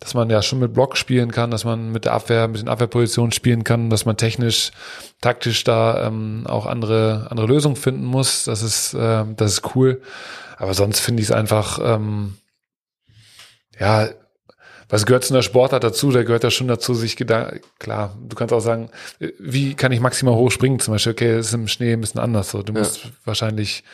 [0.00, 2.68] dass man ja schon mit Block spielen kann, dass man mit der Abwehr, mit den
[2.68, 4.70] Abwehrpositionen spielen kann, dass man technisch,
[5.20, 8.44] taktisch da ähm, auch andere andere Lösungen finden muss.
[8.44, 10.00] Das ist äh, das ist cool.
[10.56, 12.36] Aber sonst finde ich es einfach ähm,
[13.78, 14.08] ja
[14.94, 16.10] was gehört zu einer Sportart dazu?
[16.10, 18.90] Da gehört ja schon dazu, sich Gedanken, klar, du kannst auch sagen,
[19.20, 20.78] äh, wie kann ich maximal hoch springen?
[20.80, 22.62] Zum Beispiel, okay, ist im Schnee ein bisschen anders so.
[22.62, 22.78] Du Ja.
[22.80, 23.84] musst wahrscheinlich,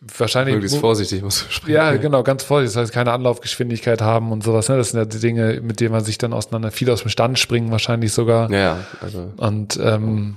[0.00, 1.74] wahrscheinlich, Möglichst vorsichtig musst du springen.
[1.76, 2.74] ja, genau, ganz vorsichtig.
[2.74, 4.68] Das heißt, keine Anlaufgeschwindigkeit haben und sowas.
[4.68, 4.76] Ne?
[4.76, 7.38] Das sind ja die Dinge, mit denen man sich dann auseinander, viel aus dem Stand
[7.38, 8.50] springen wahrscheinlich sogar.
[8.50, 10.36] Ja, ja, also Und ähm,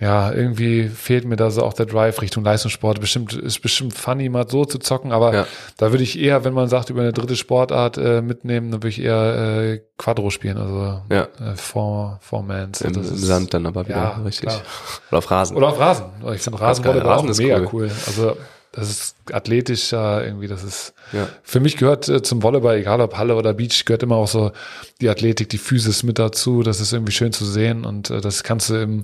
[0.00, 3.00] ja, irgendwie fehlt mir da so auch der Drive Richtung Leistungssport.
[3.00, 5.46] Bestimmt ist bestimmt funny, mal so zu zocken, aber Ja.
[5.76, 8.88] da würde ich eher, wenn man sagt, über eine dritte Sportart äh, mitnehmen, dann würde
[8.88, 11.22] ich eher äh, Quadro spielen, also Ja.
[11.38, 12.80] äh, Four, Four Mans.
[12.80, 14.48] im, im Sand dann aber wieder, Ja, richtig.
[14.48, 14.62] klar.
[15.10, 15.56] Oder auf Rasen.
[15.56, 16.06] Oder auf Rasen.
[16.34, 16.60] Ich finde.
[16.60, 17.68] Rasenvolleyball Rasen auch ist mega cool.
[17.72, 17.90] cool.
[18.06, 18.36] Also
[18.72, 20.46] das ist athletischer irgendwie.
[20.46, 21.28] Das ist Ja.
[21.42, 24.52] für mich gehört äh, zum Volleyball, egal ob Halle oder Beach, gehört immer auch so
[25.00, 26.62] die Athletik, die Physis mit dazu.
[26.62, 29.02] Das ist irgendwie schön zu sehen und äh, das kannst du im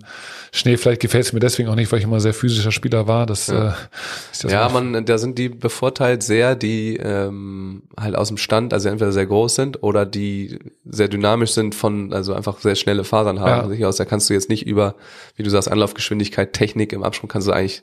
[0.52, 0.76] Schnee.
[0.76, 3.26] Vielleicht gefällt es mir deswegen auch nicht, weil ich immer sehr physischer Spieler war.
[3.26, 3.70] Das, äh,
[4.32, 8.72] ist das Ja, man, da sind die bevorteilt sehr, die ähm, halt aus dem Stand,
[8.72, 13.02] also entweder sehr groß sind oder die sehr dynamisch sind von, also einfach sehr schnelle
[13.04, 13.48] Fasern haben.
[13.48, 13.60] Ja.
[13.62, 14.94] von sich aus, da kannst du jetzt nicht über,
[15.34, 17.82] wie du sagst, Anlaufgeschwindigkeit, Technik im Absprung kannst du eigentlich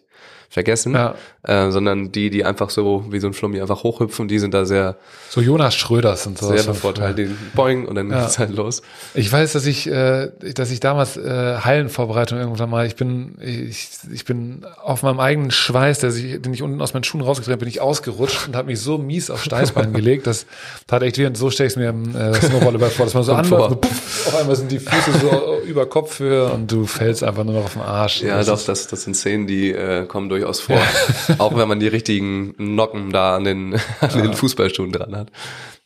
[0.49, 1.15] vergessen, Ja.
[1.41, 4.65] äh, sondern die, die einfach so wie so ein Flummi einfach hochhüpfen, die sind da
[4.65, 4.97] sehr,
[5.31, 6.47] so Jonas Schröder sind so.
[6.55, 7.17] sehr bevorteilt.
[7.17, 8.21] Die boing und dann Ja.
[8.21, 8.83] geht's halt los.
[9.15, 13.89] Ich weiß, dass ich, äh, dass ich damals äh, Hallenvorbereitung irgendwann mal, ich bin, ich,
[14.13, 17.57] ich bin auf meinem eigenen Schweiß, der sich, den ich unten aus meinen Schuhen rausgedreht
[17.57, 20.45] bin, ich ausgerutscht und habe mich so mies auf Steißbein gelegt, das
[20.85, 21.25] tat echt weh.
[21.25, 24.27] Und so stelle ich mir im äh, Snowballeball vor, dass man so anläuft, und puff,
[24.27, 27.73] auf einmal sind die Füße so über Kopfhöhe und du fällst einfach nur noch auf
[27.73, 28.21] den Arsch.
[28.21, 30.79] Ja, das doch, das, das sind Szenen, die äh, kommen durchaus vor.
[31.39, 35.31] Auch wenn man die richtigen Nocken da an den, an den Fußballschuhen dran hat.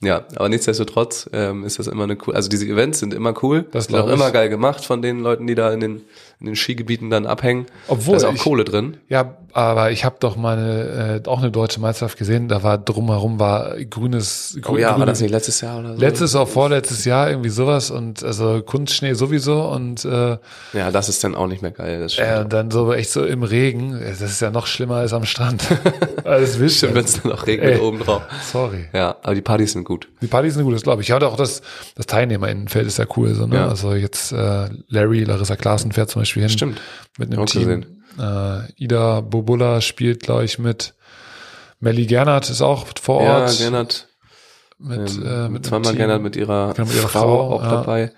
[0.01, 2.35] Ja, aber nichtsdestotrotz ähm, ist das immer eine cool.
[2.35, 3.65] Also diese Events sind immer cool.
[3.71, 6.01] Das sind auch immer geil gemacht von den Leuten, die da in den,
[6.39, 7.65] in den Skigebieten dann abhängen.
[7.87, 8.97] Obwohl da ist auch ich- Kohle drin.
[9.09, 13.39] Ja, aber ich habe doch mal äh, auch eine deutsche Meisterschaft gesehen, da war drumherum
[13.39, 15.99] war grünes, Oh ja, grüne- war das nicht letztes Jahr oder so?
[15.99, 20.37] Letztes auch vorletztes Jahr irgendwie sowas und also Kunstschnee sowieso und äh,
[20.73, 22.01] Ja, das ist dann auch nicht mehr geil.
[22.01, 22.27] Das stimmt.
[22.29, 23.99] äh, dann so echt so im Regen.
[23.99, 25.63] Das ist ja noch schlimmer als am Strand.
[26.23, 26.71] Alles wild.
[26.71, 27.79] Stimmt, wenn es dann auch regnet Ey.
[27.79, 28.21] oben drauf.
[28.51, 28.85] Sorry.
[28.93, 30.07] Ja, aber die Partys sind gut.
[30.21, 31.07] Die Partys sind gut, das glaube ich.
[31.07, 31.63] Ja, und auch das,
[31.95, 33.33] das Teilnehmerinnenfeld ist ja cool.
[33.33, 33.55] So, ne?
[33.55, 33.69] Ja.
[33.69, 36.49] Also jetzt äh, Larry, Larissa Klaassen fährt zum Beispiel hin.
[36.49, 36.81] Stimmt.
[37.17, 37.61] Mit einem Auch Team.
[37.61, 38.03] gesehen.
[38.19, 40.93] Äh, Ida Bobulla spielt, glaube ich, mit
[41.79, 43.57] Melly Gernert ist auch vor Ja, Ort.
[43.57, 44.07] Gernot,
[44.79, 45.95] mit, ähm, äh, mit zweimal.
[45.95, 47.69] Gernot mit ihrer, Genau, mit ihrer Frau, Frau, auch ja.
[47.71, 48.11] dabei.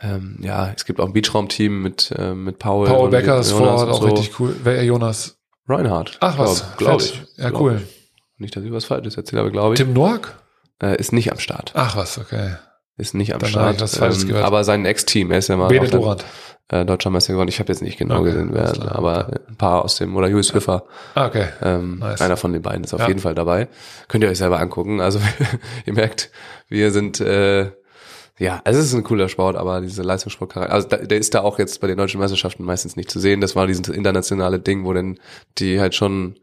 [0.00, 2.86] Ähm, ja, es gibt auch ein Beachraum-Team mit, äh, mit Paul.
[2.86, 4.06] Paul Becker ist vor Ort auch so.
[4.08, 4.56] richtig cool.
[4.62, 5.36] Wer Jonas?
[5.68, 6.16] Reinhard.
[6.20, 7.22] Ach was, Glaube ich.
[7.36, 7.80] Ja, Glaub cool.
[7.82, 8.10] Ich.
[8.38, 9.80] Nicht, dass ich was Falsches erzähle, aber glaube ich.
[9.80, 10.34] Tim Noack?
[10.82, 11.72] Äh, ist nicht am Start.
[11.74, 12.56] Ach was, okay.
[12.96, 13.78] Ist nicht am Dann Start.
[14.26, 14.44] gehört.
[14.44, 16.24] aber sein Ex-Team, er ist ja mal dann, Dorand.
[16.70, 17.48] Äh, deutscher Meister geworden.
[17.48, 20.54] Ich habe jetzt nicht genau Okay, gesehen, wer, aber ein paar aus dem, oder Julius
[20.54, 20.84] Hüffer,
[21.14, 21.46] Ah, okay.
[21.62, 22.20] ähm, Nice.
[22.22, 23.08] einer von den beiden ist auf Ja.
[23.08, 23.68] jeden Fall dabei.
[24.08, 25.00] Könnt ihr euch selber angucken.
[25.00, 25.20] Also
[25.86, 26.30] ihr merkt,
[26.68, 27.70] wir sind äh,
[28.38, 31.42] ja, also es ist ein cooler Sport, aber diese Leistungssportcharakter, also da, der ist da
[31.42, 33.40] auch jetzt bei den deutschen Meisterschaften meistens nicht zu sehen.
[33.40, 35.20] Das war dieses internationale Ding, wo denn
[35.58, 36.34] die halt schon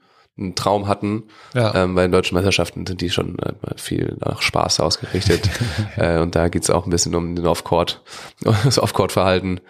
[0.41, 1.23] einen Traum hatten.
[1.53, 1.73] Ja.
[1.75, 5.49] Ähm, bei den deutschen Meisterschaften sind die schon äh, viel nach Spaß ausgerichtet.
[5.97, 8.01] äh, und da geht's auch ein bisschen um den Off-Court,
[8.63, 9.61] das Off-Court-Verhalten,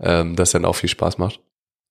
[0.00, 1.40] ähm, das dann auch viel Spaß macht.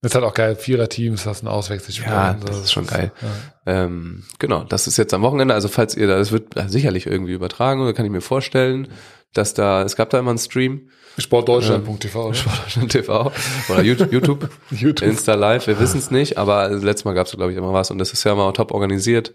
[0.01, 0.55] Das ist halt auch geil.
[0.55, 2.07] Vierer-Teams, hast ein Auswechselspiel.
[2.07, 2.45] Ja, so.
[2.45, 3.11] das ist schon geil.
[3.21, 3.83] Ja.
[3.83, 5.55] Ähm, genau, das ist jetzt am Wochenende.
[5.55, 8.89] Also falls ihr da, es wird sicherlich irgendwie übertragen, oder kann ich mir vorstellen,
[9.34, 12.25] dass da, es gab da immer einen Stream, Sportdeutschland.tv.
[12.25, 12.34] oder?
[12.36, 13.32] Sportdeutschland TV
[13.69, 15.07] oder YouTube, YouTube, YouTube.
[15.09, 17.89] Insta Live, wir wissen es nicht, aber letztes Mal gab es, glaube ich, immer was
[17.91, 19.34] und das ist ja immer top organisiert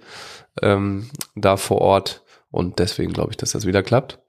[0.63, 4.21] ähm, da vor Ort und deswegen glaube ich, dass das wieder klappt.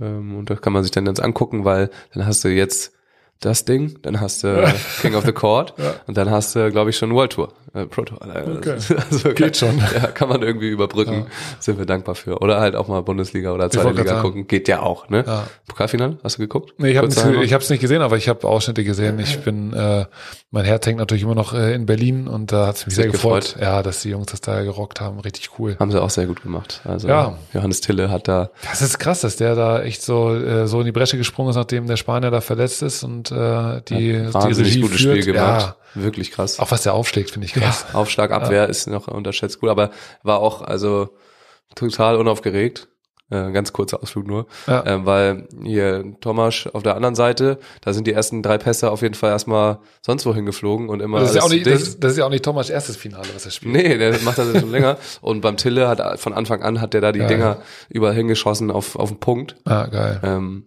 [0.00, 2.92] Ähm, und das kann man sich dann jetzt angucken, weil dann hast du jetzt
[3.40, 5.94] das Ding, dann hast du King of the Court Ja.
[6.06, 8.18] und dann hast du, glaube ich, schon World Tour, äh, Pro Tour.
[8.22, 8.76] Okay.
[9.10, 9.78] Also Geht kann, schon.
[9.78, 11.12] Ja, kann man irgendwie überbrücken.
[11.14, 11.26] Ja.
[11.58, 12.38] Sind wir dankbar für.
[12.40, 14.46] Oder halt auch mal Bundesliga oder zweite Liga gucken.
[14.46, 15.24] Geht ja auch, ne?
[15.26, 15.46] Ja.
[15.68, 16.74] Pokalfinale, hast du geguckt?
[16.78, 19.18] Nee, ich habe hab's nicht gesehen, aber ich habe Ausschnitte gesehen.
[19.18, 20.06] Ich bin, äh,
[20.50, 23.12] mein Herz hängt natürlich immer noch äh, in Berlin und da hat's mich Sehr sehr
[23.12, 23.44] gefreut.
[23.44, 23.62] gefreut.
[23.62, 25.76] Ja, dass die Jungs das da gerockt haben, richtig cool.
[25.78, 26.80] Haben sie auch sehr gut gemacht.
[26.84, 27.36] Also Ja.
[27.54, 30.86] Johannes Tille hat da Das ist krass, dass der da echt so äh, so in
[30.86, 34.72] die Bresche gesprungen ist, nachdem der Spanier da verletzt ist und äh, die, die wahnsinnig
[34.72, 35.22] Regie gutes führt.
[35.22, 35.60] Spiel gemacht.
[35.94, 36.60] Ja, Wirklich krass.
[36.60, 37.86] auch was der aufschlägt, finde ich krass.
[37.94, 39.90] Aufschlag, Abwehr ist noch unterschätzt gut, aber
[40.22, 41.10] war auch also
[41.74, 42.88] total unaufgeregt.
[43.32, 44.84] Äh, ganz kurzer Ausflug nur, Ja.
[44.86, 49.02] ähm, weil hier Thomas auf der anderen Seite, da sind die ersten drei Pässe auf
[49.02, 52.02] jeden Fall erstmal sonst wohin geflogen und immer Das ist, ja auch nicht, das, ist-
[52.02, 53.72] das ist ja auch nicht Thomas erstes Finale, was er spielt.
[53.72, 54.96] Nee, der macht das jetzt schon länger.
[55.20, 57.28] Und beim Tille hat von Anfang an hat der da die Geil.
[57.28, 57.58] Dinger
[57.88, 59.54] überall hingeschossen auf, auf den Punkt.
[59.64, 60.18] Ah, geil.
[60.24, 60.66] Ähm,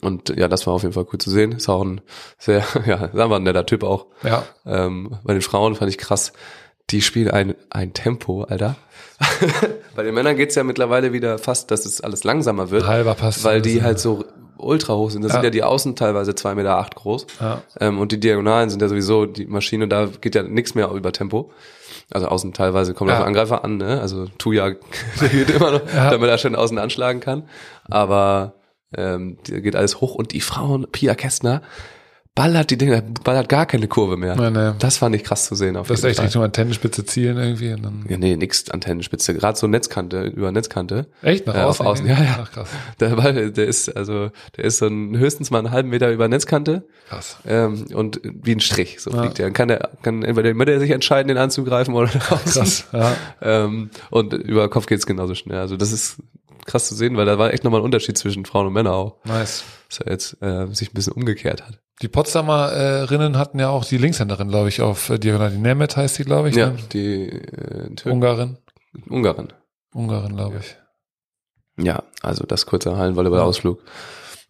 [0.00, 1.52] und ja, das war auf jeden Fall cool zu sehen.
[1.52, 2.00] Ist auch ein
[2.38, 4.06] sehr, ja, sagen wir ein netter Typ auch.
[4.22, 4.44] Ja.
[4.66, 6.32] Ähm, bei den Frauen fand ich krass,
[6.90, 8.76] die spielen ein, ein Tempo, Alter.
[9.96, 13.42] bei den Männern geht's ja mittlerweile wieder fast, dass es alles langsamer wird, Halber Pass.
[13.44, 14.24] weil die halt so
[14.58, 15.22] ultra hoch sind.
[15.22, 15.36] Das Ja.
[15.36, 17.26] sind ja die Außen teilweise zwei Meter acht groß.
[17.40, 17.62] Ja.
[17.80, 21.12] Ähm, und die Diagonalen sind ja sowieso die Maschine, da geht ja nichts mehr über
[21.12, 21.50] Tempo.
[22.10, 23.16] Also außen teilweise kommt Ja.
[23.18, 24.00] auf den Angreifer an, ne?
[24.00, 24.70] Also Tuja
[25.20, 27.48] geht immer noch, damit er schön außen anschlagen kann.
[27.90, 28.54] Aber
[28.96, 31.62] ähm, geht alles hoch und die Frauen, Pia Kästner,
[32.34, 34.36] ballert die Dinger, ballert gar keine Kurve mehr.
[34.36, 34.72] Nee, nee.
[34.78, 35.74] Das fand ich krass zu sehen.
[35.74, 36.26] Auf Das ist echt Fall.
[36.26, 37.72] Richtung Antennenspitze zielen irgendwie.
[37.72, 39.32] Und dann Ja, nee, nix Antennenspitze.
[39.32, 41.06] Gerade so Netzkante, über Netzkante.
[41.22, 41.86] echt nach Ja, auf außen?
[41.86, 42.38] außen, ja, ja.
[42.42, 42.68] Ach, krass.
[43.00, 44.28] Der Ball, der ist, also,
[44.58, 46.84] der ist so ein, höchstens mal einen halben Meter über Netzkante.
[47.08, 47.38] krass.
[47.46, 49.22] Ähm, und wie ein Strich, so Ja.
[49.22, 49.50] fliegt er.
[49.52, 52.52] Kann der, kann entweder muss er sich entscheiden, den anzugreifen oder nach außen.
[52.52, 53.16] Krass, ja.
[53.40, 55.56] Ähm, und über Kopf geht's genauso schnell.
[55.58, 56.16] Also das ist
[56.66, 59.16] krass zu sehen, weil da war echt nochmal ein Unterschied zwischen Frauen und Männern auch.
[59.24, 59.64] Nice.
[59.88, 61.78] Dass er jetzt äh, sich ein bisschen umgekehrt hat.
[62.02, 65.50] Die Potsdamerinnen hatten ja auch die Linkshänderin, glaube ich, auf äh, Diagonal.
[65.50, 66.56] Die Nemeth heißt die, glaube ich.
[66.56, 66.76] Ja, Ne?
[66.92, 68.58] die äh, Tür Ungarin.
[69.08, 69.48] Ungarin.
[69.94, 70.76] Ungarin, glaube ich.
[71.82, 73.80] Ja, also das kurze Hallenvolleyball-Ausflug.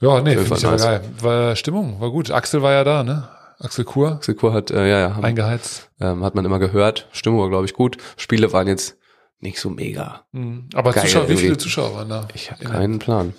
[0.00, 0.82] Ja, nee, finde ich aber nice.
[0.84, 1.00] geil.
[1.20, 2.30] War Stimmung, war gut.
[2.30, 3.28] Axel war ja da, ne?
[3.58, 5.88] Axel Kur, Sekur hat, äh, ja, ja, haben, eingeheizt.
[6.00, 7.08] ähm, hat man immer gehört.
[7.12, 7.96] Stimmung war, glaube ich, gut.
[8.18, 8.98] Spiele waren jetzt
[9.40, 10.24] nicht so mega.
[10.32, 10.68] Mhm.
[10.74, 12.28] Aber Geil, Zuschauer, wie viele Zuschauer waren da?
[12.34, 13.34] Ich habe In- keinen Plan.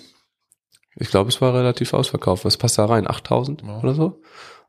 [0.96, 2.44] Ich glaube, es war relativ ausverkauft.
[2.44, 3.08] Was passt da rein?
[3.08, 3.78] 8000 Ja.
[3.78, 4.20] oder so?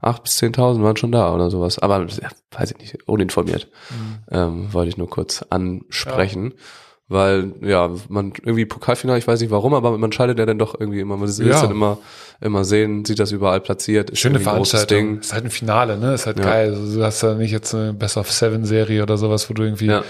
[0.01, 1.79] 8 bis 10.000 waren schon da oder sowas.
[1.79, 3.67] Aber ja, weiß ich nicht, uninformiert.
[3.89, 4.17] Mhm.
[4.31, 6.53] Ähm, wollte ich nur kurz ansprechen.
[7.11, 10.79] Weil, ja, man irgendwie Pokalfinale, ich weiß nicht warum, aber man schaltet ja dann doch
[10.79, 11.59] irgendwie immer, man will es Ja.
[11.63, 11.97] dann immer,
[12.39, 14.11] immer sehen, sieht das überall platziert.
[14.11, 15.17] Ist Schöne Veranstaltung.
[15.19, 16.13] Ist halt ein Finale, ne?
[16.13, 16.45] Ist halt Ja.
[16.45, 16.69] geil.
[16.75, 19.63] Also, du hast ja nicht jetzt eine Best of Seven Serie oder sowas, wo du
[19.63, 20.03] irgendwie Ja.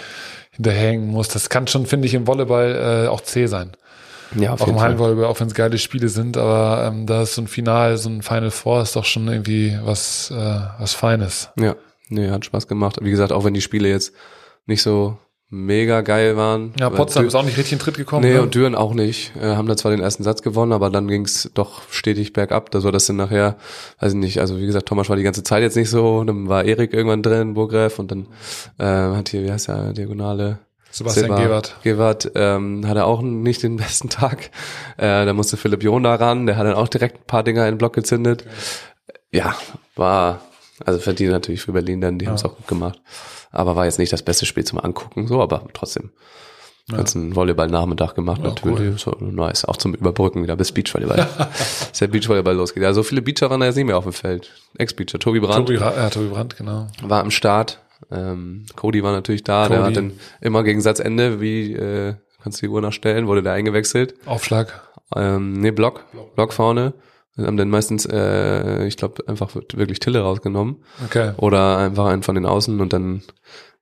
[0.59, 1.35] Hinterhängen musst.
[1.35, 3.71] Das kann schon, finde ich, im Volleyball äh, auch zäh sein.
[4.35, 4.83] Ja, auf Auch im Fall.
[4.83, 8.09] Hallenvolleyball, auch wenn es geile Spiele sind, aber ähm, da ist so ein Final, so
[8.09, 11.49] ein Final Four ist doch schon irgendwie was, äh, was Feines.
[11.57, 11.75] Ja,
[12.09, 12.97] nee, hat Spaß gemacht.
[13.01, 14.13] Wie gesagt, auch wenn die Spiele jetzt
[14.67, 15.17] nicht so
[15.49, 16.73] mega geil waren.
[16.79, 18.23] Ja, Potsdam ist auch nicht richtig in Tritt gekommen.
[18.23, 18.41] Nee, ne?
[18.41, 19.35] und Düren auch nicht.
[19.35, 22.69] Äh, haben da zwar den ersten Satz gewonnen, aber dann ging's doch stetig bergab.
[22.71, 23.57] Da so, dass dann nachher,
[23.99, 26.47] weiß ich nicht, also wie gesagt, Thomas war die ganze Zeit jetzt nicht so, dann
[26.49, 28.27] war Erik irgendwann drin, Burgreff, und dann
[28.77, 28.85] äh,
[29.15, 30.59] hat hier, wie heißt der, Diagonale?
[30.91, 31.75] Sebastian Silber- Gewert.
[31.83, 34.51] Gewert ähm, hatte auch nicht den besten Tag.
[34.97, 37.65] Äh, da musste Philipp John da ran, der hat dann auch direkt ein paar Dinger
[37.67, 38.43] in den Block gezündet.
[39.31, 39.55] Ja,
[39.95, 40.41] war,
[40.85, 42.99] also verdient natürlich für Berlin dann, die haben es auch gut gemacht.
[43.51, 46.11] Aber war jetzt nicht das beste Spiel zum Angucken, so, aber trotzdem.
[46.91, 48.99] Ganz einen Volleyball-Nachmittag gemacht, natürlich.
[48.99, 49.63] So nice.
[49.65, 51.27] Auch zum Überbrücken wieder bis Beachvolleyball.
[51.91, 52.81] Bis der Beachvolleyball losgeht.
[52.81, 54.51] Ja, so viele Beacher waren da jetzt nicht mehr auf dem Feld.
[54.75, 56.87] Ex-Beacher, Tobi Brandt Tobi, ja, Tobi Brandt, genau.
[57.03, 57.79] war am Start.
[58.11, 59.67] Ähm, Cody war natürlich da.
[59.67, 59.87] Der Cody.
[59.87, 64.15] hat dann immer gegen Satzende, wie äh, kannst du die Uhr nachstellen, wurde der eingewechselt.
[64.25, 64.81] Aufschlag.
[65.15, 66.93] Ähm, nee, Block, Block vorne.
[67.39, 70.83] Dann haben dann meistens, äh, ich glaube, einfach wirklich Tille rausgenommen.
[71.05, 71.33] Okay.
[71.37, 73.23] Oder einfach einen von den Außen und dann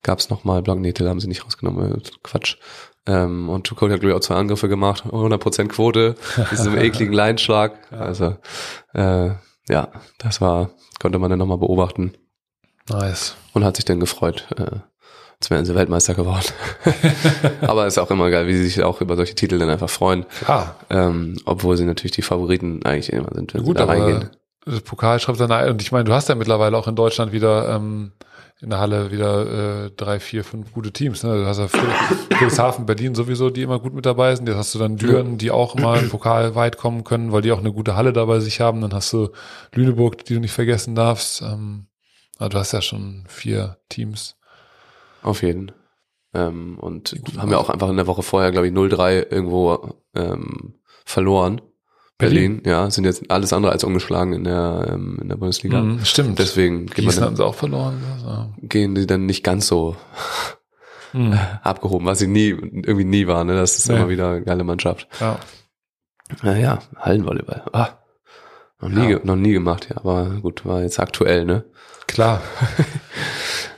[0.04, 0.80] gab's noch nochmal Block.
[0.80, 1.96] Nee, Tille haben sie nicht rausgenommen.
[1.96, 2.58] äh, Quatsch.
[3.08, 5.06] Ähm, und Cody hat, glaube ich, auch zwei Angriffe gemacht.
[5.06, 6.16] 100% Quote.
[6.52, 7.92] Diesem ekligen Leinschlag.
[7.92, 8.38] Also,
[8.94, 9.32] äh,
[9.70, 12.14] ja, das war, konnte man dann nochmal beobachten
[12.90, 13.36] Nice.
[13.54, 14.48] und hat sich dann gefreut.
[14.58, 14.80] Äh,
[15.40, 16.46] Jetzt wären sie Weltmeister geworden.
[17.62, 20.26] Aber ist auch immer geil, wie sie sich auch über solche Titel dann einfach freuen.
[20.48, 24.02] Ja, Ähm, obwohl sie natürlich die Favoriten eigentlich immer sind, wenn gut, sie da aber
[24.04, 24.30] reingehen.
[24.66, 25.70] das Pokal schreibt dann ein.
[25.70, 28.14] Und ich meine, du hast ja mittlerweile auch in Deutschland wieder ähm,
[28.60, 31.22] in der Halle wieder äh, drei, vier, fünf gute Teams.
[31.22, 31.36] Ne?
[31.42, 31.84] Du hast ja Fried-
[32.32, 34.48] Friedrichshafen, Berlin sowieso, die immer gut mit dabei sind.
[34.48, 37.52] Jetzt hast du dann Düren, die auch immer im Pokal weit kommen können, weil die
[37.52, 38.82] auch eine gute Halle dabei sich haben.
[38.82, 39.30] Dann hast du
[39.76, 41.44] Lüneburg, die du nicht vergessen darfst.
[41.44, 41.86] Ähm,
[42.40, 44.34] also du hast ja schon vier Teams.
[45.28, 45.72] Auf jeden.
[46.34, 50.76] Ähm, und haben ja auch einfach in der Woche vorher, glaube ich, 0-3 irgendwo ähm,
[51.06, 51.62] verloren.
[52.20, 52.64] Berlin.
[52.66, 55.80] ja, sind jetzt alles andere als ungeschlagen in der, ähm, in der Bundesliga.
[55.82, 56.40] Mhm, stimmt.
[56.40, 58.02] Deswegen geht man dann, haben sie auch verloren.
[58.16, 58.50] Also.
[58.62, 59.96] gehen die dann nicht ganz so
[61.14, 61.38] Mhm.
[61.64, 63.48] abgehoben, was sie nie, irgendwie nie waren.
[63.48, 63.56] Ne?
[63.56, 63.96] Das ist Nee.
[63.98, 65.08] immer wieder eine geile Mannschaft.
[65.20, 65.40] Ja.
[66.42, 67.64] Naja, Hallenvolleyball.
[67.72, 67.90] Ah,
[68.82, 69.20] noch nie, Ja.
[69.24, 69.98] noch nie gemacht, ja.
[69.98, 71.66] Aber gut, war jetzt aktuell, ne?
[72.08, 72.42] Klar.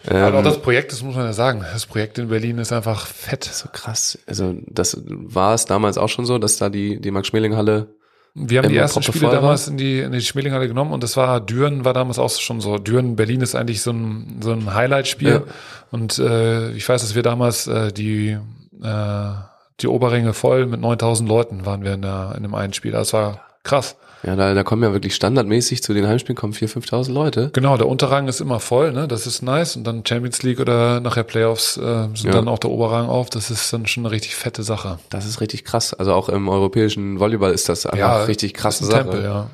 [0.07, 1.65] Ähm, Aber auch das Projekt, das muss man ja sagen.
[1.73, 3.43] Das Projekt in Berlin ist einfach fett.
[3.43, 4.17] so krass.
[4.27, 7.87] Also das war es damals auch schon so, dass da die, die Max-Schmeling-Halle
[8.35, 11.41] Wir haben die ersten Spiele damals in die, in die Schmelinghalle genommen und das war,
[11.41, 12.77] Düren war damals auch schon so.
[12.77, 15.43] Düren, Berlin ist eigentlich so ein, so ein Highlight-Spiel.
[15.45, 15.53] Ja.
[15.91, 18.37] Und äh, ich weiß, dass wir damals äh, die,
[18.81, 19.31] äh,
[19.79, 22.91] die Oberränge voll mit 9000 Leuten waren wir in, der, in dem einen Spiel.
[22.91, 23.95] Das war krass.
[24.23, 27.49] Ja, da, da kommen ja wirklich standardmäßig zu den Heimspielen kommen 4.000, 5.000 Leute.
[27.53, 29.07] Genau, der Unterrang ist immer voll, ne?
[29.07, 29.75] Das ist nice.
[29.77, 31.81] Und dann Champions League oder nachher Playoffs äh,
[32.13, 32.31] sind Ja.
[32.31, 33.29] dann auch der Oberrang auf.
[33.29, 34.99] Das ist dann schon eine richtig fette Sache.
[35.09, 35.93] Das ist richtig krass.
[35.93, 39.03] Also auch im europäischen Volleyball ist das einfach richtig krasse Sache.
[39.03, 39.49] Tempel, ja.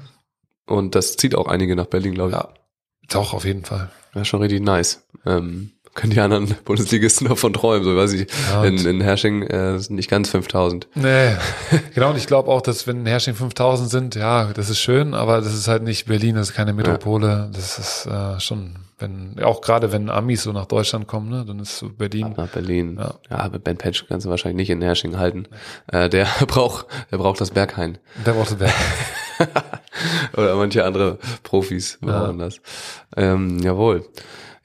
[0.68, 2.36] Und das zieht auch einige nach Berlin, glaube ich.
[2.38, 2.50] Ja.
[3.10, 3.92] Doch, auf jeden Fall.
[4.16, 5.04] Ja, schon richtig nice.
[5.28, 8.28] Ähm, können die anderen Bundesligisten davon träumen, so weiß ich.
[8.52, 10.88] Ja, in, in Hersching äh, sind nicht ganz 5000.
[10.94, 11.36] Nee,
[11.96, 12.12] genau.
[12.12, 15.54] Und ich glaube auch, dass wenn Herrsching 5000 sind, ja, das ist schön, aber das
[15.54, 17.50] ist halt nicht Berlin, das ist keine Metropole.
[17.54, 21.60] Das ist äh, schon, wenn, auch gerade wenn Amis so nach Deutschland kommen, ne, dann
[21.60, 22.34] ist so Berlin.
[22.36, 22.98] Nach Berlin.
[23.00, 23.16] Ja.
[23.30, 25.48] Ja, aber Ben Patch kannst du wahrscheinlich nicht in Hersching halten.
[25.88, 27.98] Äh, der braucht, der braucht das Berghain.
[28.26, 28.74] Der braucht Berg.
[30.36, 32.60] Oder manche andere Profis machen das.
[33.16, 34.06] Ähm, jawohl.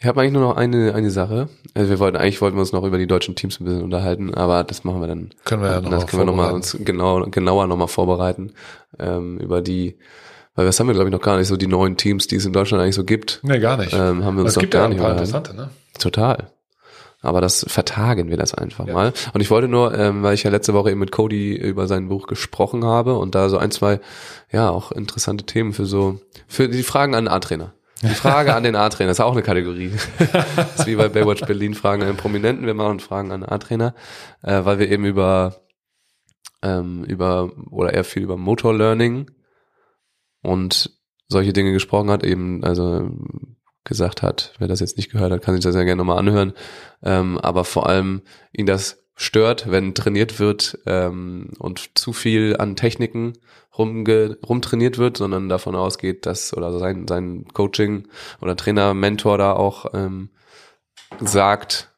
[0.03, 1.51] Ich habe eigentlich nur noch eine, eine Sache.
[1.75, 4.33] Also wir wollten, eigentlich wollten wir uns noch über die deutschen Teams ein bisschen unterhalten,
[4.35, 5.31] aber das machen wir dann.
[5.45, 8.53] Können wir ja noch Das können wir noch mal uns genau, genauer nochmal vorbereiten.
[8.99, 9.99] Ähm, über die,
[10.55, 12.47] weil das haben wir glaube ich noch gar nicht so, die neuen Teams, die es
[12.47, 13.41] in Deutschland eigentlich so gibt.
[13.43, 13.93] Nee, gar nicht.
[13.93, 15.69] Ähm, haben wir uns es gibt gar ja ein nicht paar interessante, ne?
[15.99, 16.51] Total.
[17.21, 19.13] Aber das vertagen wir das einfach mal.
[19.35, 22.09] Und ich wollte nur, ähm, weil ich ja letzte Woche eben mit Cody über sein
[22.09, 24.01] Buch gesprochen habe und da so ein, zwei,
[24.51, 26.19] ja, auch interessante Themen für so,
[26.49, 27.75] für die Fragen an A-Trainer.
[28.03, 29.93] Die Frage an den A-Trainer ist auch eine Kategorie.
[30.57, 32.67] das ist wie bei Baywatch Berlin Fragen an den Prominenten.
[32.67, 33.95] Wir machen Fragen an den A-Trainer,
[34.43, 35.61] äh, weil wir eben über,
[36.63, 39.31] ähm, über, oder eher viel über Motor Learning
[40.43, 40.99] und
[41.29, 43.11] solche Dinge gesprochen hat, eben, also
[43.85, 46.53] gesagt hat, wer das jetzt nicht gehört hat, kann sich das ja gerne nochmal anhören,
[47.03, 48.23] ähm, aber vor allem
[48.53, 53.35] ihn das stört, wenn trainiert wird ähm, und zu viel an Techniken
[53.77, 58.09] rumge rumtrainiert wird, sondern davon ausgeht, dass oder sein sein Coaching
[58.41, 60.31] oder Trainer Mentor da auch ähm,
[61.21, 61.95] sagt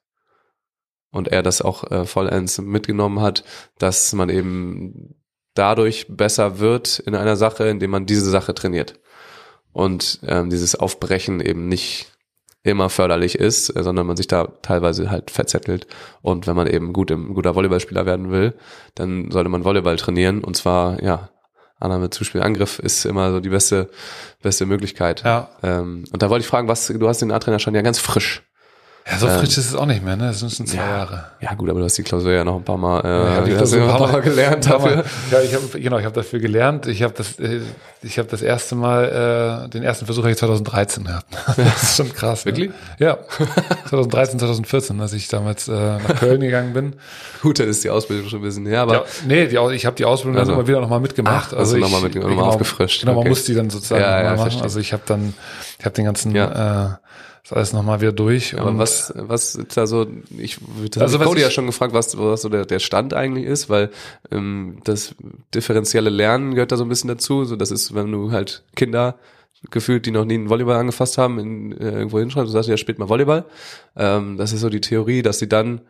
[1.13, 3.45] und er das auch äh, vollends mitgenommen hat,
[3.79, 5.15] dass man eben
[5.55, 8.99] dadurch besser wird in einer Sache, indem man diese Sache trainiert.
[9.73, 12.12] Und ähm, dieses Aufbrechen eben nicht
[12.65, 15.87] immer förderlich ist, äh, sondern man sich da teilweise halt verzettelt.
[16.23, 18.55] Und wenn man eben gut im, guter Volleyballspieler werden will,
[18.95, 20.45] dann sollte man Volleyball trainieren.
[20.45, 21.31] Und zwar, ja,
[21.81, 23.91] Annahme, Zuspiel, Angriff ist immer so die beste,
[24.41, 25.23] beste Möglichkeit.
[25.25, 25.51] Ja.
[25.63, 28.43] Ähm, und da wollte ich fragen, was, du hast den A-Trainer schon ja ganz frisch.
[29.11, 30.29] Ja, so frisch ist es auch nicht mehr, ne?
[30.29, 30.97] Das sind schon zwei Ähm, Ja.
[30.99, 31.25] Jahre.
[31.41, 33.49] Ja gut, aber du hast die Klausur ja noch ein paar Mal, äh, Ja, hab
[33.49, 34.97] ich das ein paar Mal gelernt ein paar dafür.
[34.99, 36.87] Mal- Ja, ich habe genau, ich habe dafür gelernt.
[36.87, 37.61] Ich habe das, äh,
[38.03, 41.27] ich habe das erste Mal, äh, den ersten Versuch habe ich 2013 gehabt.
[41.57, 42.45] Das ist schon krass.
[42.47, 42.69] Wirklich?
[42.69, 42.75] Ne?
[43.01, 43.19] Ja,
[43.89, 46.95] 2013, 2014, als ich damals äh, nach Köln gegangen bin.
[47.43, 49.97] Gut, dann ist die Ausbildung schon ein bisschen her, aber Ja, nee, die, ich habe
[49.97, 50.53] die Ausbildung Also.
[50.53, 51.51] dann immer wieder nochmal mitgemacht.
[51.53, 53.01] Ach, hast du ich, noch mal mit- noch mal aufgefrischt.
[53.01, 53.29] Genau, man Okay.
[53.31, 54.39] muss die dann sozusagen Ja, mal ja, machen.
[54.43, 54.63] verstehe.
[54.63, 55.35] Also ich habe dann,
[55.81, 56.87] ich habe den ganzen, Ja.
[56.87, 56.97] äh,
[57.43, 58.59] das alles nochmal wieder durch.
[58.59, 60.07] Aber was, was ist da so,
[60.39, 60.59] ich,
[60.91, 63.91] das Also Cody ja schon gefragt, was, was so der, der Stand eigentlich ist, weil
[64.31, 65.17] ähm, das
[65.53, 67.45] differenzielle Lernen gehört da so ein bisschen dazu.
[67.45, 69.19] So, das ist, wenn du halt Kinder
[69.71, 72.77] gefühlt, die noch nie einen Volleyball angefasst haben, in, äh, irgendwo hinschreibst, du sagst, ja,
[72.77, 73.45] spielt mal Volleyball.
[73.97, 75.81] Ähm, das ist so die Theorie, dass sie dann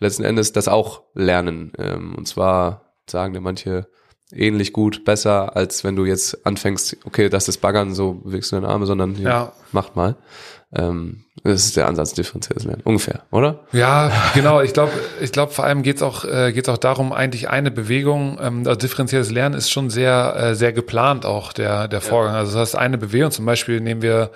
[0.00, 1.72] letzten Endes das auch lernen.
[1.78, 3.86] Ähm, und zwar sagen dir manche
[4.32, 8.56] ähnlich gut, besser, als wenn du jetzt anfängst, okay, das ist Baggern, so bewegst du
[8.56, 9.52] deine Arme, sondern hier, Ja.
[9.72, 10.16] macht mal.
[10.74, 12.82] Ähm, das ist der Ansatz differenziertes Lernen.
[12.84, 13.60] Ungefähr, oder?
[13.72, 14.60] Ja, genau.
[14.60, 18.38] Ich glaube, ich glaube, vor allem geht's auch, äh, geht's auch darum, eigentlich eine Bewegung,
[18.42, 22.34] ähm, also differenziertes Lernen ist schon sehr, äh, sehr geplant auch der, der Vorgang.
[22.34, 24.30] Also das heißt, eine Bewegung, zum Beispiel nehmen wir,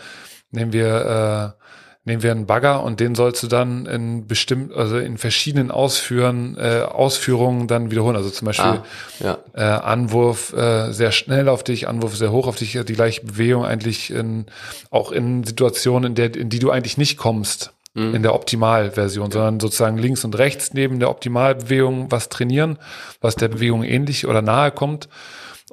[0.53, 1.62] nehmen wir, äh,
[2.05, 6.57] nehmen wir einen Bagger und den sollst du dann in bestimmt, also in verschiedenen Ausführen,
[6.59, 8.17] äh, Ausführungen dann wiederholen.
[8.17, 8.85] Also zum Beispiel Ah,
[9.21, 9.39] ja.
[9.55, 13.65] äh, Anwurf äh, sehr schnell auf dich, Anwurf sehr hoch auf dich, die gleiche Bewegung
[13.65, 14.47] eigentlich in,
[14.91, 19.61] auch in Situationen, in, der, in die du eigentlich nicht kommst, in der Optimalversion, sondern
[19.61, 22.79] sozusagen links und rechts neben der Optimalbewegung was trainieren,
[23.21, 25.11] was der Bewegung ähnlich oder nahe kommt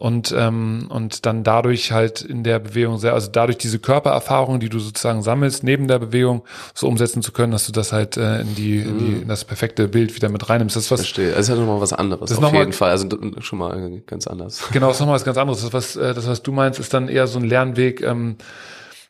[0.02, 4.70] und ähm, und dann dadurch halt in der Bewegung sehr, also dadurch diese Körpererfahrung, die
[4.70, 6.44] du sozusagen sammelst neben der Bewegung,
[6.74, 9.44] so umsetzen zu können, dass du das halt äh, in die in, die in das
[9.44, 10.78] perfekte Bild wieder mit reinnimmst.
[10.78, 11.32] Das ist was Verstehe.
[11.34, 12.92] Es ist ja nochmal was anderes, ist auf noch mal- jeden Fall.
[12.92, 13.10] Also
[13.42, 14.70] schon mal ganz anders.
[14.72, 15.62] Genau, das ist nochmal was ganz anderes.
[15.64, 18.38] Das, was, äh, das, was du meinst, ist dann eher so ein Lernweg, ähm,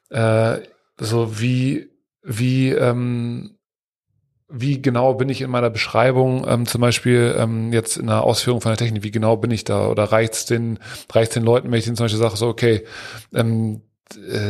[0.10, 0.58] äh,
[1.00, 1.92] so wie,
[2.24, 3.59] wie, ähm,
[4.50, 8.62] wie genau bin ich in meiner Beschreibung, ähm, zum Beispiel ähm, jetzt in der Ausführung
[8.62, 9.88] von der Technik, wie genau bin ich da?
[9.88, 10.80] Oder reicht's den,
[11.12, 12.84] reicht's den Leuten, wenn ich denen zum Beispiel sage, so, okay,
[13.34, 13.89] ähm, äh,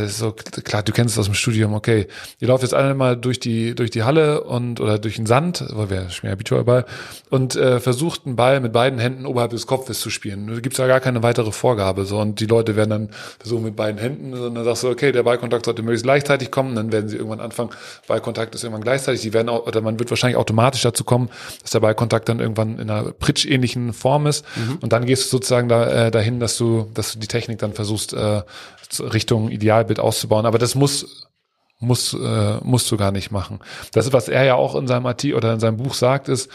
[0.07, 2.07] so klar, du kennst es aus dem Studium, okay,
[2.39, 5.65] ihr lauft jetzt alle mal durch die durch die Halle und oder durch den Sand,
[5.69, 6.85] weil wir spielen Beachvolleyball
[7.29, 10.47] und äh, versucht einen Ball mit beiden Händen oberhalb des Kopfes zu spielen.
[10.47, 12.19] Da gibt's ja gar keine weitere Vorgabe so.
[12.19, 13.09] Und die Leute werden dann
[13.39, 16.91] versuchen mit beiden Händen dann sagst du, okay, der Ballkontakt sollte möglichst gleichzeitig kommen, dann
[16.91, 17.71] werden sie irgendwann anfangen,
[18.07, 21.29] Ballkontakt ist irgendwann gleichzeitig, die werden auch, oder man wird wahrscheinlich automatisch dazu kommen,
[21.61, 24.45] dass der Ballkontakt dann irgendwann in einer Pritsch-ähnlichen Form ist.
[24.81, 27.73] Und dann gehst du sozusagen da, äh, dahin, dass du, dass du die Technik dann
[27.73, 28.41] versuchst, äh,
[28.89, 29.07] zu-
[29.51, 30.45] Idealbild auszubauen.
[30.45, 31.27] Aber das muss
[31.79, 33.59] muss äh, musst du gar nicht machen.
[33.93, 36.49] Das ist, was er ja auch in seinem Artikel oder in seinem Buch sagt, ist,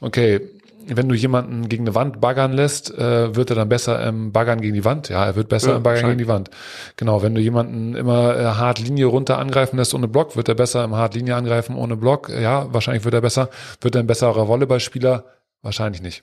[0.00, 0.40] okay,
[0.86, 4.60] wenn du jemanden gegen eine Wand baggern lässt, äh, wird er dann besser im Baggern
[4.60, 5.08] gegen die Wand?
[5.08, 6.50] Ja, er wird besser Ja, im Baggern gegen die Wand.
[6.96, 10.54] Genau, wenn du jemanden immer äh, hart Linie runter angreifen lässt ohne Block, wird er
[10.54, 12.30] besser im hart Linie angreifen ohne Block?
[12.30, 13.50] Ja, wahrscheinlich wird er besser.
[13.80, 15.24] Wird er ein besserer Volleyballspieler?
[15.62, 16.22] Wahrscheinlich nicht.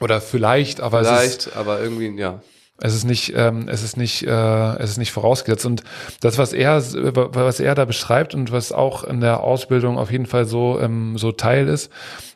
[0.00, 2.42] Oder vielleicht, aber es ist, Vielleicht, aber irgendwie, ja.
[2.78, 5.64] Es ist nicht, ähm, es ist nicht, äh, es ist nicht vorausgesetzt.
[5.64, 5.84] Und
[6.20, 10.26] das, was er, was er da beschreibt und was auch in der Ausbildung auf jeden
[10.26, 11.90] Fall so, ähm, so Teil ist,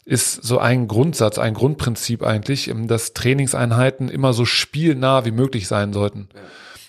[0.04, 5.66] ist so ein Grundsatz, ein Grundprinzip eigentlich, ähm, dass Trainingseinheiten immer so spielnah wie möglich
[5.66, 6.28] sein sollten.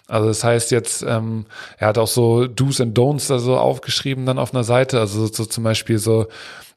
[0.07, 1.45] Also das heißt jetzt, ähm,
[1.77, 4.99] er hat auch so Do's and Don'ts da so aufgeschrieben dann auf einer Seite.
[4.99, 6.27] Also so, so zum Beispiel so,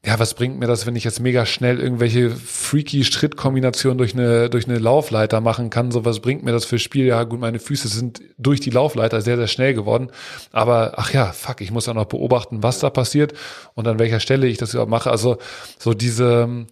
[0.05, 4.49] ja, was bringt mir das, wenn ich jetzt mega schnell irgendwelche freaky Schrittkombinationen durch eine,
[4.49, 5.91] durch eine Laufleiter machen kann?
[5.91, 7.05] So, was bringt mir das für Spiel?
[7.05, 10.09] Ja, gut, meine Füße sind durch die Laufleiter sehr, sehr schnell geworden.
[10.51, 13.33] Aber, ach ja, fuck, ich muss auch noch beobachten, was da passiert
[13.75, 15.09] und an welcher Stelle ich das überhaupt mache.
[15.09, 15.37] Also,
[15.79, 16.65] so diese,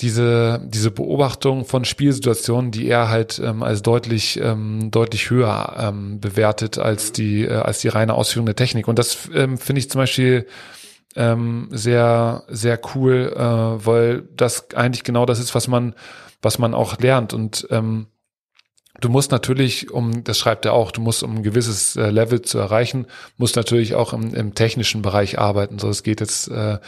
[0.00, 6.18] diese, diese Beobachtung von Spielsituationen, die er halt ähm, als deutlich, ähm, deutlich höher ähm,
[6.18, 8.88] bewertet als die, äh, als die reine Ausführung der Technik.
[8.88, 10.46] Und das ähm, finde ich zum Beispiel
[11.16, 13.40] ähm, sehr, sehr cool, äh,
[13.86, 15.94] weil das eigentlich genau das ist, was man,
[16.40, 17.34] was man auch lernt.
[17.34, 18.06] Und ähm,
[19.00, 22.42] du musst natürlich, um, das schreibt er auch, du musst, um ein gewisses äh, Level
[22.42, 23.06] zu erreichen,
[23.36, 25.78] musst natürlich auch im, im technischen Bereich arbeiten.
[25.78, 26.78] So, es geht jetzt äh,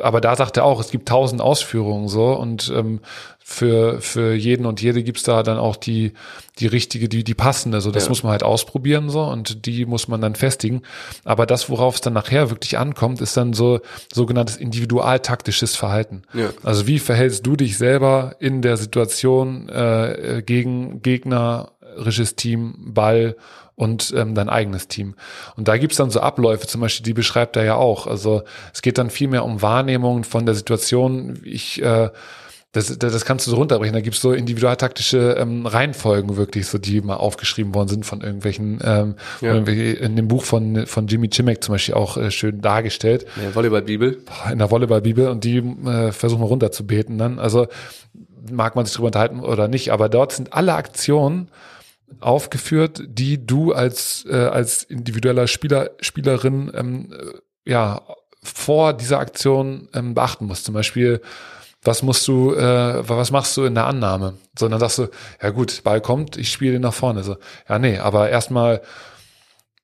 [0.00, 3.00] aber da sagt er auch, es gibt tausend Ausführungen so und ähm,
[3.46, 6.14] für für jeden und jede gibt's da dann auch die
[6.58, 7.82] die richtige, die die passende.
[7.82, 8.08] So das ja.
[8.08, 10.82] muss man halt ausprobieren so und die muss man dann festigen.
[11.24, 13.80] Aber das, worauf es dann nachher wirklich ankommt, ist dann so
[14.12, 16.22] sogenanntes individualtaktisches Verhalten.
[16.32, 16.50] Ja.
[16.62, 21.02] Also wie verhältst du dich selber in der Situation äh, gegen
[21.94, 23.36] gegnerisches Team, Ball
[23.76, 25.14] und ähm, dein eigenes Team.
[25.56, 28.06] Und da gibt's dann so Abläufe, zum Beispiel, die beschreibt er ja auch.
[28.06, 28.42] Also
[28.72, 31.40] es geht dann viel mehr um Wahrnehmungen von der Situation.
[31.44, 32.10] Ich äh,
[32.74, 33.94] das, das kannst du so runterbrechen.
[33.94, 38.80] Da gibt's so individualtaktische ähm, Reihenfolgen wirklich, so die mal aufgeschrieben worden sind von irgendwelchen,
[38.82, 39.54] ähm, ja.
[39.54, 43.26] in dem Buch von, von Jimmy Chimek zum Beispiel auch äh, schön dargestellt.
[43.36, 44.18] In der Volleyball-Bibel.
[44.50, 47.38] In der Volleyball-Bibel und die äh, versuchen wir runterzubeten dann.
[47.38, 47.68] Also
[48.50, 51.50] mag man sich drüber unterhalten oder nicht, aber dort sind alle Aktionen
[52.20, 58.02] aufgeführt, die du als, äh, als individueller Spieler, Spielerin ähm, äh, ja,
[58.42, 60.66] vor dieser Aktion ähm, beachten musst.
[60.66, 61.20] Zum Beispiel,
[61.82, 64.34] was musst du, äh, was machst du in der Annahme?
[64.58, 65.08] Sondern sagst du,
[65.42, 67.22] ja gut, Ball kommt, ich spiele den nach vorne.
[67.24, 67.36] So,
[67.68, 68.82] ja, nee, aber erstmal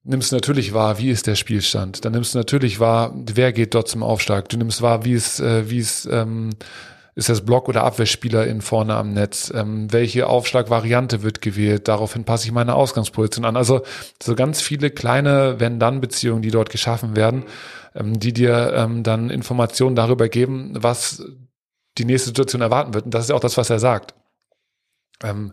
[0.03, 2.05] nimmst du natürlich wahr, wie ist der Spielstand.
[2.05, 4.49] Dann nimmst du natürlich wahr, wer geht dort zum Aufschlag.
[4.49, 6.51] Du nimmst wahr, wie es, äh, wie es ähm,
[7.21, 9.53] ist das Block- oder Abwehrspieler in vorne am Netz?
[9.55, 11.87] Ähm, welche Aufschlagvariante wird gewählt?
[11.87, 13.59] Daraufhin passe ich meine Ausgangsposition an.
[13.59, 13.83] Also
[14.23, 17.45] so ganz viele kleine Wenn-Dann-Beziehungen, die dort geschaffen werden,
[17.95, 21.23] ähm, die dir ähm, dann Informationen darüber geben, was
[21.99, 23.05] die nächste Situation erwarten wird.
[23.05, 24.15] Und das ist auch das, was er sagt.
[25.23, 25.53] Ähm,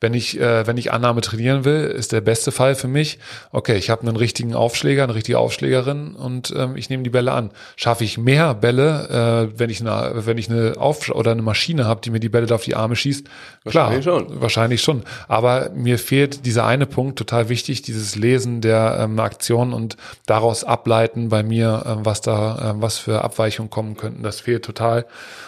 [0.00, 3.18] wenn ich, äh, wenn ich Annahme trainieren will, ist der beste Fall für mich,
[3.52, 7.32] okay, ich habe einen richtigen Aufschläger, eine richtige Aufschlägerin und ähm, ich nehme die Bälle
[7.32, 7.50] an.
[7.76, 11.86] Schaffe ich mehr Bälle, äh, wenn ich eine, wenn ich eine Auf oder eine Maschine
[11.86, 13.26] habe, die mir die Bälle da auf die Arme schießt?
[13.64, 14.40] Klar, wahrscheinlich schon.
[14.40, 15.02] Wahrscheinlich schon.
[15.28, 19.96] Aber mir fehlt dieser eine Punkt, total wichtig, dieses Lesen der ähm, Aktion und
[20.26, 24.22] daraus ableiten bei mir, ähm, was da, ähm, was für Abweichungen kommen könnten.
[24.22, 25.06] Das fehlt total.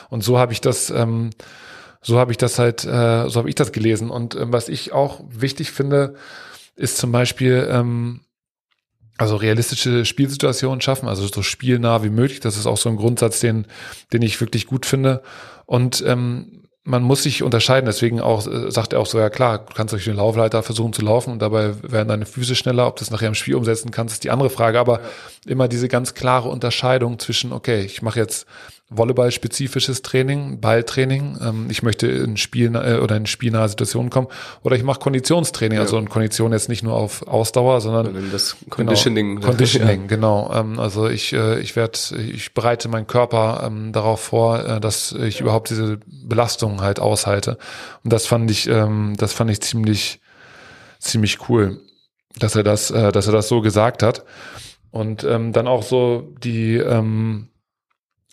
[0.09, 1.31] Und so habe ich das ähm,
[2.07, 4.11] so habe ich das halt, äh, so habe ich das gelesen.
[4.11, 6.15] Und ähm, was ich auch wichtig finde,
[6.77, 8.21] ist zum Beispiel, ähm,
[9.19, 12.39] also realistische Spielsituationen schaffen, also so spielnah wie möglich.
[12.39, 13.67] Das ist auch so ein Grundsatz, den,
[14.13, 15.23] den ich wirklich gut finde.
[15.65, 19.59] Und ähm, man muss sich unterscheiden, deswegen auch äh, sagt er auch so, ja klar,
[19.59, 22.95] du kannst durch den Laufleiter versuchen zu laufen und dabei werden deine Füße schneller, ob
[22.95, 25.07] du es nachher im Spiel umsetzen kannst, ist die andere Frage, aber ja.
[25.47, 28.47] immer diese ganz klare Unterscheidung zwischen, okay, ich mache jetzt
[28.89, 31.39] Volleyball-spezifisches Training, Balltraining.
[31.43, 34.29] Ähm, ich möchte in Spiel äh, oder in spielnahe Situationen kommen.
[34.63, 35.83] Oder ich mache Konditionstraining, ja.
[35.83, 39.37] also in Kondition jetzt nicht nur auf Ausdauer, sondern das Conditioning.
[39.37, 40.07] Genau, Conditioning, ja.
[40.07, 40.53] genau.
[40.55, 45.11] Ähm, also ich, äh, ich werde, ich bereite meinen Körper ähm, darauf vor, äh, dass
[45.11, 47.59] ich überhaupt diese Belastungen halt aushalte.
[48.05, 50.21] Und das fand ich, ähm, das fand ich ziemlich,
[51.01, 51.81] ziemlich cool,
[52.39, 54.25] dass er das, äh, dass er das so gesagt hat.
[54.93, 57.49] Und ähm, dann auch so die, ähm,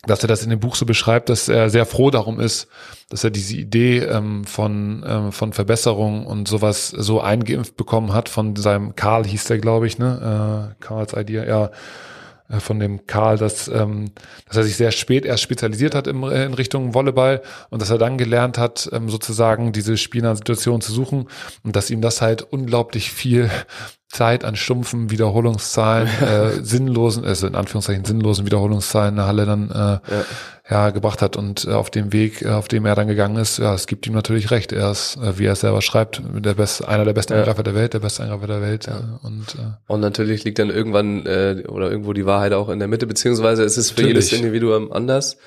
[0.06, 2.68] dass er das in dem Buch so beschreibt, dass er sehr froh darum ist,
[3.10, 8.28] dass er diese Idee ähm, von, ähm, von Verbesserung und sowas so eingeimpft bekommen hat
[8.28, 10.74] von seinem Karl hieß der, glaube ich, ne?
[10.78, 11.70] Äh, Karls Idee, ja,
[12.48, 14.10] äh, von dem Karl, dass, ähm,
[14.46, 17.90] dass er sich sehr spät erst spezialisiert hat im, äh, in Richtung Volleyball und dass
[17.90, 21.28] er dann gelernt hat, ähm, sozusagen diese spielnahen Situationen zu suchen
[21.62, 23.50] und dass ihm das halt unglaublich viel
[24.14, 29.70] Zeit an stumpfen Wiederholungszahlen, äh, sinnlosen, also in Anführungszeichen sinnlosen Wiederholungszahlen in der Halle dann
[29.70, 30.00] äh, ja.
[30.70, 33.58] ja gebracht hat und äh, auf dem Weg, äh, auf dem er dann gegangen ist,
[33.58, 34.72] ja, es gibt ihm natürlich recht.
[34.72, 37.40] Er ist, äh, wie er es selber schreibt, der best, einer der besten ja.
[37.40, 38.86] Angreifer der Welt, der beste Angreifer der Welt.
[38.86, 38.98] Ja.
[38.98, 42.78] Äh, und, äh, und natürlich liegt dann irgendwann äh, oder irgendwo die Wahrheit auch in
[42.78, 44.30] der Mitte, beziehungsweise es ist für natürlich.
[44.30, 45.38] jedes Individuum anders.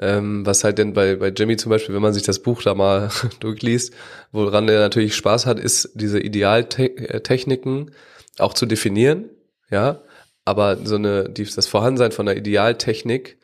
[0.00, 2.74] Ähm, was halt denn bei, bei Jimmy zum Beispiel, wenn man sich das Buch da
[2.74, 3.10] mal
[3.40, 3.92] durchliest,
[4.32, 7.90] woran er natürlich Spaß hat, ist diese Idealtechniken,
[8.38, 9.30] auch zu definieren,
[9.70, 10.02] ja,
[10.44, 13.38] aber so eine, die, das Vorhandensein von einer Idealtechnik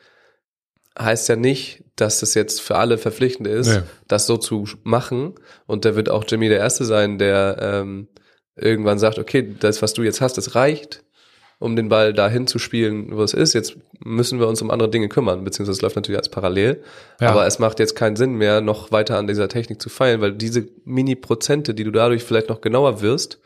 [0.99, 3.81] heißt ja nicht, dass das jetzt für alle verpflichtend ist, nee.
[4.07, 5.35] das so zu machen.
[5.65, 8.07] Und da wird auch Jimmy der Erste sein, der ähm,
[8.55, 11.03] irgendwann sagt, okay, das, was du jetzt hast, das reicht,
[11.59, 13.53] um den Ball dahin zu spielen, wo es ist.
[13.53, 16.83] Jetzt müssen wir uns um andere Dinge kümmern, beziehungsweise es läuft natürlich als parallel.
[17.19, 17.29] Ja.
[17.29, 20.33] Aber es macht jetzt keinen Sinn mehr, noch weiter an dieser Technik zu feilen, weil
[20.33, 23.39] diese Mini-Prozente, die du dadurch vielleicht noch genauer wirst,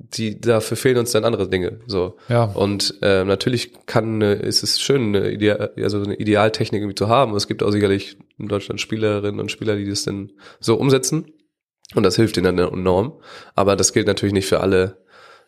[0.00, 1.80] die dafür fehlen uns dann andere Dinge.
[1.86, 2.16] So.
[2.28, 2.44] Ja.
[2.44, 7.08] Und äh, natürlich kann äh, ist es schön, eine, Ideal, also eine Idealtechnik irgendwie zu
[7.08, 7.34] haben.
[7.34, 11.32] Es gibt auch sicherlich in Deutschland Spielerinnen und Spieler, die das dann so umsetzen.
[11.94, 13.20] Und das hilft ihnen dann enorm.
[13.54, 14.98] Aber das gilt natürlich nicht für alle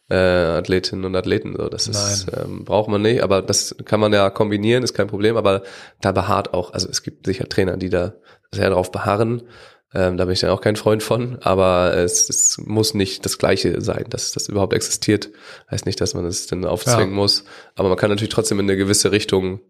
[0.08, 1.54] äh, Athletinnen und Athleten.
[1.56, 5.06] So, das ist, ähm, braucht man nicht, aber das kann man ja kombinieren, ist kein
[5.06, 5.36] Problem.
[5.36, 5.62] Aber
[6.00, 8.14] da beharrt auch, also es gibt sicher Trainer, die da
[8.52, 9.42] sehr drauf beharren.
[9.92, 13.38] Ähm, da bin ich dann auch kein Freund von, aber es, es muss nicht das
[13.38, 15.30] Gleiche sein, dass das überhaupt existiert.
[15.70, 17.16] Heißt nicht, dass man es dann aufzwingen Ja.
[17.16, 17.44] muss,
[17.74, 19.60] aber man kann natürlich trotzdem in eine gewisse Richtung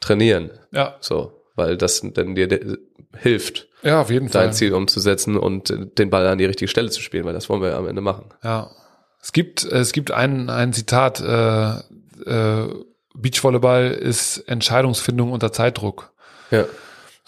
[0.00, 0.50] trainieren.
[0.72, 2.76] Ja, So, weil das dann dir
[3.16, 4.42] hilft, ja, auf jeden Fall.
[4.44, 7.62] dein Ziel umzusetzen und den Ball an die richtige Stelle zu spielen, weil das wollen
[7.62, 8.26] wir ja am Ende machen.
[8.44, 8.70] Ja.
[9.22, 11.78] Es gibt, es gibt ein, ein Zitat, äh,
[12.30, 12.68] äh,
[13.14, 16.12] Beachvolleyball ist Entscheidungsfindung unter Zeitdruck.
[16.50, 16.66] Ja.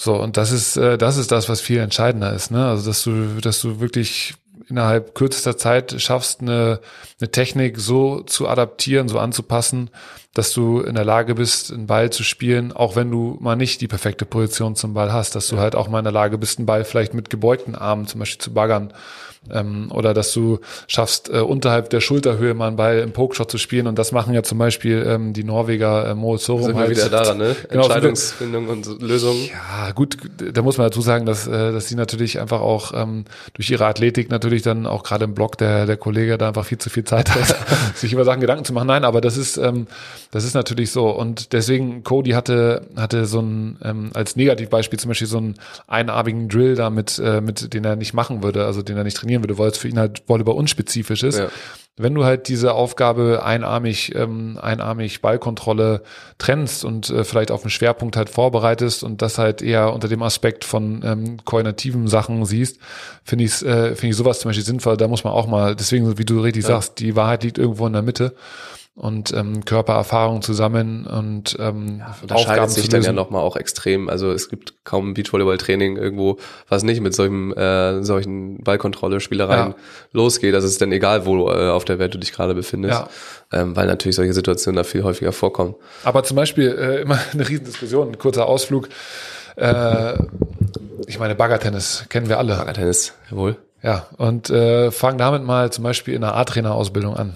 [0.01, 2.69] So, und das ist, äh, das ist das, was viel entscheidender ist, ne?
[2.69, 4.35] Also, dass du, dass du wirklich
[4.69, 6.81] innerhalb kürzester Zeit schaffst, eine,
[7.21, 9.91] eine Technik so zu adaptieren, so anzupassen,
[10.35, 13.81] dass du in der Lage bist, einen Ball zu spielen, auch wenn du mal nicht
[13.81, 16.59] die perfekte Position zum Ball hast, dass du halt auch mal in der Lage bist,
[16.59, 18.93] einen Ball vielleicht mit gebeugten Armen zum Beispiel zu baggern.
[19.53, 23.59] Ähm, oder dass du schaffst, äh, unterhalb der Schulterhöhe mal einen Ball im Pokeshot zu
[23.59, 23.87] spielen.
[23.87, 26.91] Und das machen ja zum Beispiel ähm, die Norweger äh, Mo Sorum Sind wir halt.
[26.91, 27.57] wieder daran, ne?
[27.69, 29.49] Genau, Entscheidungsfindung und so Lösungen.
[29.51, 30.17] ja, gut,
[30.53, 33.25] da muss man dazu sagen, dass, äh, dass sie natürlich einfach auch ähm,
[33.55, 36.79] durch ihre Athletik natürlich dann auch gerade im Blog der, der Kollege da einfach viel
[36.79, 37.57] zu viel Zeit hat,
[37.95, 38.89] sich über Sachen Gedanken zu machen.
[38.89, 39.87] Nein, aber das ist, ähm,
[40.31, 41.11] das ist natürlich so.
[41.11, 45.55] Und deswegen, Cody hatte, hatte so ein, ähm, als Negativbeispiel zum Beispiel so einen
[45.87, 49.19] einarmigen Drill da mit, äh, mit, den er nicht machen würde, also den er nicht
[49.29, 51.39] trainieren würde, weil es für ihn halt Volleyball unspezifisch ist.
[51.39, 51.49] Ja.
[52.01, 56.03] Wenn du halt diese Aufgabe einarmig, ähm, einarmig Ballkontrolle
[56.39, 60.23] trennst und äh, vielleicht auf einen Schwerpunkt halt vorbereitest und das halt eher unter dem
[60.23, 62.79] Aspekt von ähm, koordinativen Sachen siehst,
[63.25, 64.97] finde ich äh, finde ich sowas zum Beispiel sinnvoll.
[64.97, 67.93] Da muss man auch mal, deswegen, wie du richtig sagst, die Wahrheit liegt irgendwo in
[67.93, 68.35] der Mitte
[68.99, 74.09] und ähm, Körpererfahrung zu sammeln und ähm, unterscheidet sich dann ja nochmal auch extrem.
[74.09, 76.39] Also es gibt kaum Beachvolleyball-Training irgendwo,
[76.69, 79.75] was nicht mit solchen, äh, solchen Ballkontrolle-Spielereien Ja.
[80.13, 80.53] losgeht.
[80.53, 82.99] Das ist dann egal, wo äh, auf der Welt du dich gerade befindest.
[83.53, 83.61] Ja.
[83.61, 85.77] Ähm, weil natürlich solche Situationen da viel häufiger vorkommen.
[86.03, 88.89] Aber zum Beispiel äh, immer eine Riesendiskussion, ein kurzer Ausflug.
[89.57, 90.15] Äh,
[91.07, 92.65] ich meine, Baggertennis kennen wir alle.
[92.73, 93.57] Tennis, jawohl.
[93.83, 97.35] Ja, und äh, fang damit mal zum Beispiel in einer A-Trainer-Ausbildung an.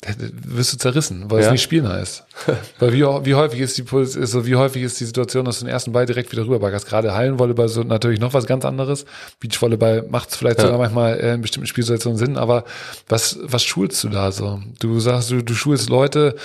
[0.00, 0.10] Da
[0.44, 1.52] wirst du zerrissen, weil es Ja.
[1.52, 2.22] nicht spielnah ist.
[2.78, 5.64] weil wie, wie häufig ist die ist so wie häufig ist die Situation, dass du
[5.64, 6.86] den ersten Ball direkt wieder rüberbaggerst.
[6.86, 9.06] Gerade Hallenvolleyball ist so natürlich noch was ganz anderes.
[9.40, 10.66] Beachvolleyball macht es vielleicht Ja.
[10.66, 12.62] sogar manchmal äh, in bestimmten Spielsituationen Sinn, aber
[13.08, 14.60] was was schulst du da so?
[14.78, 16.36] Du sagst, du, du schulst Leute,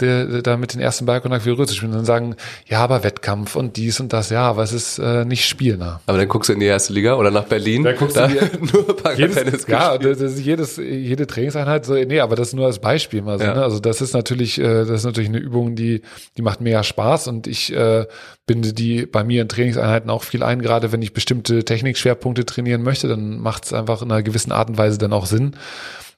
[0.00, 2.34] der, da mit den ersten Ballkontakt wieder rüber zu spielen und dann sagen,
[2.66, 6.00] ja, aber Wettkampf und dies und das, ja, aber es ist äh, nicht spielnah.
[6.06, 7.84] Aber dann guckst du in die erste Liga oder nach Berlin.
[7.84, 12.20] Dann guckst da du dir- nur Jedes, ja, das ist jedes, jede Trainingseinheit so, nee,
[12.20, 13.54] aber das nur als Beispiel mal so, Ja.
[13.54, 13.62] ne?
[13.62, 16.02] Also das ist natürlich, äh, das ist natürlich eine Übung, die,
[16.36, 18.06] die macht mega Spaß und ich äh,
[18.46, 22.82] binde die bei mir in Trainingseinheiten auch viel ein, gerade wenn ich bestimmte Technikschwerpunkte trainieren
[22.82, 25.56] möchte, dann macht es einfach in einer gewissen Art und Weise dann auch Sinn.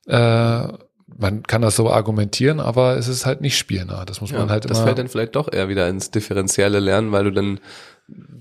[0.07, 0.69] Äh,
[1.17, 4.05] man kann das so argumentieren, aber es ist halt nicht spielnah.
[4.05, 4.87] Das muss Ja, man halt das immer.
[4.87, 7.61] fällt dann vielleicht doch eher wieder ins differenzielle Lernen, weil du dann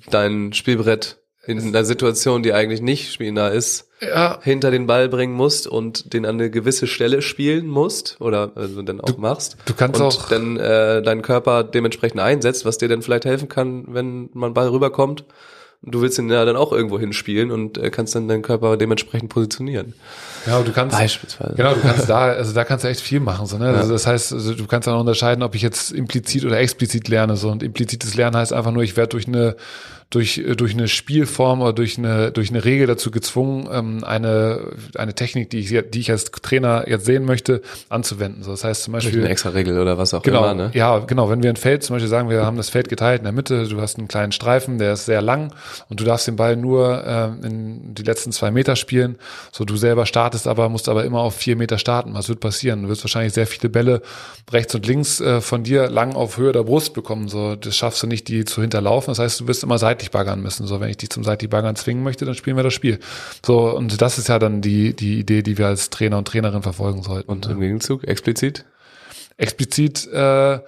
[0.10, 5.34] dein Spielbrett in einer Situation, die eigentlich nicht spielnah ist, ja, hinter den Ball bringen
[5.34, 9.58] musst und den an eine gewisse Stelle spielen musst oder also dann auch machst.
[9.66, 13.50] du kannst und auch- dann äh, deinen Körper dementsprechend einsetzt, was dir dann vielleicht helfen
[13.50, 15.26] kann, wenn man Ball rüberkommt.
[15.86, 19.28] Du willst ihn ja dann auch irgendwo hinspielen und äh, kannst dann deinen Körper dementsprechend
[19.30, 19.94] positionieren.
[20.48, 21.56] ja, du kannst Beispielsweise.
[21.58, 23.48] Genau, du kannst da, also da kannst du echt viel machen.
[23.48, 23.66] So, ne?
[23.66, 23.74] Ja.
[23.80, 27.10] also das heißt, also du kannst dann auch unterscheiden, ob ich jetzt implizit oder explizit
[27.10, 27.36] lerne.
[27.36, 29.58] So und implizites Lernen heißt einfach nur, ich werde durch eine
[30.14, 34.74] durch äh, durch eine Spielform oder durch eine durch eine Regel dazu gezwungen, ähm, eine
[34.96, 38.44] eine Technik, die ich die ich als Trainer jetzt sehen möchte, anzuwenden.
[38.44, 40.54] So, das heißt zum Durch Beispiel eine extra Regel oder was auch Genau, immer.
[40.54, 40.72] Ne?
[40.74, 41.30] ja, genau.
[41.30, 43.68] Wenn wir ein Feld, zum Beispiel sagen, wir haben das Feld geteilt in der Mitte,
[43.68, 45.54] du hast einen kleinen Streifen, der ist sehr lang
[45.90, 49.18] und du darfst den Ball nur äh, in die letzten zwei Meter spielen.
[49.52, 52.14] So, du selber startest aber, musst aber immer auf vier Meter starten.
[52.14, 52.84] Was wird passieren?
[52.84, 54.02] Du wirst wahrscheinlich sehr viele Bälle
[54.52, 57.28] rechts und links äh, von dir lang auf Höhe der Brust bekommen.
[57.28, 59.12] So, das schaffst du nicht, die zu hinterlaufen.
[59.12, 60.68] Das heißt, du wirst immer seitlich baggern müssen.
[60.68, 63.00] So, wenn ich dich zum seitlich baggern zwingen möchte, dann spielen wir das Spiel.
[63.46, 66.62] So, und das ist ja dann die, die Idee, die wir als Trainer und Trainerin
[66.64, 67.30] verfolgen sollten.
[67.32, 68.66] Und im Gegenzug explizit?
[69.38, 70.60] Explizit äh,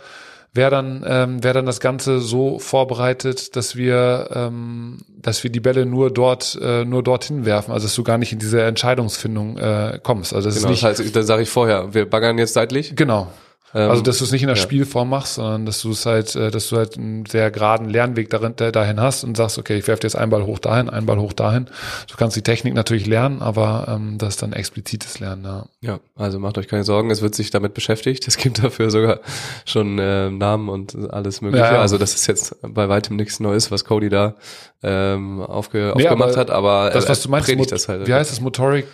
[0.54, 5.60] wäre dann, ähm, wäre dann das Ganze so vorbereitet, dass wir, ähm, dass wir die
[5.60, 9.58] Bälle nur dort, äh, nur dorthin werfen, also dass du gar nicht in diese Entscheidungsfindung
[9.58, 10.34] äh, kommst.
[10.34, 12.96] Also das Genau, ist das nicht, heißt, da sage ich vorher, wir baggern jetzt seitlich.
[12.96, 13.32] genau.
[13.76, 14.62] Ähm, Also dass du es nicht in der ja.
[14.64, 18.30] Spielform machst, sondern dass du es halt, äh, dass du halt einen sehr geraden Lernweg
[18.30, 21.06] darin, da- dahin hast und sagst, okay, ich werfe jetzt einen Ball hoch dahin, einen
[21.06, 21.66] Ball hoch dahin.
[22.10, 25.44] Du kannst die Technik natürlich lernen, aber ähm, das ist dann explizites Lernen.
[25.44, 25.66] Ja.
[25.82, 28.28] Ja, also macht euch keine Sorgen, es wird sich damit beschäftigt.
[28.28, 29.20] Es gibt dafür sogar
[29.66, 31.66] schon äh, Namen und alles Mögliche.
[31.66, 31.82] Ja.
[31.82, 34.36] Also das ist jetzt bei weitem nichts Neues, was Cody da
[34.84, 38.08] ähm, aufge Nee, aufgemacht aber hat, aber Das, er was du meinst, predigt das halt.
[38.08, 38.86] wie heißt es, Motoric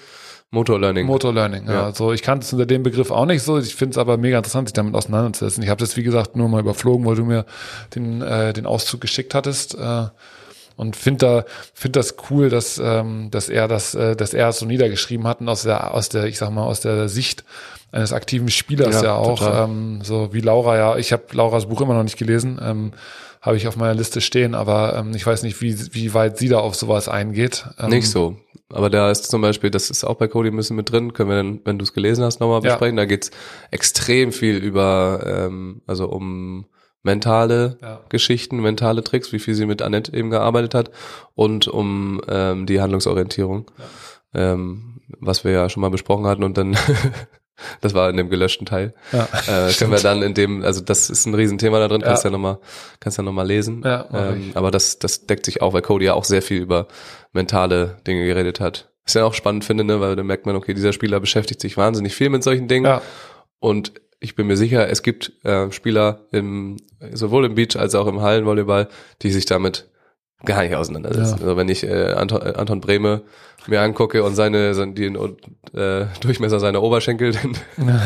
[0.51, 1.07] Motor Learning.
[1.07, 1.65] Motor Learning.
[1.65, 1.73] Ja.
[1.73, 1.93] Ja.
[1.93, 3.57] So, ich kannte es unter dem Begriff auch nicht so.
[3.57, 5.63] Ich finde es aber mega interessant, sich damit auseinanderzusetzen.
[5.63, 7.45] Ich habe das, wie gesagt, nur mal überflogen, weil du mir
[7.95, 9.75] den, äh, den Auszug geschickt hattest.
[9.75, 10.07] Äh,
[10.75, 14.59] und finde da find das cool, dass ähm, dass er das äh, dass er es
[14.59, 17.43] so niedergeschrieben hat und aus der aus der ich sag mal aus der Sicht
[17.91, 21.81] eines aktiven Spielers ja, Ja, auch ähm, so wie Laura ja ich habe Lauras Buch
[21.81, 22.93] immer noch nicht gelesen ähm,
[23.41, 26.47] habe ich auf meiner Liste stehen aber ähm, ich weiß nicht wie wie weit sie
[26.47, 28.37] da auf sowas eingeht ähm, Nicht so.
[28.73, 31.29] Aber da ist zum Beispiel, das ist auch bei Cody ein bisschen mit drin, können
[31.29, 32.69] wir dann, wenn du es gelesen hast, nochmal Ja.
[32.71, 32.97] besprechen.
[32.97, 33.31] Da geht's
[33.71, 36.65] extrem viel über, ähm, also um
[37.03, 38.01] mentale Ja.
[38.09, 40.91] Geschichten, mentale Tricks, wie viel sie mit Annette eben gearbeitet hat
[41.35, 43.71] und um ähm, die Handlungsorientierung,
[44.33, 46.77] ähm, was wir ja schon mal besprochen hatten und dann
[47.81, 48.93] Das war in dem gelöschten Teil.
[49.11, 52.23] Ja, Äh, können wir dann in dem, also das ist ein Riesenthema da drin, kannst
[52.23, 52.29] Ja.
[52.29, 52.59] ja, nochmal,
[52.99, 53.81] kannst ja nochmal lesen.
[53.83, 56.87] Ja, ähm, aber das, das deckt sich auch, weil Cody ja auch sehr viel über
[57.33, 58.89] mentale Dinge geredet hat.
[59.05, 61.61] Was ich ja auch spannend finde, ne, weil dann merkt man, okay, dieser Spieler beschäftigt
[61.61, 62.85] sich wahnsinnig viel mit solchen Dingen.
[62.85, 63.01] ja,
[63.59, 66.77] Und ich bin mir sicher, es gibt äh, Spieler im,
[67.11, 68.87] sowohl im Beach als auch im Hallenvolleyball,
[69.23, 69.89] die sich damit
[70.45, 71.37] gar nicht auseinandersetzen.
[71.37, 71.43] Ja.
[71.43, 73.21] Also wenn ich äh, Anton, äh, Anton Brehme
[73.67, 77.33] mir angucke und seine, seine den äh, Durchmesser seiner Oberschenkel,
[77.77, 78.01] dann,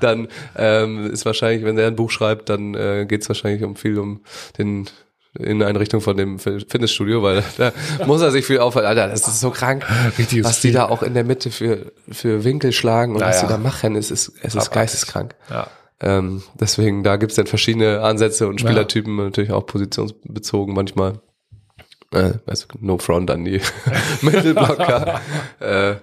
[0.00, 3.76] dann ähm, ist wahrscheinlich, wenn er ein Buch schreibt, dann äh, geht es wahrscheinlich um
[3.76, 4.20] viel um
[4.58, 4.88] den
[5.38, 7.72] in eine Richtung von dem Fitnessstudio, weil da
[8.06, 8.88] muss er sich viel aufhalten.
[8.88, 9.84] Alter, das ist so krank,
[10.18, 13.42] Richtiges was die da auch in der Mitte für, für Winkel schlagen und was Naja.
[13.42, 15.34] die da machen, es ist, es ist geisteskrank.
[15.50, 15.68] ja.
[16.00, 21.20] Ähm, deswegen, da gibt's dann verschiedene Ansätze und Spielertypen, natürlich auch positionsbezogen manchmal.
[22.12, 23.60] Äh, also no front an die
[24.22, 25.20] Mittelblocker.
[25.60, 25.96] äh,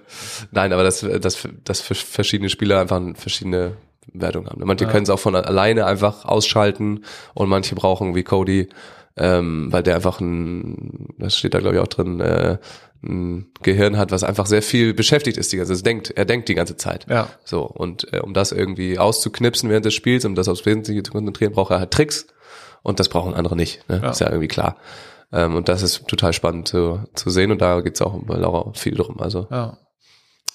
[0.50, 3.76] nein, aber dass, dass, dass für verschiedene Spieler einfach verschiedene
[4.12, 4.62] Wertungen haben.
[4.64, 7.04] Manche können es auch von alleine einfach ausschalten
[7.34, 8.68] und manche brauchen wie Cody,
[9.16, 12.58] ähm, weil der einfach ein, das steht da glaube ich auch drin, äh,
[13.04, 15.52] ein Gehirn hat, was einfach sehr viel beschäftigt ist.
[15.52, 17.06] Die ganze, es denkt, er denkt die ganze Zeit.
[17.08, 17.28] Ja.
[17.44, 21.12] So, und äh, um das irgendwie auszuknipsen während des Spiels, um das aufs Wesentliche zu
[21.12, 22.26] konzentrieren, braucht er halt Tricks
[22.82, 23.88] und das brauchen andere nicht.
[23.88, 24.00] Ne?
[24.02, 24.10] Ja.
[24.10, 24.76] Ist ja irgendwie klar.
[25.32, 28.72] Ähm, und das ist total spannend zu, zu sehen und da geht's auch bei Laura
[28.74, 29.20] viel drum.
[29.20, 29.78] Also ja.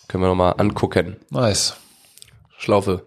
[0.08, 1.18] können wir nochmal angucken.
[1.30, 1.76] Nice.
[2.58, 3.06] Schlaufe.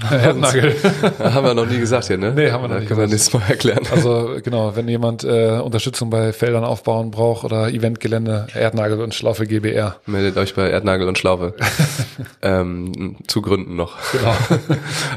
[0.08, 0.74] Herdnagel.
[1.18, 2.32] haben wir noch nie gesagt hier, ne?
[2.34, 3.12] Nee, haben wir noch nie Können wir gesagt.
[3.12, 3.82] nächstes Mal erklären.
[3.90, 9.46] Also genau, wenn jemand äh, Unterstützung bei Feldern aufbauen braucht oder Eventgelände, Erdnagel und Schlaufe
[9.46, 9.96] GBR.
[10.06, 11.54] Meldet euch bei Erdnagel und Schlaufe.
[12.42, 13.96] ähm, zu Gründen noch.
[14.12, 14.34] Genau.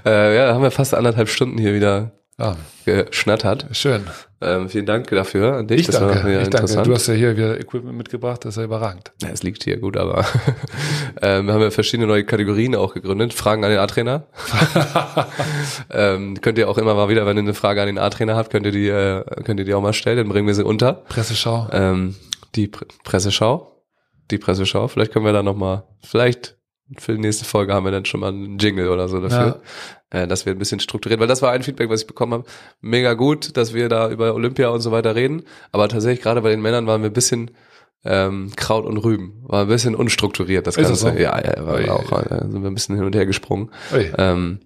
[0.05, 2.55] äh, ja, da haben wir fast anderthalb Stunden hier wieder Ja,
[2.85, 3.65] geschnattert.
[3.71, 4.03] schön.
[4.39, 5.81] Ähm, vielen Dank dafür an dich.
[5.81, 6.15] Ich danke.
[6.15, 6.83] war wieder Ich danke.
[6.83, 9.11] Du hast ja hier wieder Equipment mitgebracht, das ist ja überragend.
[9.21, 10.25] Ja, es liegt hier gut, aber
[11.21, 13.33] ähm, wir haben ja verschiedene neue Kategorien auch gegründet.
[13.33, 14.27] Fragen an den A-Trainer.
[15.89, 18.51] ähm, könnt ihr auch immer mal wieder, wenn ihr eine Frage an den A-Trainer habt,
[18.51, 20.93] könnt ihr die, äh, könnt ihr die auch mal stellen, dann bringen wir sie unter.
[20.93, 21.69] Presseschau.
[21.71, 22.15] Ähm,
[22.55, 23.83] die Pre Presseschau.
[24.29, 24.87] Die Presseschau.
[24.87, 26.57] Vielleicht können wir da noch mal, vielleicht
[26.97, 29.61] für die nächste Folge haben wir dann schon mal einen Jingle oder so dafür.
[30.09, 32.45] Äh, dass wir ein bisschen strukturiert, weil das war ein Feedback, was ich bekommen habe.
[32.79, 35.43] Mega gut, dass wir da über Olympia und so weiter reden.
[35.73, 37.51] Aber tatsächlich gerade bei den Männern waren wir ein bisschen
[38.05, 39.43] ähm, Kraut und Rüben.
[39.43, 41.17] War ein bisschen unstrukturiert, das Ist das Ganze.
[41.17, 41.23] so?
[41.23, 43.69] Ja, ja, war auch, äh, sind wir ein bisschen hin und her gesprungen.
[43.93, 44.09] Ui.
[44.17, 44.59] Ähm,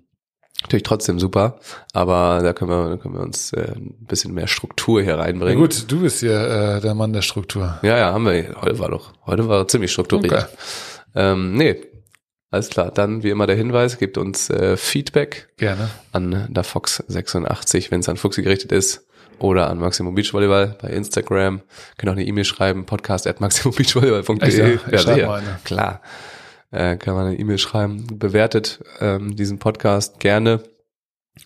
[0.62, 1.60] natürlich trotzdem super,
[1.92, 5.60] aber da können wir, da können wir uns äh, ein bisschen mehr Struktur hier reinbringen.
[5.60, 6.40] gut, du bist hier
[6.78, 7.80] äh, der Mann der Struktur.
[7.82, 8.56] Ja, ja, haben wir.
[8.62, 10.32] Heute war doch, heute war ziemlich strukturiert.
[10.34, 10.46] Okay.
[11.16, 11.82] Ähm, nee,
[12.52, 12.92] alles klar.
[12.92, 15.90] Dann wie immer der Hinweis, gebt uns äh, Feedback Gerne.
[16.12, 19.06] an der Fox 86, wenn es an Fuxi gerichtet ist.
[19.40, 21.62] Oder an Maximum Beachvolleyball bei Instagram.
[21.98, 24.78] Könnt auch eine E-Mail schreiben, podcast at maximumbeachvolleyball.de.
[24.92, 25.34] Ja?
[25.34, 25.60] Eine.
[25.64, 26.02] Klar.
[26.70, 28.06] Äh, kann man eine E-Mail schreiben.
[28.20, 30.62] Bewertet ähm, diesen Podcast gerne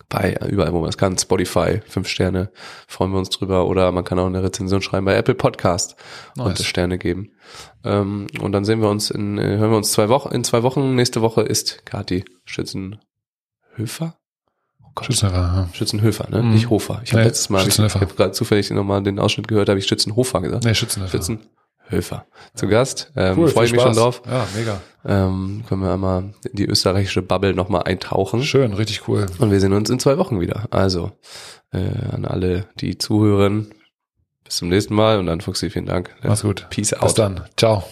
[0.08, 1.18] bei äh, überall, wo man es kann.
[1.18, 2.50] Spotify, fünf Sterne,
[2.86, 3.66] freuen wir uns drüber.
[3.66, 5.96] Oder man kann auch eine Rezension schreiben bei Apple Podcast
[6.36, 6.64] und Nice.
[6.64, 7.32] Sterne geben.
[7.84, 10.62] Ähm, und dann sehen wir uns in, äh, hören wir uns zwei Wochen, in zwei
[10.62, 10.94] Wochen.
[10.94, 14.16] Nächste Woche ist Kati Schützenhöfer?
[14.98, 15.68] Oh ja.
[15.74, 16.42] Schützenhöfer, ne?
[16.42, 16.52] Mhm.
[16.54, 17.00] Nicht Hofer.
[17.04, 18.00] Ich habe Nee, letztes Mal, ich, ich Schützenhöfer.
[18.00, 20.64] habe gerade zufällig nochmal den Ausschnitt gehört, habe ich Schützenhofer gesagt.
[20.64, 20.74] Nee.
[20.74, 21.38] Schützenhöfer.
[21.88, 23.12] Höfer zu Gast.
[23.16, 24.22] Ähm, Cool, Freue ich mich schon drauf.
[24.26, 24.80] Ja, mega.
[25.04, 28.42] Ähm, können wir einmal in die österreichische Bubble nochmal eintauchen.
[28.42, 29.26] Schön, richtig cool.
[29.38, 30.66] Und wir sehen uns in zwei Wochen wieder.
[30.70, 31.12] Also
[31.72, 31.78] äh,
[32.12, 33.72] an alle, die zuhören,
[34.44, 36.14] bis zum nächsten Mal und dann Fuxi, vielen Dank.
[36.22, 36.66] Mach's gut.
[36.70, 37.18] Peace Bis out.
[37.18, 37.42] dann.
[37.56, 37.84] Ciao.